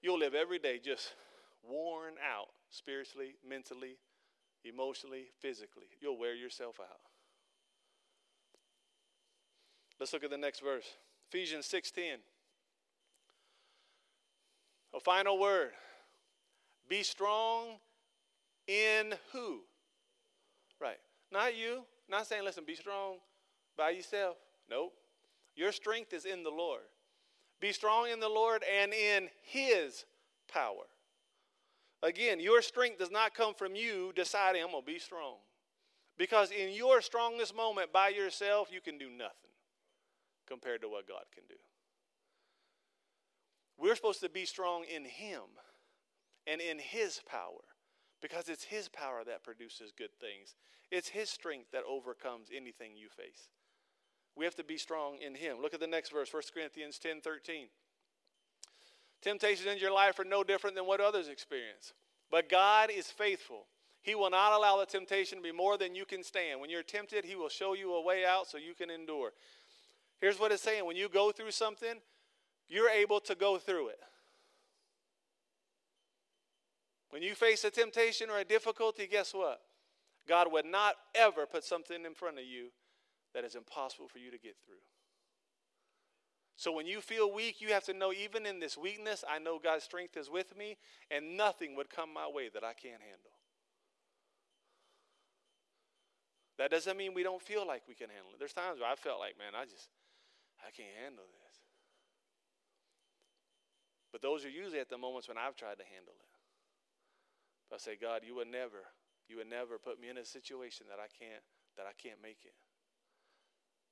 You'll 0.00 0.18
live 0.18 0.34
every 0.34 0.58
day 0.58 0.80
just 0.82 1.14
worn 1.62 2.14
out 2.22 2.48
spiritually, 2.70 3.34
mentally, 3.46 3.98
emotionally, 4.64 5.26
physically. 5.38 5.86
You'll 6.00 6.18
wear 6.18 6.34
yourself 6.34 6.80
out. 6.80 7.00
Let's 10.00 10.12
look 10.12 10.24
at 10.24 10.30
the 10.30 10.38
next 10.38 10.60
verse. 10.60 10.86
Ephesians 11.30 11.66
6:10. 11.66 12.20
A 14.94 15.00
final 15.00 15.38
word. 15.38 15.72
Be 16.88 17.02
strong 17.02 17.78
in 18.66 19.14
who? 19.32 19.60
Right. 20.80 20.98
Not 21.32 21.56
you. 21.56 21.84
Not 22.08 22.26
saying, 22.26 22.44
listen, 22.44 22.64
be 22.66 22.74
strong 22.74 23.16
by 23.76 23.90
yourself. 23.90 24.36
Nope. 24.70 24.92
Your 25.56 25.72
strength 25.72 26.12
is 26.12 26.24
in 26.24 26.42
the 26.42 26.50
Lord. 26.50 26.82
Be 27.60 27.72
strong 27.72 28.08
in 28.10 28.20
the 28.20 28.28
Lord 28.28 28.62
and 28.82 28.92
in 28.92 29.28
His 29.42 30.04
power. 30.52 30.84
Again, 32.02 32.40
your 32.40 32.60
strength 32.60 32.98
does 32.98 33.10
not 33.10 33.34
come 33.34 33.54
from 33.54 33.74
you 33.74 34.12
deciding, 34.14 34.62
I'm 34.62 34.70
going 34.70 34.84
to 34.84 34.92
be 34.92 34.98
strong. 34.98 35.36
Because 36.18 36.50
in 36.50 36.72
your 36.72 37.00
strongest 37.00 37.56
moment 37.56 37.92
by 37.92 38.08
yourself, 38.08 38.68
you 38.70 38.80
can 38.80 38.98
do 38.98 39.08
nothing 39.08 39.50
compared 40.46 40.82
to 40.82 40.88
what 40.88 41.08
God 41.08 41.24
can 41.34 41.44
do. 41.48 41.56
We're 43.78 43.96
supposed 43.96 44.20
to 44.20 44.28
be 44.28 44.44
strong 44.44 44.84
in 44.84 45.04
Him 45.04 45.40
and 46.46 46.60
in 46.60 46.78
His 46.78 47.20
power 47.26 47.64
because 48.20 48.48
it's 48.48 48.64
His 48.64 48.88
power 48.88 49.22
that 49.26 49.44
produces 49.44 49.92
good 49.96 50.14
things. 50.20 50.54
It's 50.90 51.08
His 51.08 51.30
strength 51.30 51.70
that 51.72 51.82
overcomes 51.88 52.48
anything 52.54 52.92
you 52.96 53.08
face. 53.08 53.48
We 54.36 54.44
have 54.44 54.54
to 54.56 54.64
be 54.64 54.78
strong 54.78 55.18
in 55.24 55.34
Him. 55.34 55.58
Look 55.60 55.74
at 55.74 55.80
the 55.80 55.86
next 55.86 56.12
verse, 56.12 56.32
1 56.32 56.42
Corinthians 56.52 56.98
10 56.98 57.20
13. 57.20 57.66
Temptations 59.22 59.66
in 59.66 59.78
your 59.78 59.92
life 59.92 60.18
are 60.18 60.24
no 60.24 60.44
different 60.44 60.76
than 60.76 60.86
what 60.86 61.00
others 61.00 61.28
experience. 61.28 61.94
But 62.30 62.48
God 62.48 62.90
is 62.90 63.06
faithful. 63.06 63.66
He 64.02 64.14
will 64.14 64.28
not 64.28 64.52
allow 64.52 64.78
the 64.78 64.86
temptation 64.86 65.38
to 65.38 65.42
be 65.42 65.52
more 65.52 65.78
than 65.78 65.94
you 65.94 66.04
can 66.04 66.22
stand. 66.22 66.60
When 66.60 66.68
you're 66.68 66.82
tempted, 66.82 67.24
He 67.24 67.36
will 67.36 67.48
show 67.48 67.74
you 67.74 67.94
a 67.94 68.02
way 68.02 68.26
out 68.26 68.46
so 68.46 68.58
you 68.58 68.74
can 68.74 68.90
endure. 68.90 69.32
Here's 70.20 70.38
what 70.38 70.52
it's 70.52 70.62
saying 70.62 70.84
when 70.84 70.96
you 70.96 71.08
go 71.08 71.32
through 71.32 71.52
something, 71.52 71.94
you're 72.68 72.90
able 72.90 73.20
to 73.20 73.34
go 73.34 73.56
through 73.58 73.88
it. 73.88 73.98
When 77.14 77.22
you 77.22 77.36
face 77.36 77.62
a 77.62 77.70
temptation 77.70 78.28
or 78.28 78.38
a 78.38 78.44
difficulty, 78.44 79.06
guess 79.06 79.32
what? 79.32 79.60
God 80.26 80.50
would 80.50 80.66
not 80.66 80.96
ever 81.14 81.46
put 81.46 81.62
something 81.62 82.04
in 82.04 82.12
front 82.12 82.40
of 82.40 82.44
you 82.44 82.70
that 83.34 83.44
is 83.44 83.54
impossible 83.54 84.08
for 84.08 84.18
you 84.18 84.32
to 84.32 84.36
get 84.36 84.56
through. 84.66 84.82
So 86.56 86.72
when 86.72 86.86
you 86.88 87.00
feel 87.00 87.32
weak, 87.32 87.60
you 87.60 87.68
have 87.68 87.84
to 87.84 87.94
know 87.94 88.12
even 88.12 88.46
in 88.46 88.58
this 88.58 88.76
weakness, 88.76 89.22
I 89.30 89.38
know 89.38 89.60
God's 89.62 89.84
strength 89.84 90.16
is 90.16 90.28
with 90.28 90.58
me, 90.58 90.76
and 91.08 91.36
nothing 91.36 91.76
would 91.76 91.88
come 91.88 92.12
my 92.12 92.26
way 92.28 92.48
that 92.52 92.64
I 92.64 92.72
can't 92.72 93.00
handle. 93.00 93.38
That 96.58 96.72
doesn't 96.72 96.96
mean 96.96 97.14
we 97.14 97.22
don't 97.22 97.40
feel 97.40 97.64
like 97.64 97.82
we 97.86 97.94
can 97.94 98.08
handle 98.08 98.32
it. 98.32 98.40
There's 98.40 98.52
times 98.52 98.80
where 98.80 98.90
I 98.90 98.96
felt 98.96 99.20
like, 99.20 99.38
man, 99.38 99.54
I 99.56 99.66
just, 99.66 99.88
I 100.66 100.72
can't 100.72 100.98
handle 101.00 101.26
this. 101.30 101.58
But 104.10 104.20
those 104.20 104.44
are 104.44 104.50
usually 104.50 104.80
at 104.80 104.90
the 104.90 104.98
moments 104.98 105.28
when 105.28 105.38
I've 105.38 105.54
tried 105.54 105.78
to 105.78 105.84
handle 105.94 106.14
it. 106.18 106.33
But 107.68 107.76
I 107.76 107.78
say, 107.78 107.96
God, 108.00 108.22
you 108.26 108.34
would 108.36 108.50
never, 108.50 108.88
you 109.28 109.36
would 109.38 109.50
never 109.50 109.78
put 109.78 110.00
me 110.00 110.08
in 110.08 110.18
a 110.18 110.24
situation 110.24 110.86
that 110.88 111.00
I 111.00 111.08
can't, 111.08 111.42
that 111.76 111.86
I 111.86 111.94
can't 111.96 112.22
make 112.22 112.44
it. 112.44 112.54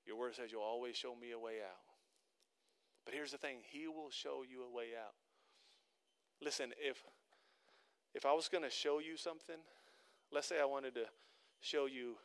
Your 0.07 0.16
word 0.16 0.35
says 0.35 0.51
you'll 0.51 0.62
always 0.62 0.97
show 0.97 1.14
me 1.14 1.31
a 1.33 1.39
way 1.39 1.62
out. 1.62 1.83
But 3.05 3.14
here's 3.14 3.33
the 3.33 3.39
thing 3.39 3.59
He 3.70 3.89
will 3.89 4.11
show 4.11 4.43
you 4.49 4.62
a 4.62 4.70
way 4.70 4.95
out. 4.99 5.14
Listen, 6.41 6.73
if 6.79 7.03
if 8.14 8.27
I 8.27 8.33
was 8.33 8.49
going 8.49 8.64
to 8.64 8.70
show 8.70 8.99
you 8.99 9.16
something, 9.16 9.57
let's 10.31 10.47
say 10.47 10.61
I 10.61 10.66
wanted 10.66 10.95
to 10.97 11.05
show 11.61 11.87
you 11.87 12.16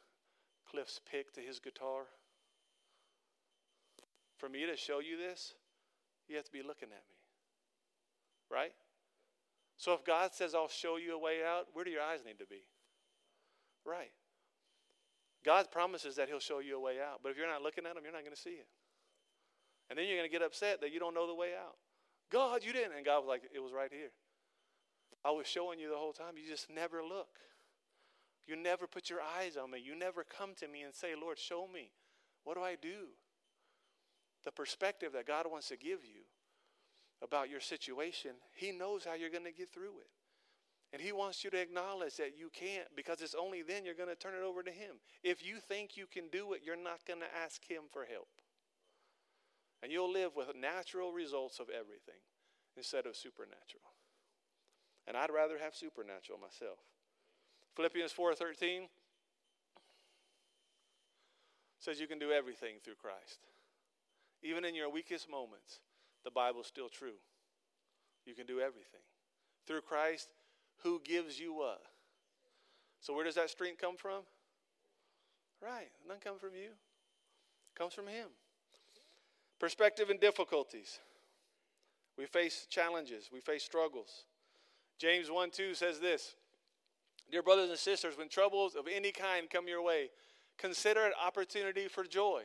Cliff's 0.69 0.99
pick 1.09 1.33
to 1.33 1.41
his 1.41 1.59
guitar. 1.59 2.03
For 4.37 4.49
me 4.49 4.65
to 4.65 4.75
show 4.75 4.99
you 4.99 5.17
this, 5.17 5.53
you 6.27 6.35
have 6.35 6.45
to 6.45 6.51
be 6.51 6.61
looking 6.61 6.89
at 6.89 7.03
me. 7.07 7.15
Right? 8.51 8.73
So 9.77 9.93
if 9.93 10.03
God 10.03 10.33
says, 10.33 10.55
I'll 10.55 10.67
show 10.67 10.97
you 10.97 11.15
a 11.15 11.19
way 11.19 11.37
out, 11.45 11.67
where 11.73 11.85
do 11.85 11.91
your 11.91 12.01
eyes 12.01 12.19
need 12.25 12.39
to 12.39 12.47
be? 12.47 12.65
Right. 13.85 14.11
God 15.45 15.71
promises 15.71 16.15
that 16.15 16.27
He'll 16.27 16.39
show 16.39 16.59
you 16.59 16.77
a 16.77 16.81
way 16.81 16.95
out. 16.99 17.19
But 17.21 17.31
if 17.31 17.37
you're 17.37 17.47
not 17.47 17.61
looking 17.61 17.85
at 17.85 17.95
Him, 17.95 18.03
you're 18.03 18.11
not 18.11 18.23
going 18.23 18.35
to 18.35 18.41
see 18.41 18.57
it. 18.57 18.67
And 19.89 19.97
then 19.97 20.07
you're 20.07 20.17
going 20.17 20.29
to 20.29 20.31
get 20.31 20.41
upset 20.41 20.81
that 20.81 20.91
you 20.91 20.99
don't 20.99 21.13
know 21.13 21.27
the 21.27 21.35
way 21.35 21.51
out. 21.57 21.77
God, 22.31 22.63
you 22.63 22.73
didn't. 22.73 22.97
And 22.97 23.05
God 23.05 23.19
was 23.19 23.27
like, 23.29 23.43
it 23.53 23.59
was 23.59 23.71
right 23.71 23.91
here. 23.91 24.11
I 25.23 25.31
was 25.31 25.47
showing 25.47 25.79
you 25.79 25.89
the 25.89 25.95
whole 25.95 26.11
time. 26.11 26.33
You 26.35 26.49
just 26.49 26.69
never 26.69 27.01
look. 27.03 27.39
You 28.47 28.55
never 28.55 28.87
put 28.87 29.09
your 29.09 29.19
eyes 29.21 29.57
on 29.57 29.71
me. 29.71 29.79
You 29.83 29.95
never 29.95 30.23
come 30.23 30.53
to 30.59 30.67
me 30.67 30.81
and 30.81 30.93
say, 30.93 31.13
Lord, 31.19 31.37
show 31.37 31.67
me. 31.71 31.91
What 32.43 32.55
do 32.55 32.63
I 32.63 32.75
do? 32.81 33.11
The 34.43 34.51
perspective 34.51 35.13
that 35.13 35.27
God 35.27 35.45
wants 35.49 35.67
to 35.67 35.77
give 35.77 36.03
you 36.03 36.23
about 37.21 37.49
your 37.49 37.59
situation, 37.59 38.31
He 38.53 38.71
knows 38.71 39.05
how 39.05 39.15
you're 39.15 39.29
going 39.29 39.45
to 39.45 39.51
get 39.51 39.69
through 39.69 39.99
it. 39.99 40.09
And 40.93 41.01
He 41.01 41.11
wants 41.11 41.43
you 41.43 41.49
to 41.49 41.59
acknowledge 41.59 42.15
that 42.17 42.37
you 42.37 42.49
can't 42.53 42.87
because 42.95 43.21
it's 43.21 43.35
only 43.35 43.61
then 43.61 43.85
you're 43.85 43.93
going 43.93 44.09
to 44.09 44.15
turn 44.15 44.33
it 44.35 44.45
over 44.45 44.63
to 44.63 44.71
Him. 44.71 44.95
If 45.23 45.45
you 45.45 45.57
think 45.59 45.97
you 45.97 46.05
can 46.07 46.29
do 46.31 46.53
it, 46.53 46.61
you're 46.63 46.75
not 46.75 47.05
going 47.05 47.19
to 47.19 47.37
ask 47.43 47.63
Him 47.67 47.83
for 47.91 48.05
help. 48.05 48.29
And 49.83 49.91
you'll 49.91 50.11
live 50.11 50.35
with 50.35 50.47
natural 50.55 51.11
results 51.11 51.59
of 51.59 51.67
everything 51.69 52.21
instead 52.75 53.05
of 53.05 53.15
supernatural. 53.15 53.93
And 55.07 55.15
I'd 55.15 55.31
rather 55.31 55.57
have 55.57 55.75
supernatural 55.75 56.39
myself. 56.39 56.79
Philippians 57.75 58.11
4:13 58.11 58.89
says 61.79 61.99
you 61.99 62.07
can 62.07 62.19
do 62.19 62.31
everything 62.31 62.75
through 62.83 62.95
Christ. 62.95 63.39
Even 64.41 64.65
in 64.65 64.75
your 64.75 64.89
weakest 64.89 65.29
moments, 65.29 65.79
the 66.23 66.31
Bible's 66.31 66.67
still 66.67 66.89
true. 66.89 67.17
You 68.25 68.33
can 68.33 68.45
do 68.45 68.59
everything. 68.59 69.01
Through 69.65 69.81
Christ, 69.81 70.29
who 70.83 71.01
gives 71.03 71.39
you 71.39 71.53
what? 71.53 71.81
So 72.99 73.13
where 73.13 73.25
does 73.25 73.35
that 73.35 73.49
strength 73.49 73.79
come 73.79 73.95
from? 73.95 74.23
Right. 75.61 75.89
Doesn't 76.07 76.23
come 76.23 76.37
from 76.37 76.55
you. 76.55 76.69
It 76.69 77.77
comes 77.77 77.93
from 77.93 78.07
him. 78.07 78.27
Perspective 79.59 80.09
and 80.09 80.19
difficulties. 80.19 80.99
We 82.17 82.25
face 82.25 82.65
challenges, 82.69 83.29
we 83.31 83.39
face 83.39 83.63
struggles. 83.63 84.25
James 84.97 85.29
1 85.29 85.51
2 85.51 85.75
says 85.75 85.99
this 85.99 86.35
Dear 87.31 87.43
brothers 87.43 87.69
and 87.69 87.77
sisters, 87.77 88.17
when 88.17 88.29
troubles 88.29 88.75
of 88.75 88.85
any 88.91 89.11
kind 89.11 89.49
come 89.49 89.67
your 89.67 89.83
way, 89.83 90.09
consider 90.57 91.05
it 91.05 91.13
opportunity 91.23 91.87
for 91.87 92.03
joy. 92.03 92.43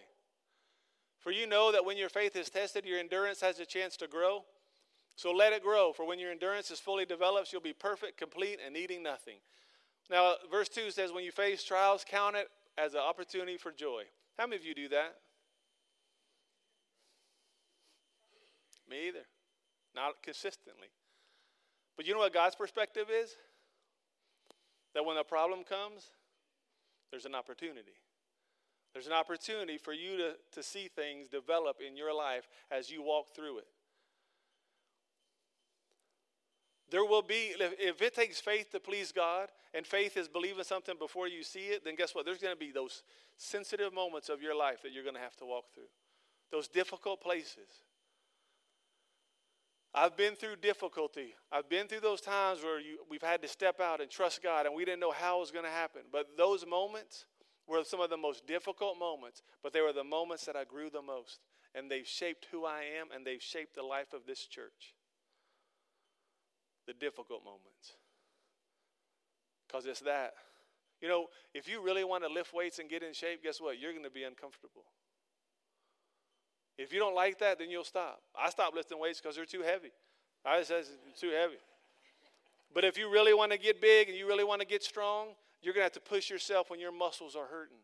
For 1.23 1.31
you 1.31 1.47
know 1.47 1.70
that 1.70 1.85
when 1.85 1.97
your 1.97 2.09
faith 2.09 2.35
is 2.35 2.51
tested, 2.51 2.85
your 2.85 2.99
endurance 2.99 3.41
has 3.41 3.61
a 3.61 3.64
chance 3.64 3.97
to 3.99 4.09
grow. 4.09 4.45
So 5.14 5.31
let 5.31 5.53
it 5.53 5.62
grow, 5.62 5.93
for 5.93 6.05
when 6.05 6.18
your 6.18 6.33
endurance 6.33 6.70
is 6.70 6.81
fully 6.81 7.05
developed, 7.05 7.53
you'll 7.53 7.62
be 7.62 7.73
perfect, 7.73 8.18
complete, 8.18 8.59
and 8.64 8.75
needing 8.75 9.03
nothing. 9.03 9.37
Now, 10.11 10.35
verse 10.51 10.68
2 10.68 10.91
says, 10.91 11.12
When 11.12 11.23
you 11.23 11.31
face 11.31 11.62
trials, 11.62 12.05
count 12.07 12.35
it 12.35 12.49
as 12.77 12.95
an 12.95 13.01
opportunity 13.01 13.57
for 13.57 13.70
joy. 13.70 14.03
How 14.37 14.47
many 14.47 14.57
of 14.57 14.64
you 14.64 14.75
do 14.75 14.89
that? 14.89 15.14
Me 18.91 19.09
either. 19.09 19.27
Not 19.95 20.23
consistently. 20.23 20.89
But 21.97 22.07
you 22.07 22.14
know 22.14 22.20
what 22.20 22.35
God's 22.35 22.57
perspective 22.57 23.07
is? 23.11 23.37
That 24.95 25.05
when 25.05 25.16
a 25.16 25.25
problem 25.25 25.62
comes, 25.62 26.11
there's 27.11 27.27
an 27.27 27.35
opportunity. 27.35 27.93
There's 28.93 29.07
an 29.07 29.12
opportunity 29.12 29.78
for 29.78 29.93
you 29.93 30.16
to, 30.18 30.32
to 30.53 30.62
see 30.62 30.88
things 30.95 31.28
develop 31.28 31.78
in 31.86 31.97
your 31.97 32.14
life 32.14 32.49
as 32.70 32.90
you 32.90 33.03
walk 33.03 33.34
through 33.34 33.59
it. 33.59 33.66
There 36.90 37.05
will 37.07 37.22
be, 37.22 37.55
if 37.59 38.03
it 38.03 38.14
takes 38.14 38.38
faith 38.38 38.70
to 38.72 38.80
please 38.80 39.12
God, 39.12 39.49
and 39.72 39.86
faith 39.86 40.18
is 40.18 40.28
believing 40.28 40.62
something 40.62 40.97
before 40.99 41.26
you 41.26 41.43
see 41.43 41.68
it, 41.68 41.86
then 41.86 41.97
guess 41.97 42.14
what? 42.14 42.26
There's 42.26 42.36
going 42.36 42.55
to 42.55 42.59
be 42.59 42.70
those 42.70 43.03
sensitive 43.38 43.95
moments 43.95 44.28
of 44.28 44.43
your 44.43 44.55
life 44.55 44.82
that 44.82 44.93
you're 44.93 45.03
going 45.03 45.16
to 45.16 45.20
have 45.22 45.36
to 45.36 45.47
walk 45.47 45.72
through, 45.74 45.88
those 46.51 46.68
difficult 46.68 47.22
places. 47.22 47.80
I've 49.95 50.18
been 50.18 50.34
through 50.34 50.57
difficulty. 50.57 51.34
I've 51.51 51.68
been 51.70 51.86
through 51.86 52.01
those 52.01 52.20
times 52.20 52.62
where 52.62 52.78
you, 52.78 52.99
we've 53.11 53.22
had 53.22 53.40
to 53.40 53.49
step 53.49 53.80
out 53.80 54.03
and 54.03 54.11
trust 54.11 54.43
God, 54.43 54.66
and 54.66 54.74
we 54.74 54.84
didn't 54.84 55.01
know 55.01 55.12
how 55.12 55.38
it 55.38 55.40
was 55.40 55.51
going 55.51 55.64
to 55.64 55.70
happen. 55.70 56.03
But 56.12 56.36
those 56.36 56.66
moments 56.66 57.24
were 57.69 57.85
some 57.85 58.01
of 58.01 58.11
the 58.11 58.17
most 58.17 58.47
difficult 58.47 58.99
moments, 58.99 59.43
but 59.63 59.73
they 59.73 59.81
were 59.81 59.93
the 59.93 60.05
moments 60.05 60.45
that 60.47 60.57
I 60.57 60.65
grew 60.65 60.91
the 60.91 61.03
most. 61.03 61.41
And 61.75 61.91
they've 61.91 62.07
shaped 62.07 62.49
who 62.51 62.67
I 62.67 62.83
am, 63.01 63.09
and 63.15 63.27
they've 63.27 63.43
shaped 63.43 63.75
the 63.75 63.83
life 63.83 64.13
of 64.13 64.27
this 64.27 64.47
church. 64.47 64.95
The 66.87 66.93
difficult 66.93 67.45
moments. 67.45 67.97
Because 69.67 69.87
it's 69.87 70.01
that. 70.01 70.35
You 71.01 71.09
know, 71.09 71.27
if 71.55 71.69
you 71.69 71.83
really 71.83 72.05
want 72.05 72.25
to 72.25 72.29
lift 72.29 72.53
weights 72.53 72.79
and 72.79 72.91
get 72.91 73.03
in 73.03 73.15
shape, 73.15 73.43
guess 73.43 73.61
what? 73.61 73.79
You're 73.79 73.93
going 73.93 74.05
to 74.05 74.11
be 74.11 74.25
uncomfortable. 74.25 74.85
If 76.79 76.93
you 76.93 76.99
don't 76.99 77.15
like 77.15 77.39
that, 77.39 77.59
then 77.59 77.71
you'll 77.71 77.85
stop. 77.85 78.21
I 78.39 78.51
stopped 78.51 78.75
lifting 78.75 78.99
weights 78.99 79.21
because 79.21 79.37
they're 79.37 79.45
too 79.45 79.63
heavy. 79.63 79.91
I 80.45 80.59
just 80.59 80.69
said 80.69 80.85
too 81.19 81.31
heavy. 81.31 81.59
But 82.75 82.85
if 82.85 82.99
you 82.99 83.11
really 83.11 83.35
want 83.35 83.53
to 83.53 83.59
get 83.59 83.81
big 83.81 84.09
and 84.09 84.17
you 84.17 84.27
really 84.27 84.45
want 84.45 84.61
to 84.61 84.67
get 84.67 84.83
strong, 84.83 85.29
you're 85.63 85.73
going 85.73 85.83
to 85.83 85.87
have 85.87 85.93
to 85.93 86.01
push 86.01 86.29
yourself 86.29 86.71
when 86.71 86.81
your 86.81 86.93
muscles 86.93 87.37
are 87.37 87.47
hurting. 87.47 87.79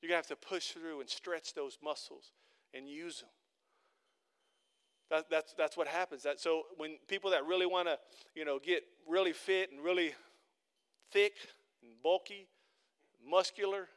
You're 0.00 0.10
going 0.10 0.22
to 0.22 0.28
have 0.28 0.38
to 0.38 0.46
push 0.46 0.68
through 0.68 1.00
and 1.00 1.08
stretch 1.08 1.54
those 1.54 1.78
muscles 1.82 2.32
and 2.74 2.88
use 2.88 3.20
them. 3.20 3.30
That, 5.10 5.30
that's, 5.30 5.54
that's 5.56 5.76
what 5.76 5.86
happens. 5.86 6.24
That, 6.24 6.40
so 6.40 6.62
when 6.76 6.96
people 7.08 7.30
that 7.30 7.46
really 7.46 7.66
want 7.66 7.88
to, 7.88 7.98
you 8.34 8.44
know, 8.44 8.58
get 8.58 8.82
really 9.08 9.32
fit 9.32 9.70
and 9.70 9.82
really 9.82 10.14
thick 11.10 11.34
and 11.82 11.92
bulky, 12.02 12.48
muscular, 13.26 13.88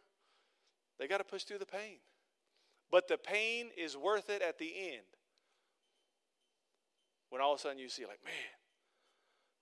they 1.00 1.08
got 1.08 1.18
to 1.18 1.24
push 1.24 1.44
through 1.44 1.58
the 1.58 1.66
pain. 1.66 1.98
But 2.92 3.08
the 3.08 3.18
pain 3.18 3.70
is 3.78 3.98
worth 3.98 4.30
it 4.30 4.42
at 4.42 4.58
the 4.60 4.72
end. 4.94 5.06
When 7.30 7.42
all 7.42 7.54
of 7.54 7.60
a 7.60 7.62
sudden 7.62 7.78
you 7.80 7.90
see, 7.90 8.04
like, 8.04 8.24
man, 8.24 8.34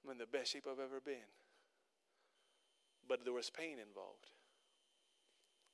I'm 0.05 0.11
in 0.11 0.17
the 0.17 0.25
best 0.25 0.51
shape 0.51 0.65
I've 0.71 0.79
ever 0.79 1.01
been. 1.03 1.15
But 3.07 3.23
there 3.23 3.33
was 3.33 3.49
pain 3.49 3.77
involved. 3.79 4.31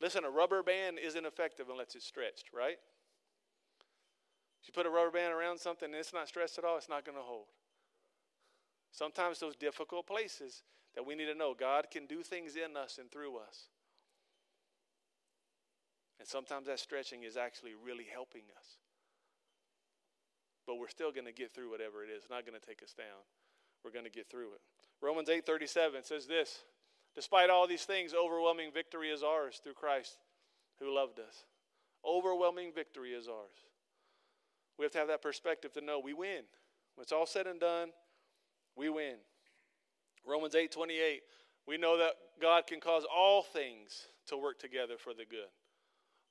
Listen, 0.01 0.25
a 0.25 0.29
rubber 0.29 0.63
band 0.63 0.99
isn't 0.99 1.25
effective 1.25 1.67
unless 1.69 1.95
it's 1.95 2.05
stretched, 2.05 2.49
right? 2.53 2.77
If 4.61 4.67
you 4.67 4.73
put 4.73 4.85
a 4.85 4.89
rubber 4.89 5.11
band 5.11 5.33
around 5.33 5.59
something 5.59 5.87
and 5.87 5.95
it's 5.95 6.13
not 6.13 6.27
stretched 6.27 6.57
at 6.57 6.63
all, 6.63 6.77
it's 6.77 6.89
not 6.89 7.05
going 7.05 7.17
to 7.17 7.23
hold. 7.23 7.47
Sometimes 8.91 9.39
those 9.39 9.55
difficult 9.55 10.05
places 10.07 10.63
that 10.95 11.05
we 11.05 11.15
need 11.15 11.25
to 11.25 11.35
know 11.35 11.55
God 11.57 11.87
can 11.91 12.05
do 12.05 12.21
things 12.21 12.55
in 12.55 12.77
us 12.77 12.97
and 12.99 13.11
through 13.11 13.37
us. 13.37 13.69
And 16.19 16.27
sometimes 16.27 16.67
that 16.67 16.79
stretching 16.79 17.23
is 17.23 17.35
actually 17.35 17.71
really 17.83 18.05
helping 18.11 18.43
us. 18.57 18.77
But 20.65 20.75
we're 20.79 20.87
still 20.87 21.11
going 21.11 21.25
to 21.25 21.33
get 21.33 21.53
through 21.53 21.71
whatever 21.71 22.03
it 22.03 22.09
is. 22.09 22.23
It's 22.23 22.29
not 22.29 22.45
going 22.45 22.59
to 22.59 22.65
take 22.65 22.81
us 22.83 22.93
down. 22.93 23.27
We're 23.83 23.91
going 23.91 24.05
to 24.05 24.11
get 24.11 24.29
through 24.29 24.53
it. 24.53 24.61
Romans 25.01 25.27
8:37 25.27 26.05
says 26.05 26.25
this, 26.27 26.63
despite 27.15 27.49
all 27.49 27.67
these 27.67 27.83
things, 27.83 28.13
overwhelming 28.13 28.71
victory 28.73 29.09
is 29.09 29.23
ours 29.23 29.59
through 29.63 29.73
Christ 29.73 30.17
who 30.79 30.93
loved 30.93 31.19
us. 31.19 31.45
Overwhelming 32.05 32.71
victory 32.73 33.11
is 33.11 33.27
ours. 33.27 33.67
We 34.77 34.85
have 34.85 34.91
to 34.93 34.97
have 34.97 35.07
that 35.07 35.21
perspective 35.21 35.71
to 35.73 35.81
know 35.81 35.99
we 35.99 36.13
win. 36.13 36.43
When 36.95 37.03
it's 37.03 37.11
all 37.11 37.25
said 37.25 37.47
and 37.47 37.59
done, 37.59 37.89
we 38.75 38.89
win. 38.89 39.15
Romans 40.25 40.55
8:28, 40.55 41.21
we 41.65 41.77
know 41.77 41.97
that 41.97 42.15
God 42.39 42.67
can 42.67 42.79
cause 42.79 43.05
all 43.05 43.43
things 43.43 44.07
to 44.27 44.37
work 44.37 44.59
together 44.59 44.97
for 44.97 45.13
the 45.13 45.25
good. 45.25 45.49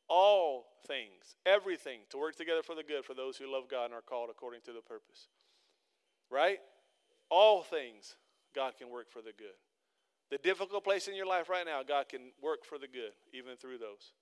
All 0.08 0.66
things, 0.86 1.36
everything 1.46 2.00
to 2.10 2.18
work 2.18 2.36
together 2.36 2.62
for 2.62 2.74
the 2.74 2.82
good 2.82 3.04
for 3.04 3.14
those 3.14 3.36
who 3.36 3.50
love 3.50 3.68
God 3.68 3.86
and 3.86 3.94
are 3.94 4.02
called 4.02 4.30
according 4.30 4.62
to 4.62 4.72
the 4.72 4.82
purpose. 4.82 5.28
Right? 6.30 6.60
All 7.30 7.62
things 7.62 8.16
God 8.54 8.76
can 8.76 8.90
work 8.90 9.10
for 9.10 9.22
the 9.22 9.32
good. 9.32 9.56
The 10.32 10.38
difficult 10.38 10.82
place 10.82 11.08
in 11.08 11.14
your 11.14 11.26
life 11.26 11.50
right 11.50 11.66
now, 11.66 11.82
God 11.86 12.08
can 12.08 12.32
work 12.42 12.64
for 12.64 12.78
the 12.78 12.88
good, 12.88 13.12
even 13.34 13.54
through 13.58 13.76
those. 13.76 14.14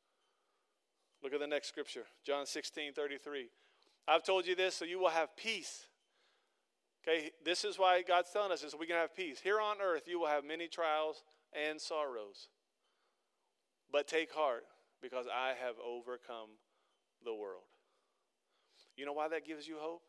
Look 1.23 1.33
at 1.33 1.39
the 1.39 1.47
next 1.47 1.69
scripture, 1.69 2.03
John 2.27 2.47
16, 2.47 2.95
33. 2.95 3.49
I've 4.09 4.25
told 4.25 4.45
you 4.45 4.57
this 4.57 4.75
so 4.75 4.85
you 4.85 4.99
will 4.99 5.11
have 5.11 5.37
peace. 5.37 5.87
Okay, 7.07 7.31
this 7.45 7.65
is 7.65 7.79
why 7.79 8.03
God's 8.03 8.33
telling 8.33 8.51
us 8.51 8.61
this 8.61 8.73
so 8.73 8.79
we 8.79 8.89
can 8.89 8.97
have 8.97 9.15
peace. 9.15 9.39
Here 9.39 9.61
on 9.61 9.77
earth, 9.81 10.09
you 10.09 10.19
will 10.19 10.27
have 10.27 10.45
many 10.45 10.67
trials 10.67 11.23
and 11.55 11.81
sorrows. 11.81 12.49
But 13.93 14.09
take 14.09 14.33
heart, 14.33 14.65
because 15.01 15.27
I 15.29 15.53
have 15.65 15.77
overcome 15.79 16.51
the 17.25 17.35
world. 17.35 17.63
You 18.97 19.07
know 19.07 19.13
why 19.13 19.29
that 19.29 19.47
gives 19.47 19.69
you 19.69 19.77
hope? 19.79 20.03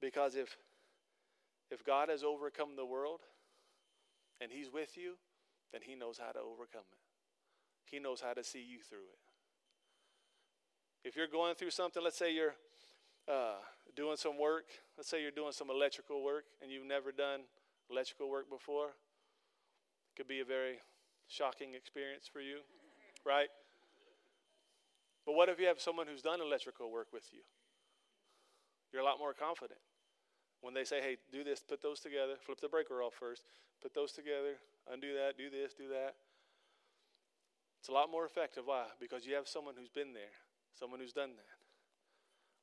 Because 0.00 0.36
if 0.36 0.56
if 1.72 1.84
God 1.84 2.10
has 2.10 2.22
overcome 2.22 2.76
the 2.76 2.86
world 2.86 3.22
and 4.40 4.50
he's 4.50 4.72
with 4.72 4.96
you, 4.96 5.14
then 5.72 5.80
he 5.84 5.94
knows 5.94 6.18
how 6.18 6.32
to 6.32 6.38
overcome 6.38 6.86
it. 6.92 6.98
He 7.84 7.98
knows 7.98 8.20
how 8.20 8.32
to 8.34 8.44
see 8.44 8.62
you 8.62 8.78
through 8.80 9.08
it. 9.08 9.18
If 11.08 11.16
you're 11.16 11.28
going 11.28 11.54
through 11.54 11.70
something, 11.70 12.02
let's 12.02 12.18
say 12.18 12.34
you're 12.34 12.54
uh, 13.28 13.60
doing 13.96 14.16
some 14.16 14.38
work, 14.38 14.66
let's 14.96 15.08
say 15.08 15.22
you're 15.22 15.30
doing 15.30 15.52
some 15.52 15.70
electrical 15.70 16.22
work 16.22 16.44
and 16.62 16.70
you've 16.70 16.86
never 16.86 17.12
done 17.12 17.40
electrical 17.90 18.28
work 18.28 18.50
before, 18.50 18.88
it 18.88 20.16
could 20.16 20.28
be 20.28 20.40
a 20.40 20.44
very 20.44 20.80
shocking 21.28 21.74
experience 21.74 22.28
for 22.30 22.40
you, 22.40 22.58
right? 23.26 23.48
But 25.24 25.34
what 25.34 25.48
if 25.48 25.60
you 25.60 25.66
have 25.66 25.80
someone 25.80 26.06
who's 26.06 26.22
done 26.22 26.40
electrical 26.40 26.90
work 26.90 27.08
with 27.12 27.28
you? 27.32 27.40
You're 28.92 29.02
a 29.02 29.04
lot 29.04 29.18
more 29.18 29.34
confident. 29.34 29.80
When 30.60 30.74
they 30.74 30.84
say, 30.84 31.00
hey, 31.00 31.18
do 31.30 31.44
this, 31.44 31.62
put 31.66 31.82
those 31.82 32.00
together, 32.00 32.34
flip 32.40 32.60
the 32.60 32.68
breaker 32.68 33.02
off 33.02 33.14
first, 33.14 33.44
put 33.82 33.94
those 33.94 34.12
together, 34.12 34.58
undo 34.90 35.14
that, 35.14 35.36
do 35.36 35.50
this, 35.50 35.74
do 35.74 35.88
that. 35.88 36.14
It's 37.80 37.88
a 37.88 37.92
lot 37.92 38.10
more 38.10 38.24
effective. 38.24 38.64
Why? 38.66 38.84
Because 39.00 39.24
you 39.26 39.34
have 39.34 39.48
someone 39.48 39.74
who's 39.78 39.88
been 39.88 40.12
there, 40.12 40.34
someone 40.78 41.00
who's 41.00 41.12
done 41.12 41.30
that. 41.36 41.58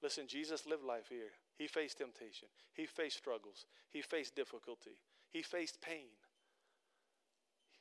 Listen, 0.03 0.27
Jesus 0.27 0.65
lived 0.65 0.83
life 0.83 1.07
here. 1.09 1.31
He 1.57 1.67
faced 1.67 1.99
temptation, 1.99 2.49
he 2.73 2.85
faced 2.85 3.17
struggles, 3.17 3.65
he 3.91 4.01
faced 4.01 4.35
difficulty, 4.35 4.99
he 5.31 5.41
faced 5.41 5.79
pain, 5.81 6.11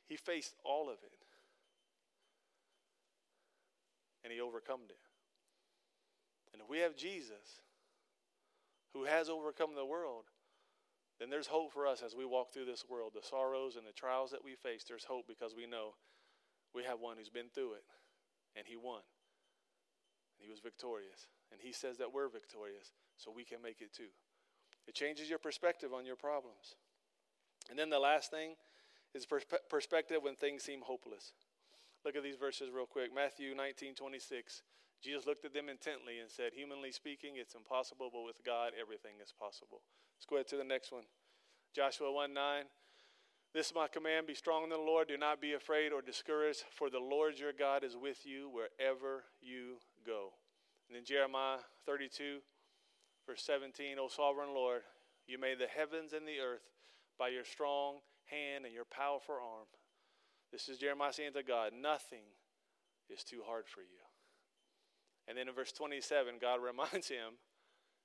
he 0.07 0.15
faced 0.15 0.55
all 0.63 0.89
of 0.89 0.97
it. 1.03 1.11
And 4.23 4.31
he 4.31 4.39
overcome 4.39 4.79
it. 4.89 4.97
And 6.53 6.61
if 6.61 6.69
we 6.69 6.79
have 6.79 6.95
Jesus, 6.95 7.61
who 8.93 9.03
has 9.03 9.29
overcome 9.29 9.75
the 9.75 9.85
world, 9.85 10.23
then 11.19 11.29
there's 11.29 11.47
hope 11.47 11.71
for 11.71 11.87
us 11.87 12.01
as 12.05 12.15
we 12.15 12.25
walk 12.25 12.53
through 12.53 12.65
this 12.65 12.83
world. 12.89 13.13
The 13.15 13.25
sorrows 13.25 13.75
and 13.75 13.87
the 13.87 13.93
trials 13.95 14.31
that 14.31 14.43
we 14.43 14.55
face, 14.55 14.83
there's 14.87 15.05
hope 15.05 15.25
because 15.27 15.55
we 15.55 15.65
know 15.65 15.95
we 16.73 16.83
have 16.83 16.99
one 16.99 17.17
who's 17.17 17.29
been 17.29 17.49
through 17.53 17.73
it 17.73 17.85
and 18.55 18.67
he 18.67 18.75
won. 18.75 19.01
And 20.35 20.43
he 20.43 20.49
was 20.49 20.59
victorious. 20.59 21.27
And 21.51 21.61
he 21.61 21.71
says 21.71 21.97
that 21.99 22.13
we're 22.13 22.27
victorious, 22.27 22.91
so 23.17 23.31
we 23.31 23.45
can 23.45 23.61
make 23.61 23.79
it 23.79 23.93
too. 23.93 24.11
It 24.87 24.95
changes 24.95 25.29
your 25.29 25.39
perspective 25.39 25.93
on 25.93 26.05
your 26.05 26.15
problems. 26.15 26.75
And 27.69 27.79
then 27.79 27.89
the 27.89 27.99
last 27.99 28.29
thing 28.29 28.55
is 29.13 29.25
perspe- 29.25 29.63
perspective 29.69 30.19
when 30.21 30.35
things 30.35 30.63
seem 30.63 30.81
hopeless. 30.81 31.33
Look 32.03 32.15
at 32.15 32.23
these 32.23 32.35
verses 32.35 32.69
real 32.73 32.85
quick. 32.85 33.13
Matthew 33.13 33.55
19 33.55 33.95
26. 33.95 34.61
Jesus 35.01 35.25
looked 35.25 35.45
at 35.45 35.53
them 35.53 35.69
intently 35.69 36.19
and 36.19 36.29
said, 36.29 36.51
Humanly 36.53 36.91
speaking, 36.91 37.35
it's 37.35 37.55
impossible, 37.55 38.09
but 38.11 38.25
with 38.25 38.43
God, 38.45 38.73
everything 38.79 39.17
is 39.21 39.33
possible. 39.33 39.81
Let's 40.17 40.25
go 40.29 40.35
ahead 40.37 40.47
to 40.49 40.57
the 40.57 40.63
next 40.63 40.91
one. 40.91 41.03
Joshua 41.75 42.11
1 42.11 42.33
9. 42.33 42.63
This 43.53 43.67
is 43.67 43.75
my 43.75 43.87
command 43.87 44.27
be 44.27 44.35
strong 44.35 44.63
in 44.63 44.69
the 44.69 44.77
Lord. 44.77 45.07
Do 45.07 45.17
not 45.17 45.39
be 45.39 45.53
afraid 45.53 45.93
or 45.93 46.01
discouraged, 46.01 46.63
for 46.71 46.89
the 46.89 46.99
Lord 46.99 47.39
your 47.39 47.53
God 47.53 47.83
is 47.83 47.95
with 47.95 48.25
you 48.25 48.49
wherever 48.49 49.23
you 49.41 49.77
go. 50.05 50.33
And 50.89 50.97
in 50.97 51.05
Jeremiah 51.05 51.59
32, 51.85 52.39
verse 53.25 53.43
17, 53.45 53.97
O 53.97 54.09
sovereign 54.09 54.53
Lord, 54.53 54.81
you 55.25 55.39
made 55.39 55.57
the 55.59 55.67
heavens 55.67 56.11
and 56.11 56.27
the 56.27 56.39
earth 56.39 56.67
by 57.17 57.29
your 57.29 57.45
strong 57.45 57.99
hand 58.25 58.65
and 58.65 58.73
your 58.73 58.85
powerful 58.85 59.35
arm. 59.35 59.67
This 60.51 60.67
is 60.67 60.77
Jeremiah 60.77 61.13
saying 61.13 61.33
to 61.33 61.43
God, 61.43 61.71
Nothing 61.73 62.27
is 63.09 63.23
too 63.23 63.41
hard 63.45 63.65
for 63.67 63.81
you. 63.81 64.03
And 65.27 65.37
then 65.37 65.47
in 65.47 65.55
verse 65.55 65.71
27, 65.71 66.35
God 66.39 66.59
reminds 66.63 67.07
him, 67.07 67.39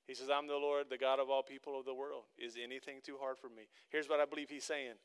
He 0.07 0.15
says, 0.15 0.29
I'm 0.29 0.47
the 0.47 0.53
Lord, 0.53 0.87
the 0.89 0.97
God 0.97 1.19
of 1.19 1.29
all 1.29 1.43
people 1.43 1.79
of 1.79 1.85
the 1.85 1.93
world. 1.93 2.23
Is 2.37 2.57
anything 2.61 2.97
too 3.03 3.17
hard 3.19 3.37
for 3.37 3.47
me? 3.47 3.69
Here's 3.89 4.09
what 4.09 4.19
I 4.19 4.25
believe 4.25 4.49
He's 4.49 4.65
saying. 4.65 4.95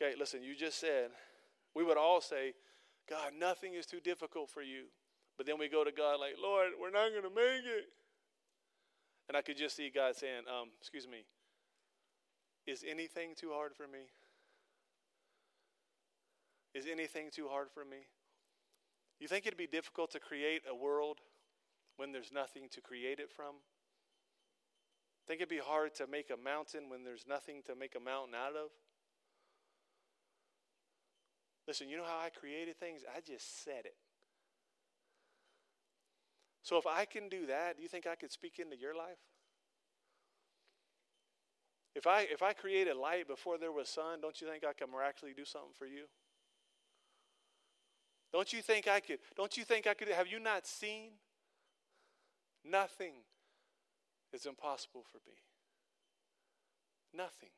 Okay, 0.00 0.14
listen, 0.18 0.42
you 0.42 0.54
just 0.54 0.80
said, 0.80 1.10
we 1.74 1.84
would 1.84 1.98
all 1.98 2.20
say, 2.20 2.54
God, 3.08 3.32
nothing 3.38 3.74
is 3.74 3.86
too 3.86 4.00
difficult 4.00 4.48
for 4.48 4.62
you. 4.62 4.84
But 5.36 5.46
then 5.46 5.58
we 5.58 5.68
go 5.68 5.84
to 5.84 5.92
God 5.92 6.20
like, 6.20 6.34
Lord, 6.40 6.70
we're 6.80 6.90
not 6.90 7.10
going 7.10 7.22
to 7.22 7.34
make 7.34 7.64
it. 7.64 7.88
And 9.28 9.36
I 9.36 9.42
could 9.42 9.56
just 9.56 9.76
see 9.76 9.90
God 9.94 10.16
saying, 10.16 10.42
um, 10.48 10.68
Excuse 10.80 11.06
me, 11.06 11.24
is 12.66 12.84
anything 12.88 13.34
too 13.36 13.50
hard 13.52 13.74
for 13.74 13.86
me? 13.86 14.10
Is 16.74 16.86
anything 16.90 17.30
too 17.32 17.48
hard 17.48 17.68
for 17.72 17.84
me? 17.84 18.06
You 19.18 19.28
think 19.28 19.46
it'd 19.46 19.58
be 19.58 19.66
difficult 19.66 20.10
to 20.12 20.20
create 20.20 20.62
a 20.70 20.74
world 20.74 21.18
when 21.96 22.12
there's 22.12 22.32
nothing 22.32 22.68
to 22.72 22.80
create 22.80 23.18
it 23.18 23.30
from? 23.30 23.56
Think 25.26 25.40
it'd 25.40 25.48
be 25.48 25.58
hard 25.58 25.94
to 25.96 26.06
make 26.06 26.30
a 26.30 26.36
mountain 26.36 26.88
when 26.88 27.04
there's 27.04 27.24
nothing 27.28 27.62
to 27.66 27.74
make 27.74 27.94
a 27.94 28.00
mountain 28.00 28.34
out 28.34 28.56
of? 28.56 28.70
Listen, 31.68 31.88
you 31.88 31.96
know 31.96 32.04
how 32.04 32.18
I 32.18 32.30
created 32.30 32.78
things? 32.80 33.02
I 33.16 33.20
just 33.20 33.62
said 33.64 33.84
it. 33.84 33.94
So 36.62 36.76
if 36.78 36.86
I 36.86 37.04
can 37.04 37.28
do 37.28 37.46
that, 37.46 37.76
do 37.76 37.82
you 37.82 37.88
think 37.88 38.06
I 38.06 38.14
could 38.14 38.32
speak 38.32 38.58
into 38.58 38.76
your 38.76 38.94
life? 38.94 39.18
If 41.94 42.06
I 42.06 42.22
if 42.22 42.42
I 42.42 42.52
created 42.52 42.96
light 42.96 43.26
before 43.26 43.58
there 43.58 43.72
was 43.72 43.88
sun, 43.88 44.20
don't 44.20 44.40
you 44.40 44.46
think 44.46 44.64
I 44.64 44.72
can 44.72 44.90
miraculously 44.90 45.34
do 45.36 45.44
something 45.44 45.72
for 45.76 45.86
you? 45.86 46.04
Don't 48.32 48.52
you 48.52 48.62
think 48.62 48.86
I 48.86 49.00
could? 49.00 49.18
Don't 49.36 49.56
you 49.56 49.64
think 49.64 49.86
I 49.86 49.94
could? 49.94 50.08
Have 50.08 50.28
you 50.28 50.38
not 50.38 50.66
seen? 50.66 51.10
Nothing 52.64 53.14
is 54.32 54.46
impossible 54.46 55.04
for 55.10 55.18
me. 55.26 55.36
Nothing. 57.14 57.50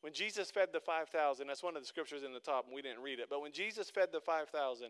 When 0.00 0.12
Jesus 0.12 0.50
fed 0.50 0.68
the 0.72 0.80
5,000, 0.80 1.46
that's 1.46 1.62
one 1.62 1.76
of 1.76 1.82
the 1.82 1.88
scriptures 1.88 2.22
in 2.22 2.32
the 2.32 2.40
top, 2.40 2.66
and 2.66 2.74
we 2.74 2.82
didn't 2.82 3.02
read 3.02 3.18
it, 3.18 3.26
but 3.30 3.40
when 3.40 3.52
Jesus 3.52 3.90
fed 3.90 4.08
the 4.12 4.20
5,000, 4.20 4.88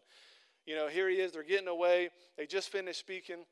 You 0.67 0.75
know, 0.77 0.89
here 0.89 1.09
he 1.09 1.17
is. 1.17 1.33
They're 1.33 1.43
getting 1.43 1.69
away. 1.69 2.09
They 2.39 2.47
just 2.47 2.71
finished 2.71 2.99
speaking. 2.99 3.45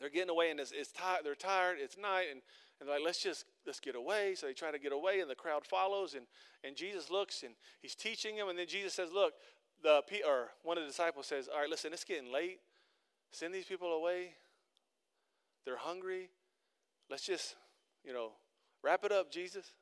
They're 0.00 0.10
getting 0.10 0.30
away, 0.30 0.50
and 0.50 0.58
it's, 0.58 0.72
it's 0.72 0.90
tired. 0.90 1.20
They're 1.24 1.36
tired. 1.36 1.76
It's 1.80 1.96
night, 1.96 2.26
and, 2.32 2.40
and 2.80 2.88
like, 2.88 3.02
let's 3.04 3.22
just 3.22 3.44
let's 3.66 3.78
get 3.78 3.94
away. 3.94 4.34
So 4.34 4.46
they 4.46 4.52
try 4.52 4.72
to 4.72 4.78
get 4.78 4.92
away, 4.92 5.20
and 5.20 5.30
the 5.30 5.36
crowd 5.36 5.64
follows. 5.64 6.14
And, 6.14 6.26
and 6.64 6.74
Jesus 6.74 7.10
looks, 7.10 7.44
and 7.44 7.54
he's 7.80 7.94
teaching 7.94 8.36
them. 8.36 8.48
And 8.48 8.58
then 8.58 8.66
Jesus 8.66 8.94
says, 8.94 9.12
"Look, 9.12 9.34
the 9.82 10.02
or 10.26 10.48
one 10.62 10.76
of 10.76 10.82
the 10.82 10.88
disciples 10.88 11.26
says, 11.26 11.48
all 11.52 11.60
right, 11.60 11.70
listen, 11.70 11.92
it's 11.92 12.04
getting 12.04 12.32
late. 12.32 12.58
Send 13.30 13.54
these 13.54 13.66
people 13.66 13.92
away. 13.92 14.34
They're 15.64 15.76
hungry. 15.76 16.30
Let's 17.10 17.24
just, 17.24 17.56
you 18.04 18.12
know, 18.12 18.32
wrap 18.82 19.04
it 19.04 19.12
up, 19.12 19.30
Jesus. 19.30 19.72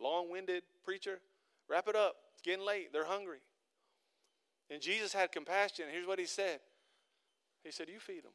Long-winded 0.00 0.62
preacher, 0.84 1.20
wrap 1.68 1.88
it 1.88 1.96
up. 1.96 2.16
It's 2.34 2.42
getting 2.42 2.64
late. 2.64 2.92
They're 2.92 3.06
hungry." 3.06 3.40
And 4.70 4.82
Jesus 4.82 5.12
had 5.12 5.32
compassion. 5.32 5.86
Here's 5.90 6.06
what 6.06 6.18
he 6.18 6.26
said 6.26 6.60
He 7.64 7.70
said, 7.70 7.88
You 7.88 8.00
feed 8.00 8.24
them. 8.24 8.32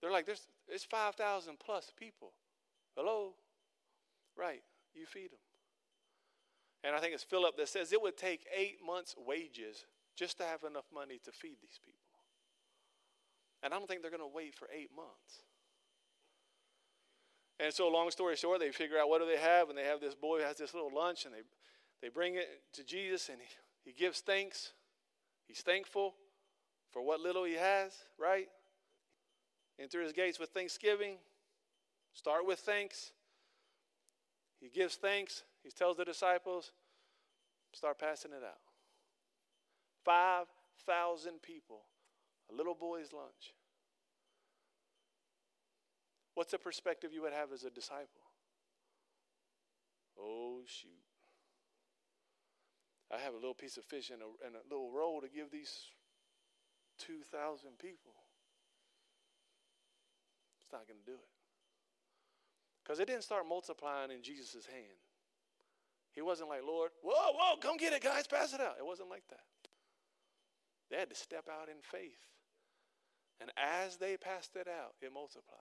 They're 0.00 0.12
like, 0.12 0.26
There's 0.26 0.46
it's 0.68 0.84
5,000 0.84 1.58
plus 1.58 1.92
people. 1.96 2.32
Hello? 2.96 3.34
Right. 4.36 4.62
You 4.94 5.06
feed 5.06 5.30
them. 5.30 5.38
And 6.84 6.94
I 6.94 7.00
think 7.00 7.14
it's 7.14 7.24
Philip 7.24 7.56
that 7.56 7.68
says 7.68 7.92
it 7.92 8.00
would 8.00 8.16
take 8.16 8.46
eight 8.56 8.78
months' 8.84 9.14
wages 9.16 9.86
just 10.14 10.36
to 10.38 10.44
have 10.44 10.62
enough 10.62 10.84
money 10.92 11.18
to 11.24 11.32
feed 11.32 11.56
these 11.60 11.80
people. 11.84 11.97
And 13.62 13.74
I 13.74 13.78
don't 13.78 13.88
think 13.88 14.02
they're 14.02 14.10
going 14.10 14.22
to 14.22 14.34
wait 14.34 14.54
for 14.54 14.68
eight 14.74 14.90
months. 14.94 15.42
And 17.60 17.74
so, 17.74 17.88
long 17.88 18.10
story 18.10 18.36
short, 18.36 18.60
they 18.60 18.70
figure 18.70 18.98
out 18.98 19.08
what 19.08 19.20
do 19.20 19.26
they 19.26 19.36
have, 19.40 19.68
and 19.68 19.76
they 19.76 19.84
have 19.84 20.00
this 20.00 20.14
boy 20.14 20.42
has 20.42 20.56
this 20.56 20.74
little 20.74 20.94
lunch, 20.94 21.24
and 21.24 21.34
they 21.34 21.42
they 22.00 22.08
bring 22.08 22.36
it 22.36 22.48
to 22.74 22.84
Jesus 22.84 23.28
and 23.28 23.38
he, 23.40 23.90
he 23.90 23.92
gives 23.92 24.20
thanks. 24.20 24.72
He's 25.46 25.60
thankful 25.60 26.14
for 26.92 27.02
what 27.02 27.20
little 27.20 27.44
he 27.44 27.54
has, 27.54 27.92
right? 28.18 28.48
Enter 29.80 30.02
his 30.02 30.12
gates 30.12 30.38
with 30.38 30.50
thanksgiving. 30.50 31.16
Start 32.12 32.46
with 32.46 32.60
thanks. 32.60 33.12
He 34.60 34.68
gives 34.68 34.96
thanks. 34.96 35.44
He 35.62 35.70
tells 35.70 35.96
the 35.96 36.04
disciples, 36.04 36.72
start 37.72 37.98
passing 37.98 38.32
it 38.32 38.44
out. 38.44 38.58
5,000 40.04 41.42
people, 41.42 41.82
a 42.50 42.54
little 42.54 42.74
boy's 42.74 43.12
lunch. 43.12 43.54
What's 46.34 46.52
the 46.52 46.58
perspective 46.58 47.12
you 47.12 47.22
would 47.22 47.32
have 47.32 47.52
as 47.52 47.64
a 47.64 47.70
disciple? 47.70 48.22
Oh, 50.18 50.60
shoot. 50.66 50.90
I 53.12 53.18
have 53.18 53.32
a 53.32 53.36
little 53.36 53.54
piece 53.54 53.76
of 53.76 53.84
fish 53.84 54.10
and 54.10 54.20
a, 54.22 54.46
and 54.46 54.54
a 54.54 54.62
little 54.70 54.90
roll 54.90 55.20
to 55.20 55.28
give 55.28 55.50
these 55.50 55.72
2,000 56.98 57.78
people. 57.78 58.12
It's 60.60 60.72
not 60.72 60.86
going 60.86 61.00
to 61.00 61.06
do 61.06 61.16
it. 61.16 61.32
Because 62.84 63.00
it 63.00 63.06
didn't 63.06 63.24
start 63.24 63.48
multiplying 63.48 64.10
in 64.10 64.22
Jesus' 64.22 64.66
hand. 64.66 65.00
He 66.12 66.22
wasn't 66.22 66.48
like, 66.48 66.62
Lord, 66.66 66.90
whoa, 67.02 67.32
whoa, 67.34 67.56
come 67.60 67.76
get 67.76 67.92
it, 67.92 68.02
guys, 68.02 68.26
pass 68.26 68.52
it 68.52 68.60
out. 68.60 68.76
It 68.78 68.84
wasn't 68.84 69.10
like 69.10 69.24
that. 69.30 69.44
They 70.90 70.96
had 70.96 71.10
to 71.10 71.16
step 71.16 71.48
out 71.48 71.68
in 71.68 71.76
faith. 71.82 72.18
And 73.40 73.50
as 73.56 73.96
they 73.96 74.16
passed 74.16 74.56
it 74.56 74.66
out, 74.68 74.94
it 75.00 75.12
multiplied. 75.12 75.58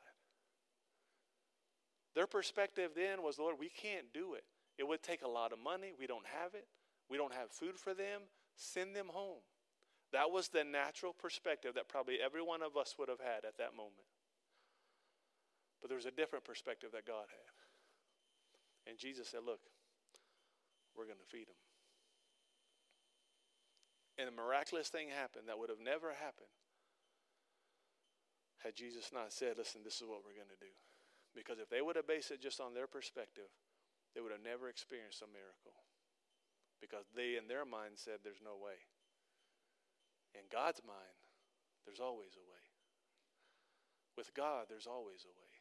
Their 2.16 2.28
perspective 2.28 2.92
then 2.96 3.22
was, 3.22 3.38
Lord, 3.38 3.58
we 3.60 3.70
can't 3.70 4.12
do 4.14 4.34
it. 4.34 4.44
It 4.78 4.88
would 4.88 5.04
take 5.04 5.22
a 5.22 5.28
lot 5.28 5.54
of 5.54 5.60
money. 5.60 5.94
We 5.98 6.08
don't 6.08 6.26
have 6.42 6.56
it. 6.56 6.68
We 7.10 7.18
don't 7.18 7.34
have 7.34 7.52
food 7.52 7.78
for 7.78 7.94
them. 7.94 8.22
Send 8.56 8.96
them 8.96 9.08
home. 9.10 9.42
That 10.14 10.32
was 10.32 10.48
the 10.48 10.64
natural 10.64 11.14
perspective 11.14 11.76
that 11.76 11.90
probably 11.90 12.18
every 12.24 12.42
one 12.42 12.64
of 12.64 12.78
us 12.78 12.96
would 12.98 13.10
have 13.10 13.20
had 13.20 13.46
at 13.46 13.58
that 13.58 13.76
moment. 13.76 14.08
But 15.82 15.90
there 15.90 15.98
was 15.98 16.06
a 16.06 16.12
different 16.12 16.46
perspective 16.46 16.90
that 16.94 17.06
God 17.06 17.26
had. 17.30 18.90
And 18.90 18.98
Jesus 18.98 19.28
said, 19.28 19.42
Look, 19.46 19.60
we're 20.96 21.06
going 21.06 21.20
to 21.20 21.30
feed 21.30 21.48
them. 21.48 21.62
And 24.18 24.30
a 24.30 24.32
miraculous 24.32 24.90
thing 24.90 25.10
happened 25.10 25.46
that 25.48 25.60
would 25.60 25.70
have 25.70 25.84
never 25.84 26.10
happened 26.14 26.50
had 28.64 28.76
Jesus 28.76 29.12
not 29.14 29.34
said, 29.34 29.58
Listen, 29.58 29.82
this 29.84 30.02
is 30.02 30.08
what 30.08 30.26
we're 30.26 30.38
going 30.38 30.52
to 30.54 30.64
do. 30.64 30.74
Because 31.36 31.60
if 31.60 31.70
they 31.70 31.82
would 31.82 31.96
have 31.96 32.10
based 32.10 32.32
it 32.32 32.42
just 32.42 32.60
on 32.60 32.74
their 32.74 32.88
perspective, 32.88 33.52
they 34.16 34.22
would 34.22 34.34
have 34.34 34.42
never 34.42 34.70
experienced 34.70 35.22
a 35.22 35.30
miracle 35.30 35.78
because 36.82 37.06
they, 37.14 37.38
in 37.38 37.46
their 37.46 37.66
mind, 37.66 37.98
said 37.98 38.22
there's 38.22 38.42
no 38.42 38.58
way. 38.58 38.82
In 40.34 40.46
God's 40.50 40.82
mind, 40.86 41.18
there's 41.86 42.02
always 42.02 42.38
a 42.38 42.46
way. 42.46 42.66
With 44.18 44.34
God, 44.34 44.66
there's 44.70 44.90
always 44.90 45.26
a 45.26 45.34
way. 45.34 45.54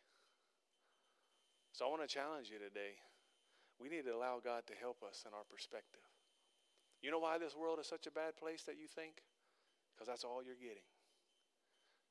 So 1.73 1.85
I 1.85 1.93
want 1.93 2.01
to 2.01 2.09
challenge 2.09 2.49
you 2.49 2.57
today. 2.57 2.97
We 3.77 3.93
need 3.93 4.09
to 4.09 4.17
allow 4.17 4.41
God 4.41 4.65
to 4.69 4.75
help 4.81 5.05
us 5.05 5.25
in 5.29 5.37
our 5.37 5.45
perspective. 5.45 6.05
You 7.05 7.13
know 7.13 7.21
why 7.21 7.37
this 7.37 7.53
world 7.53 7.77
is 7.81 7.87
such 7.87 8.09
a 8.09 8.11
bad 8.11 8.41
place 8.41 8.65
that 8.65 8.81
you 8.81 8.89
think? 8.89 9.21
Because 9.93 10.09
that's 10.09 10.25
all 10.25 10.41
you're 10.41 10.57
getting. 10.57 10.89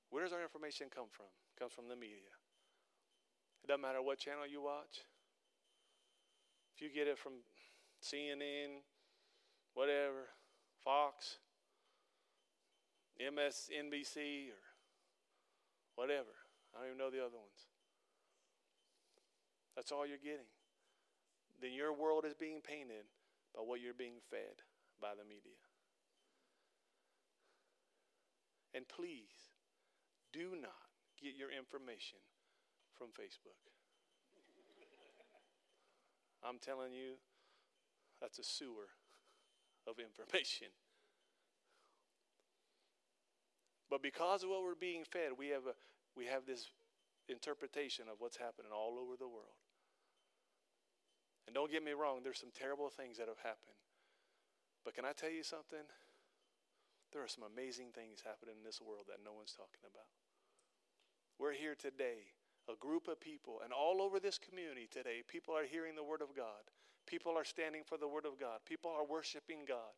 Where 0.09 0.23
does 0.23 0.33
our 0.33 0.41
information 0.41 0.87
come 0.93 1.07
from? 1.11 1.27
It 1.27 1.59
comes 1.59 1.73
from 1.73 1.87
the 1.87 1.95
media. 1.95 2.33
It 3.63 3.67
doesn't 3.67 3.81
matter 3.81 4.01
what 4.01 4.19
channel 4.19 4.45
you 4.49 4.61
watch. 4.61 5.03
If 6.75 6.81
you 6.81 6.89
get 6.93 7.07
it 7.07 7.17
from 7.17 7.33
CNN, 8.03 8.83
whatever, 9.73 10.29
Fox, 10.83 11.37
MSNBC, 13.21 14.49
or 14.49 14.61
whatever. 15.95 16.35
I 16.73 16.79
don't 16.79 16.87
even 16.87 16.97
know 16.97 17.09
the 17.09 17.23
other 17.23 17.37
ones. 17.37 17.71
That's 19.75 19.91
all 19.91 20.05
you're 20.05 20.17
getting. 20.17 20.51
Then 21.61 21.73
your 21.73 21.93
world 21.93 22.25
is 22.25 22.33
being 22.33 22.59
painted 22.61 23.07
by 23.55 23.61
what 23.61 23.79
you're 23.79 23.93
being 23.93 24.19
fed 24.29 24.63
by 25.01 25.15
the 25.17 25.23
media. 25.23 25.59
And 28.73 28.87
please, 28.87 29.44
do 30.35 30.59
not 30.59 30.91
get 31.15 31.39
your 31.39 31.47
information 31.47 32.19
from 32.91 33.15
Facebook. 33.15 33.55
I'm 36.43 36.59
telling 36.59 36.91
you, 36.91 37.15
that's 38.21 38.37
a 38.37 38.43
sewer 38.43 38.91
of 39.87 39.95
information. 39.97 40.67
But 43.89 44.03
because 44.03 44.43
of 44.43 44.49
what 44.49 44.61
we're 44.61 44.75
being 44.75 45.05
fed, 45.07 45.33
we 45.37 45.49
have, 45.49 45.65
a, 45.65 45.73
we 46.17 46.25
have 46.25 46.45
this 46.45 46.69
interpretation 47.29 48.05
of 48.11 48.19
what's 48.19 48.37
happening 48.37 48.69
all 48.75 48.99
over 48.99 49.15
the 49.17 49.29
world. 49.29 49.57
And 51.47 51.53
don't 51.53 51.71
get 51.71 51.85
me 51.85 51.93
wrong, 51.93 52.21
there's 52.21 52.41
some 52.41 52.53
terrible 52.53 52.89
things 52.89 53.17
that 53.17 53.29
have 53.29 53.41
happened. 53.41 53.77
But 54.83 54.93
can 54.93 55.05
I 55.05 55.13
tell 55.13 55.29
you 55.29 55.41
something? 55.41 55.85
There 57.13 57.21
are 57.21 57.29
some 57.29 57.45
amazing 57.45 57.93
things 57.93 58.21
happening 58.25 58.57
in 58.57 58.65
this 58.65 58.81
world 58.81 59.05
that 59.09 59.23
no 59.23 59.33
one's 59.33 59.53
talking 59.53 59.85
about. 59.85 60.09
We're 61.39 61.53
here 61.53 61.75
today, 61.75 62.31
a 62.71 62.75
group 62.75 63.07
of 63.07 63.19
people, 63.19 63.59
and 63.63 63.73
all 63.73 64.01
over 64.01 64.19
this 64.19 64.39
community 64.39 64.87
today, 64.89 65.21
people 65.27 65.53
are 65.53 65.65
hearing 65.65 65.95
the 65.95 66.03
Word 66.03 66.21
of 66.21 66.35
God. 66.35 66.71
People 67.05 67.37
are 67.37 67.43
standing 67.43 67.83
for 67.85 67.97
the 67.97 68.07
Word 68.07 68.25
of 68.25 68.39
God. 68.39 68.59
People 68.65 68.89
are 68.89 69.05
worshiping 69.05 69.67
God. 69.67 69.93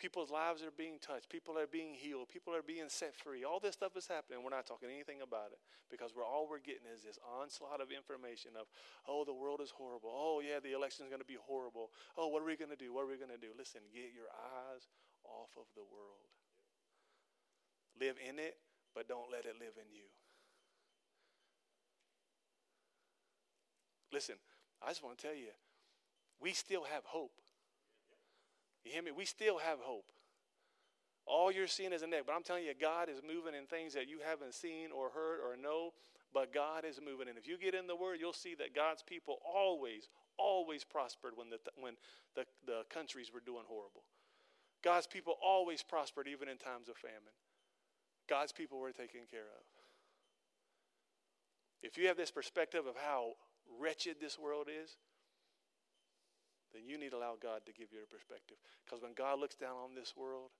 People's 0.00 0.32
lives 0.32 0.64
are 0.64 0.72
being 0.72 0.96
touched. 0.96 1.28
People 1.28 1.60
are 1.60 1.68
being 1.68 1.92
healed. 1.92 2.32
People 2.32 2.56
are 2.56 2.64
being 2.64 2.88
set 2.88 3.12
free. 3.12 3.44
All 3.44 3.60
this 3.60 3.76
stuff 3.76 3.92
is 4.00 4.08
happening. 4.08 4.40
We're 4.40 4.56
not 4.56 4.64
talking 4.64 4.88
anything 4.88 5.20
about 5.20 5.52
it 5.52 5.60
because 5.92 6.16
we're 6.16 6.24
all 6.24 6.48
we're 6.48 6.64
getting 6.64 6.88
is 6.88 7.04
this 7.04 7.20
onslaught 7.20 7.84
of 7.84 7.92
information 7.92 8.56
of, 8.56 8.64
oh, 9.04 9.28
the 9.28 9.36
world 9.36 9.60
is 9.60 9.68
horrible. 9.68 10.08
Oh, 10.08 10.40
yeah, 10.40 10.56
the 10.56 10.72
election 10.72 11.04
is 11.04 11.12
going 11.12 11.20
to 11.20 11.28
be 11.28 11.36
horrible. 11.36 11.92
Oh, 12.16 12.32
what 12.32 12.40
are 12.40 12.48
we 12.48 12.56
going 12.56 12.72
to 12.72 12.80
do? 12.80 12.96
What 12.96 13.04
are 13.04 13.12
we 13.12 13.20
going 13.20 13.34
to 13.34 13.36
do? 13.36 13.52
Listen, 13.52 13.84
get 13.92 14.16
your 14.16 14.32
eyes 14.32 14.88
off 15.20 15.52
of 15.60 15.68
the 15.76 15.84
world. 15.84 16.32
Live 18.00 18.16
in 18.24 18.40
it, 18.40 18.56
but 18.96 19.04
don't 19.04 19.28
let 19.28 19.44
it 19.44 19.60
live 19.60 19.76
in 19.76 19.92
you. 19.92 20.08
Listen, 24.12 24.36
I 24.82 24.88
just 24.88 25.02
want 25.02 25.18
to 25.18 25.26
tell 25.26 25.36
you, 25.36 25.52
we 26.40 26.52
still 26.52 26.84
have 26.84 27.04
hope. 27.04 27.32
You 28.84 28.92
hear 28.92 29.02
me? 29.02 29.10
We 29.12 29.24
still 29.24 29.58
have 29.58 29.78
hope. 29.80 30.10
All 31.26 31.52
you're 31.52 31.68
seeing 31.68 31.92
is 31.92 32.02
a 32.02 32.06
neck, 32.06 32.22
but 32.26 32.32
I'm 32.34 32.42
telling 32.42 32.64
you, 32.64 32.72
God 32.80 33.08
is 33.08 33.20
moving 33.22 33.54
in 33.54 33.66
things 33.66 33.94
that 33.94 34.08
you 34.08 34.18
haven't 34.24 34.54
seen 34.54 34.88
or 34.90 35.10
heard 35.10 35.38
or 35.38 35.56
know, 35.56 35.92
but 36.32 36.52
God 36.52 36.84
is 36.84 36.98
moving. 37.04 37.28
And 37.28 37.38
if 37.38 37.46
you 37.46 37.58
get 37.58 37.74
in 37.74 37.86
the 37.86 37.94
Word, 37.94 38.16
you'll 38.18 38.32
see 38.32 38.54
that 38.56 38.74
God's 38.74 39.02
people 39.02 39.38
always, 39.44 40.08
always 40.38 40.82
prospered 40.82 41.32
when 41.36 41.50
the, 41.50 41.58
when 41.78 41.94
the, 42.34 42.46
the 42.66 42.82
countries 42.92 43.30
were 43.32 43.40
doing 43.40 43.64
horrible. 43.68 44.02
God's 44.82 45.06
people 45.06 45.34
always 45.44 45.82
prospered 45.82 46.26
even 46.26 46.48
in 46.48 46.56
times 46.56 46.88
of 46.88 46.96
famine. 46.96 47.36
God's 48.28 48.52
people 48.52 48.78
were 48.78 48.92
taken 48.92 49.20
care 49.30 49.40
of. 49.40 49.64
If 51.82 51.98
you 51.98 52.08
have 52.08 52.16
this 52.16 52.30
perspective 52.30 52.86
of 52.86 52.94
how 52.96 53.34
wretched 53.78 54.16
this 54.20 54.38
world 54.38 54.66
is, 54.66 54.96
then 56.72 56.86
you 56.86 56.98
need 56.98 57.10
to 57.10 57.18
allow 57.18 57.34
God 57.34 57.66
to 57.66 57.72
give 57.74 57.90
you 57.90 58.02
a 58.02 58.10
perspective. 58.10 58.58
Because 58.86 59.02
when 59.02 59.14
God 59.14 59.38
looks 59.38 59.58
down 59.58 59.74
on 59.78 59.94
this 59.94 60.14
world, 60.14 60.50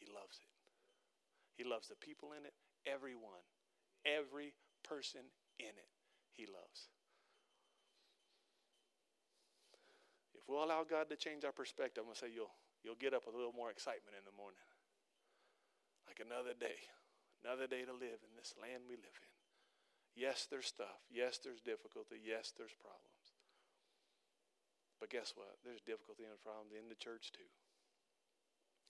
He 0.00 0.08
loves 0.08 0.40
it. 0.40 0.52
He 1.56 1.64
loves 1.64 1.88
the 1.88 2.00
people 2.00 2.32
in 2.32 2.48
it, 2.48 2.56
everyone, 2.88 3.44
every 4.08 4.56
person 4.80 5.28
in 5.60 5.72
it, 5.76 5.90
He 6.32 6.48
loves. 6.48 6.88
If 10.32 10.48
we'll 10.48 10.64
allow 10.64 10.82
God 10.82 11.12
to 11.12 11.16
change 11.16 11.44
our 11.44 11.52
perspective, 11.52 12.02
I'm 12.02 12.10
going 12.10 12.18
to 12.18 12.24
say 12.26 12.32
you'll, 12.32 12.50
you'll 12.82 12.98
get 12.98 13.12
up 13.12 13.28
with 13.28 13.36
a 13.36 13.38
little 13.38 13.54
more 13.54 13.70
excitement 13.70 14.16
in 14.16 14.24
the 14.24 14.34
morning. 14.34 14.64
Like 16.08 16.18
another 16.18 16.56
day, 16.56 16.80
another 17.44 17.68
day 17.68 17.84
to 17.84 17.92
live 17.92 18.20
in 18.24 18.32
this 18.34 18.56
land 18.58 18.88
we 18.88 18.96
live 18.96 19.16
in. 19.22 19.31
Yes, 20.14 20.46
there's 20.50 20.68
stuff. 20.68 21.00
Yes, 21.08 21.40
there's 21.42 21.64
difficulty. 21.64 22.20
Yes, 22.20 22.52
there's 22.56 22.76
problems. 22.76 23.32
But 25.00 25.10
guess 25.10 25.32
what? 25.34 25.58
There's 25.64 25.82
difficulty 25.82 26.22
and 26.22 26.38
problems 26.44 26.76
in 26.76 26.86
the 26.86 26.94
church 26.94 27.32
too. 27.32 27.48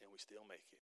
And 0.03 0.11
we 0.11 0.19
still 0.19 0.45
make 0.45 0.67
it. 0.69 0.92